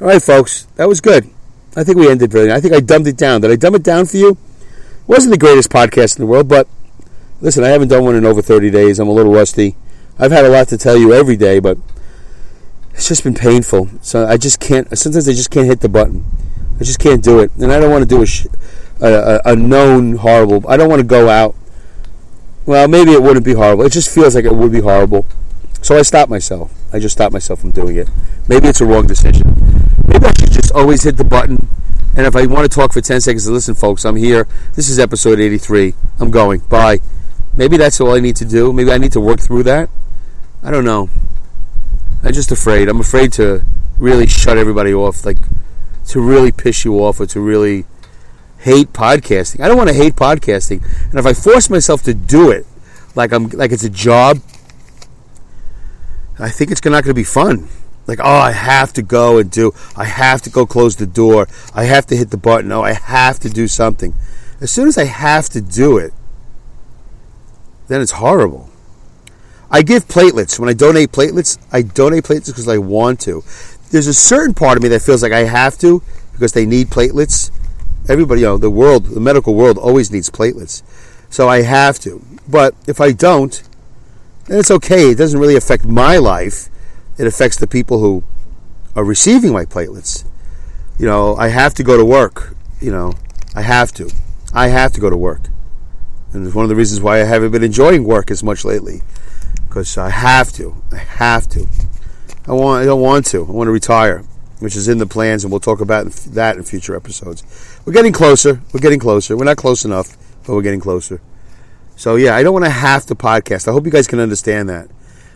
all 0.00 0.06
right, 0.06 0.22
folks, 0.22 0.64
that 0.76 0.88
was 0.88 1.00
good. 1.00 1.28
I 1.76 1.82
think 1.82 1.98
we 1.98 2.08
ended 2.08 2.30
very. 2.30 2.52
I 2.52 2.60
think 2.60 2.74
I 2.74 2.80
dumbed 2.80 3.08
it 3.08 3.16
down. 3.16 3.40
Did 3.40 3.50
I 3.50 3.56
dumb 3.56 3.74
it 3.74 3.82
down 3.82 4.06
for 4.06 4.16
you? 4.16 4.30
It 4.30 5.08
wasn't 5.08 5.32
the 5.32 5.38
greatest 5.38 5.70
podcast 5.70 6.16
in 6.16 6.22
the 6.22 6.26
world, 6.26 6.48
but 6.48 6.68
listen, 7.40 7.64
I 7.64 7.68
haven't 7.68 7.88
done 7.88 8.04
one 8.04 8.14
in 8.14 8.24
over 8.24 8.40
30 8.40 8.70
days. 8.70 8.98
I'm 8.98 9.08
a 9.08 9.12
little 9.12 9.32
rusty. 9.32 9.76
I've 10.18 10.32
had 10.32 10.44
a 10.44 10.48
lot 10.48 10.68
to 10.68 10.78
tell 10.78 10.96
you 10.96 11.12
every 11.12 11.36
day, 11.36 11.58
but 11.58 11.78
it's 12.92 13.08
just 13.08 13.24
been 13.24 13.34
painful. 13.34 13.90
So 14.00 14.26
I 14.26 14.36
just 14.36 14.60
can't. 14.60 14.96
Sometimes 14.96 15.28
I 15.28 15.32
just 15.32 15.50
can't 15.50 15.66
hit 15.66 15.80
the 15.80 15.88
button. 15.88 16.24
I 16.80 16.84
just 16.84 16.98
can't 16.98 17.22
do 17.22 17.40
it, 17.40 17.50
and 17.56 17.72
I 17.72 17.78
don't 17.78 17.90
want 17.90 18.02
to 18.02 18.08
do 18.08 18.22
a, 18.22 18.26
sh- 18.26 18.46
a, 19.00 19.40
a, 19.44 19.52
a 19.52 19.56
known 19.56 20.16
horrible. 20.16 20.64
I 20.68 20.76
don't 20.76 20.88
want 20.88 21.00
to 21.00 21.06
go 21.06 21.28
out. 21.28 21.54
Well, 22.66 22.88
maybe 22.88 23.12
it 23.12 23.22
wouldn't 23.22 23.44
be 23.44 23.52
horrible. 23.52 23.84
It 23.84 23.92
just 23.92 24.12
feels 24.12 24.34
like 24.34 24.44
it 24.44 24.54
would 24.54 24.72
be 24.72 24.80
horrible. 24.80 25.26
So 25.82 25.96
I 25.96 26.02
stop 26.02 26.28
myself. 26.28 26.72
I 26.92 26.98
just 26.98 27.14
stop 27.14 27.32
myself 27.32 27.60
from 27.60 27.72
doing 27.72 27.96
it. 27.96 28.08
Maybe 28.48 28.68
it's 28.68 28.80
a 28.80 28.86
wrong 28.86 29.06
decision. 29.06 29.42
Maybe 30.06 30.24
I 30.24 30.32
should 30.32 30.52
just 30.52 30.72
always 30.72 31.02
hit 31.02 31.16
the 31.16 31.24
button. 31.24 31.68
And 32.16 32.26
if 32.26 32.34
I 32.34 32.46
want 32.46 32.70
to 32.70 32.74
talk 32.74 32.92
for 32.92 33.00
10 33.00 33.20
seconds, 33.20 33.48
listen, 33.50 33.74
folks, 33.74 34.04
I'm 34.04 34.16
here. 34.16 34.46
This 34.74 34.88
is 34.88 34.98
episode 34.98 35.40
83. 35.40 35.94
I'm 36.20 36.30
going. 36.30 36.60
Bye. 36.60 37.00
Maybe 37.56 37.76
that's 37.76 38.00
all 38.00 38.14
I 38.14 38.20
need 38.20 38.36
to 38.36 38.44
do. 38.44 38.72
Maybe 38.72 38.92
I 38.92 38.98
need 38.98 39.12
to 39.12 39.20
work 39.20 39.40
through 39.40 39.64
that. 39.64 39.90
I 40.64 40.70
don't 40.70 40.84
know. 40.84 41.10
I'm 42.22 42.32
just 42.32 42.50
afraid. 42.50 42.88
I'm 42.88 43.00
afraid 43.00 43.32
to 43.34 43.62
really 43.98 44.26
shut 44.26 44.56
everybody 44.56 44.94
off, 44.94 45.26
like 45.26 45.36
to 46.08 46.20
really 46.20 46.52
piss 46.52 46.84
you 46.84 46.94
off 47.04 47.20
or 47.20 47.26
to 47.26 47.40
really 47.40 47.84
hate 48.58 48.94
podcasting. 48.94 49.60
I 49.60 49.68
don't 49.68 49.76
want 49.76 49.90
to 49.90 49.94
hate 49.94 50.16
podcasting. 50.16 50.82
And 51.10 51.18
if 51.18 51.26
I 51.26 51.34
force 51.34 51.68
myself 51.68 52.02
to 52.04 52.14
do 52.14 52.50
it 52.50 52.66
like 53.14 53.32
I'm 53.32 53.48
like 53.50 53.72
it's 53.72 53.84
a 53.84 53.90
job, 53.90 54.38
I 56.38 56.48
think 56.48 56.70
it's 56.70 56.82
not 56.82 56.90
going 56.90 57.04
to 57.04 57.14
be 57.14 57.24
fun. 57.24 57.68
Like, 58.06 58.20
oh, 58.20 58.24
I 58.24 58.52
have 58.52 58.92
to 58.94 59.02
go 59.02 59.38
and 59.38 59.50
do. 59.50 59.72
I 59.96 60.04
have 60.04 60.42
to 60.42 60.50
go 60.50 60.66
close 60.66 60.96
the 60.96 61.06
door. 61.06 61.46
I 61.74 61.84
have 61.84 62.06
to 62.06 62.16
hit 62.16 62.30
the 62.30 62.36
button. 62.36 62.70
Oh, 62.72 62.82
I 62.82 62.92
have 62.92 63.38
to 63.40 63.48
do 63.48 63.66
something. 63.66 64.14
As 64.60 64.70
soon 64.70 64.88
as 64.88 64.98
I 64.98 65.04
have 65.04 65.48
to 65.50 65.60
do 65.60 65.96
it, 65.96 66.12
then 67.88 68.00
it's 68.00 68.12
horrible. 68.12 68.70
I 69.74 69.82
give 69.82 70.06
platelets. 70.06 70.56
When 70.56 70.68
I 70.68 70.72
donate 70.72 71.10
platelets, 71.10 71.58
I 71.72 71.82
donate 71.82 72.22
platelets 72.22 72.46
because 72.46 72.68
I 72.68 72.78
want 72.78 73.18
to. 73.22 73.42
There's 73.90 74.06
a 74.06 74.14
certain 74.14 74.54
part 74.54 74.76
of 74.76 74.84
me 74.84 74.88
that 74.90 75.02
feels 75.02 75.20
like 75.20 75.32
I 75.32 75.40
have 75.40 75.76
to 75.78 76.00
because 76.30 76.52
they 76.52 76.64
need 76.64 76.90
platelets. 76.90 77.50
Everybody, 78.08 78.42
you 78.42 78.46
know, 78.46 78.56
the 78.56 78.70
world, 78.70 79.06
the 79.06 79.18
medical 79.18 79.56
world 79.56 79.76
always 79.76 80.12
needs 80.12 80.30
platelets. 80.30 80.84
So 81.28 81.48
I 81.48 81.62
have 81.62 81.98
to. 82.00 82.24
But 82.48 82.76
if 82.86 83.00
I 83.00 83.10
don't, 83.10 83.68
then 84.46 84.60
it's 84.60 84.70
okay. 84.70 85.10
It 85.10 85.18
doesn't 85.18 85.40
really 85.40 85.56
affect 85.56 85.84
my 85.84 86.18
life. 86.18 86.68
It 87.18 87.26
affects 87.26 87.56
the 87.56 87.66
people 87.66 87.98
who 87.98 88.22
are 88.94 89.02
receiving 89.02 89.52
my 89.52 89.64
platelets. 89.64 90.24
You 91.00 91.06
know, 91.06 91.34
I 91.34 91.48
have 91.48 91.74
to 91.74 91.82
go 91.82 91.96
to 91.96 92.04
work. 92.04 92.54
You 92.80 92.92
know, 92.92 93.14
I 93.56 93.62
have 93.62 93.90
to. 93.94 94.08
I 94.52 94.68
have 94.68 94.92
to 94.92 95.00
go 95.00 95.10
to 95.10 95.16
work. 95.16 95.48
And 96.32 96.46
it's 96.46 96.54
one 96.54 96.64
of 96.64 96.68
the 96.68 96.76
reasons 96.76 97.00
why 97.00 97.20
I 97.20 97.24
haven't 97.24 97.50
been 97.50 97.64
enjoying 97.64 98.04
work 98.04 98.30
as 98.30 98.44
much 98.44 98.64
lately. 98.64 99.02
Because 99.74 99.98
I 99.98 100.08
have 100.08 100.52
to. 100.52 100.80
I 100.92 100.98
have 100.98 101.48
to. 101.48 101.66
I 102.46 102.52
want. 102.52 102.82
I 102.82 102.84
don't 102.84 103.00
want 103.00 103.26
to. 103.26 103.44
I 103.44 103.50
want 103.50 103.66
to 103.66 103.72
retire, 103.72 104.22
which 104.60 104.76
is 104.76 104.86
in 104.86 104.98
the 104.98 105.06
plans, 105.06 105.42
and 105.42 105.50
we'll 105.50 105.58
talk 105.58 105.80
about 105.80 106.06
that 106.12 106.56
in 106.56 106.62
future 106.62 106.94
episodes. 106.94 107.42
We're 107.84 107.92
getting 107.92 108.12
closer. 108.12 108.62
We're 108.72 108.78
getting 108.78 109.00
closer. 109.00 109.36
We're 109.36 109.46
not 109.46 109.56
close 109.56 109.84
enough, 109.84 110.16
but 110.46 110.54
we're 110.54 110.62
getting 110.62 110.78
closer. 110.78 111.20
So 111.96 112.14
yeah, 112.14 112.36
I 112.36 112.44
don't 112.44 112.52
want 112.52 112.66
to 112.66 112.70
have 112.70 113.04
to 113.06 113.16
podcast. 113.16 113.66
I 113.66 113.72
hope 113.72 113.84
you 113.84 113.90
guys 113.90 114.06
can 114.06 114.20
understand 114.20 114.68
that. 114.68 114.88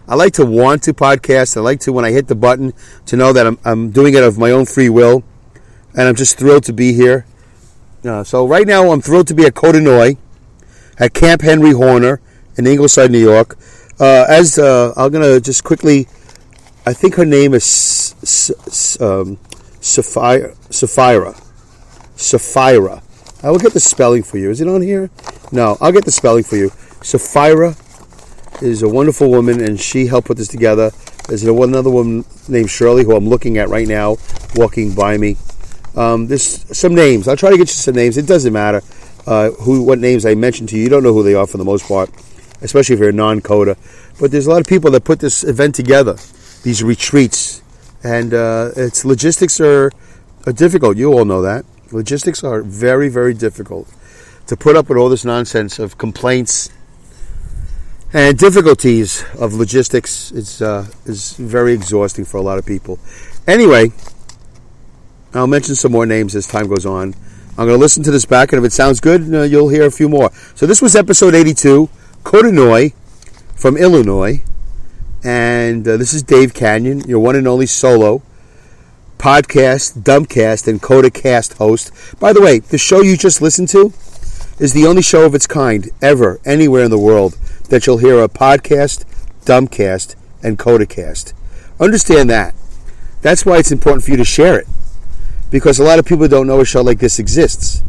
I 0.06 0.14
like 0.14 0.34
to 0.34 0.46
want 0.46 0.84
to 0.84 0.94
podcast. 0.94 1.56
I 1.56 1.60
like 1.60 1.80
to 1.80 1.92
when 1.92 2.04
I 2.04 2.12
hit 2.12 2.28
the 2.28 2.36
button 2.36 2.74
to 3.06 3.16
know 3.16 3.32
that 3.32 3.44
I'm, 3.44 3.58
I'm 3.64 3.90
doing 3.90 4.14
it 4.14 4.22
of 4.22 4.38
my 4.38 4.52
own 4.52 4.66
free 4.66 4.88
will, 4.88 5.24
and 5.96 6.06
I'm 6.06 6.14
just 6.14 6.38
thrilled 6.38 6.62
to 6.66 6.72
be 6.72 6.92
here. 6.92 7.26
Uh, 8.04 8.22
so 8.22 8.46
right 8.46 8.68
now, 8.68 8.92
I'm 8.92 9.00
thrilled 9.00 9.26
to 9.26 9.34
be 9.34 9.46
at 9.46 9.54
Codanois, 9.54 10.16
at 10.96 11.12
Camp 11.12 11.42
Henry 11.42 11.72
Horner 11.72 12.20
in 12.56 12.68
Ingleside, 12.68 13.10
New 13.10 13.18
York. 13.18 13.58
Uh, 14.00 14.24
as 14.28 14.58
uh, 14.58 14.92
I'm 14.96 15.10
gonna 15.10 15.40
just 15.40 15.64
quickly, 15.64 16.06
I 16.86 16.92
think 16.92 17.16
her 17.16 17.24
name 17.24 17.54
is 17.54 18.98
um, 19.00 19.38
Sapphira. 19.80 20.54
Sapphira. 20.70 21.34
Sapphira. 22.14 23.02
I 23.42 23.50
will 23.50 23.58
get 23.58 23.72
the 23.72 23.80
spelling 23.80 24.22
for 24.22 24.38
you. 24.38 24.50
Is 24.50 24.60
it 24.60 24.68
on 24.68 24.82
here? 24.82 25.10
No, 25.52 25.76
I'll 25.80 25.92
get 25.92 26.04
the 26.04 26.12
spelling 26.12 26.44
for 26.44 26.56
you. 26.56 26.70
Sapphira 27.02 27.76
is 28.60 28.82
a 28.82 28.88
wonderful 28.88 29.30
woman, 29.30 29.60
and 29.60 29.80
she 29.80 30.06
helped 30.06 30.26
put 30.26 30.36
this 30.36 30.48
together. 30.48 30.90
There's 31.28 31.44
another 31.44 31.90
woman 31.90 32.24
named 32.48 32.70
Shirley 32.70 33.04
who 33.04 33.14
I'm 33.14 33.28
looking 33.28 33.58
at 33.58 33.68
right 33.68 33.86
now, 33.86 34.16
walking 34.54 34.94
by 34.94 35.18
me. 35.18 35.36
Um, 35.94 36.26
there's 36.26 36.64
some 36.76 36.94
names. 36.94 37.28
I'll 37.28 37.36
try 37.36 37.50
to 37.50 37.56
get 37.56 37.68
you 37.68 37.74
some 37.74 37.94
names. 37.94 38.16
It 38.16 38.26
doesn't 38.26 38.52
matter 38.52 38.82
uh, 39.26 39.50
who, 39.50 39.82
what 39.82 39.98
names 39.98 40.24
I 40.24 40.34
mentioned 40.34 40.70
to 40.70 40.76
you. 40.76 40.84
You 40.84 40.88
don't 40.88 41.02
know 41.02 41.12
who 41.12 41.22
they 41.22 41.34
are 41.34 41.46
for 41.46 41.58
the 41.58 41.64
most 41.64 41.86
part, 41.86 42.10
especially 42.60 42.94
if 42.94 43.00
you're 43.00 43.10
a 43.10 43.12
non-coder. 43.12 43.76
But 44.20 44.30
there's 44.30 44.46
a 44.46 44.50
lot 44.50 44.60
of 44.60 44.66
people 44.66 44.90
that 44.92 45.04
put 45.04 45.20
this 45.20 45.44
event 45.44 45.74
together, 45.74 46.16
these 46.62 46.82
retreats, 46.82 47.62
and 48.02 48.34
uh, 48.34 48.70
its 48.76 49.04
logistics 49.04 49.60
are, 49.60 49.90
are 50.46 50.52
difficult. 50.52 50.96
You 50.96 51.12
all 51.12 51.24
know 51.24 51.42
that. 51.42 51.64
Logistics 51.92 52.44
are 52.44 52.62
very, 52.62 53.08
very 53.08 53.34
difficult 53.34 53.92
to 54.46 54.56
put 54.56 54.76
up 54.76 54.88
with 54.88 54.98
all 54.98 55.08
this 55.08 55.24
nonsense 55.24 55.78
of 55.78 55.98
complaints 55.98 56.70
and 58.12 58.38
difficulties 58.38 59.22
of 59.38 59.52
logistics 59.52 60.32
is 60.32 60.62
uh, 60.62 60.86
is 61.04 61.34
very 61.34 61.74
exhausting 61.74 62.24
for 62.24 62.38
a 62.38 62.40
lot 62.40 62.58
of 62.58 62.64
people. 62.64 62.98
Anyway, 63.46 63.92
I'll 65.34 65.46
mention 65.46 65.74
some 65.74 65.92
more 65.92 66.06
names 66.06 66.34
as 66.34 66.46
time 66.46 66.68
goes 66.68 66.86
on. 66.86 67.14
I'm 67.58 67.66
going 67.66 67.76
to 67.76 67.80
listen 67.80 68.02
to 68.04 68.10
this 68.10 68.24
back, 68.24 68.52
and 68.52 68.64
if 68.64 68.66
it 68.66 68.72
sounds 68.72 69.00
good, 69.00 69.34
uh, 69.34 69.42
you'll 69.42 69.68
hear 69.68 69.84
a 69.84 69.90
few 69.90 70.08
more. 70.08 70.30
So 70.54 70.64
this 70.64 70.80
was 70.80 70.94
episode 70.94 71.34
82, 71.34 71.90
Codanois 72.24 72.92
from 73.54 73.76
Illinois, 73.76 74.42
and 75.24 75.86
uh, 75.86 75.96
this 75.96 76.12
is 76.12 76.22
Dave 76.22 76.52
Kanyan, 76.52 77.06
your 77.06 77.20
one 77.20 77.36
and 77.36 77.48
only 77.48 77.66
solo 77.66 78.22
podcast, 79.18 80.02
Dumbcast, 80.02 80.68
and 80.68 80.80
CodaCast 80.80 81.58
host. 81.58 81.90
By 82.20 82.32
the 82.32 82.40
way, 82.40 82.60
the 82.60 82.78
show 82.78 83.00
you 83.02 83.16
just 83.16 83.42
listened 83.42 83.68
to 83.70 83.92
is 84.58 84.72
the 84.72 84.86
only 84.86 85.02
show 85.02 85.26
of 85.26 85.34
its 85.34 85.46
kind 85.46 85.90
ever 86.00 86.40
anywhere 86.44 86.84
in 86.84 86.90
the 86.90 86.98
world 86.98 87.34
that 87.68 87.86
you'll 87.86 87.98
hear 87.98 88.22
a 88.22 88.28
podcast, 88.28 89.04
Dumbcast, 89.44 90.14
and 90.42 90.58
CodaCast. 90.58 91.32
Understand 91.80 92.30
that. 92.30 92.54
That's 93.22 93.44
why 93.44 93.58
it's 93.58 93.72
important 93.72 94.04
for 94.04 94.12
you 94.12 94.16
to 94.16 94.24
share 94.24 94.58
it. 94.58 94.66
Because 95.50 95.78
a 95.78 95.84
lot 95.84 95.98
of 95.98 96.06
people 96.06 96.28
don't 96.28 96.46
know 96.46 96.60
a 96.60 96.64
show 96.64 96.82
like 96.82 96.98
this 96.98 97.18
exists. 97.18 97.82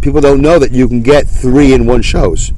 People 0.00 0.20
don't 0.20 0.40
know 0.40 0.58
that 0.58 0.72
you 0.72 0.88
can 0.88 1.02
get 1.02 1.26
three 1.26 1.72
in 1.72 1.86
one 1.86 2.02
shows. 2.02 2.52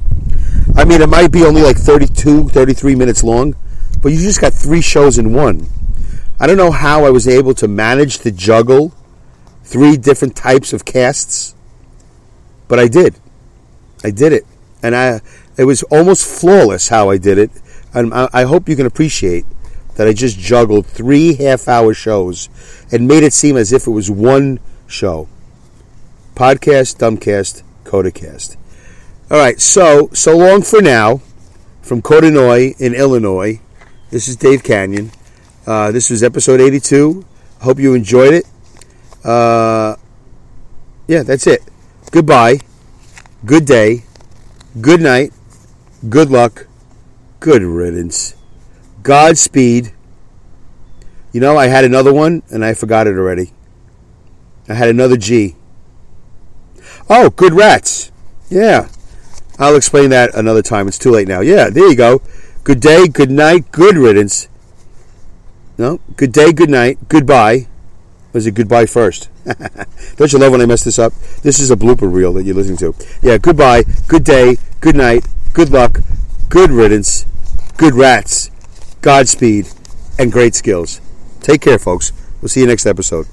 I 0.75 0.85
mean, 0.85 1.01
it 1.01 1.09
might 1.09 1.31
be 1.31 1.43
only 1.43 1.61
like 1.61 1.77
32, 1.77 2.49
33 2.49 2.95
minutes 2.95 3.23
long, 3.23 3.55
but 4.01 4.11
you 4.11 4.19
just 4.19 4.41
got 4.41 4.53
three 4.53 4.81
shows 4.81 5.17
in 5.17 5.33
one. 5.33 5.67
I 6.39 6.45
don't 6.45 6.57
know 6.57 6.71
how 6.71 7.05
I 7.05 7.09
was 7.09 7.27
able 7.27 7.53
to 7.55 7.67
manage 7.67 8.19
to 8.19 8.31
juggle 8.31 8.93
three 9.63 9.97
different 9.97 10.35
types 10.35 10.71
of 10.71 10.85
casts, 10.85 11.55
but 12.67 12.79
I 12.79 12.87
did. 12.87 13.15
I 14.03 14.11
did 14.11 14.33
it, 14.33 14.45
and 14.83 14.95
I 14.95 15.21
it 15.57 15.63
was 15.63 15.81
almost 15.83 16.27
flawless 16.27 16.89
how 16.89 17.09
I 17.09 17.17
did 17.17 17.37
it, 17.39 17.49
and 17.93 18.13
I, 18.13 18.29
I 18.31 18.43
hope 18.43 18.69
you 18.69 18.75
can 18.75 18.85
appreciate 18.85 19.45
that 19.95 20.07
I 20.07 20.13
just 20.13 20.37
juggled 20.37 20.85
three 20.85 21.33
half-hour 21.35 21.95
shows 21.95 22.49
and 22.91 23.07
made 23.07 23.23
it 23.23 23.33
seem 23.33 23.57
as 23.57 23.73
if 23.73 23.87
it 23.87 23.91
was 23.91 24.11
one 24.11 24.59
show. 24.85 25.27
Podcast, 26.35 26.97
Dumbcast, 26.97 27.63
Codacast. 27.83 28.57
All 29.29 29.37
right, 29.37 29.59
so 29.59 30.09
so 30.13 30.37
long 30.37 30.61
for 30.61 30.81
now. 30.81 31.21
From 31.81 32.01
Codanois 32.01 32.79
in 32.79 32.93
Illinois, 32.93 33.59
this 34.09 34.29
is 34.29 34.37
Dave 34.37 34.63
Kanyan. 34.63 35.13
Uh, 35.65 35.91
this 35.91 36.09
was 36.09 36.23
episode 36.23 36.61
82. 36.61 37.25
Hope 37.61 37.77
you 37.77 37.93
enjoyed 37.93 38.33
it. 38.33 38.45
Uh, 39.25 39.97
yeah, 41.07 41.23
that's 41.23 41.45
it. 41.45 41.61
Goodbye. 42.11 42.59
Good 43.45 43.65
day. 43.65 44.03
Good 44.79 45.01
night. 45.01 45.33
Good 46.07 46.29
luck. 46.29 46.67
Good 47.41 47.63
riddance. 47.63 48.33
Godspeed. 49.03 49.91
You 51.33 51.41
know, 51.41 51.57
I 51.57 51.67
had 51.67 51.83
another 51.83 52.13
one 52.13 52.43
and 52.49 52.63
I 52.63 52.73
forgot 52.73 53.07
it 53.07 53.17
already. 53.17 53.51
I 54.69 54.73
had 54.73 54.87
another 54.87 55.17
G. 55.17 55.55
Oh, 57.09 57.29
good 57.29 57.53
rats. 57.53 58.11
Yeah. 58.49 58.87
I'll 59.59 59.75
explain 59.75 60.09
that 60.11 60.33
another 60.35 60.61
time. 60.61 60.87
It's 60.87 60.97
too 60.97 61.11
late 61.11 61.27
now. 61.27 61.41
Yeah, 61.41 61.69
there 61.69 61.89
you 61.89 61.95
go. 61.95 62.21
Good 62.63 62.79
day, 62.79 63.07
good 63.07 63.31
night, 63.31 63.71
good 63.71 63.97
riddance. 63.97 64.47
No, 65.77 65.99
good 66.15 66.31
day, 66.31 66.51
good 66.51 66.69
night, 66.69 66.97
goodbye. 67.07 67.67
Was 68.33 68.45
it 68.45 68.55
goodbye 68.55 68.85
first? 68.85 69.29
Don't 70.17 70.31
you 70.33 70.39
love 70.39 70.51
when 70.51 70.61
I 70.61 70.65
mess 70.65 70.83
this 70.83 70.99
up? 70.99 71.13
This 71.43 71.59
is 71.59 71.71
a 71.71 71.75
blooper 71.75 72.11
reel 72.11 72.33
that 72.33 72.43
you're 72.43 72.55
listening 72.55 72.77
to. 72.77 72.95
Yeah, 73.21 73.37
goodbye, 73.37 73.83
good 74.07 74.23
day, 74.23 74.57
good 74.81 74.95
night, 74.95 75.25
good 75.53 75.69
luck, 75.69 75.99
good 76.49 76.71
riddance, 76.71 77.25
good 77.77 77.93
rats, 77.93 78.51
Godspeed, 79.01 79.67
and 80.19 80.31
great 80.31 80.55
skills. 80.55 80.99
Take 81.41 81.61
care, 81.61 81.79
folks. 81.79 82.11
We'll 82.41 82.49
see 82.49 82.61
you 82.61 82.67
next 82.67 82.85
episode. 82.85 83.27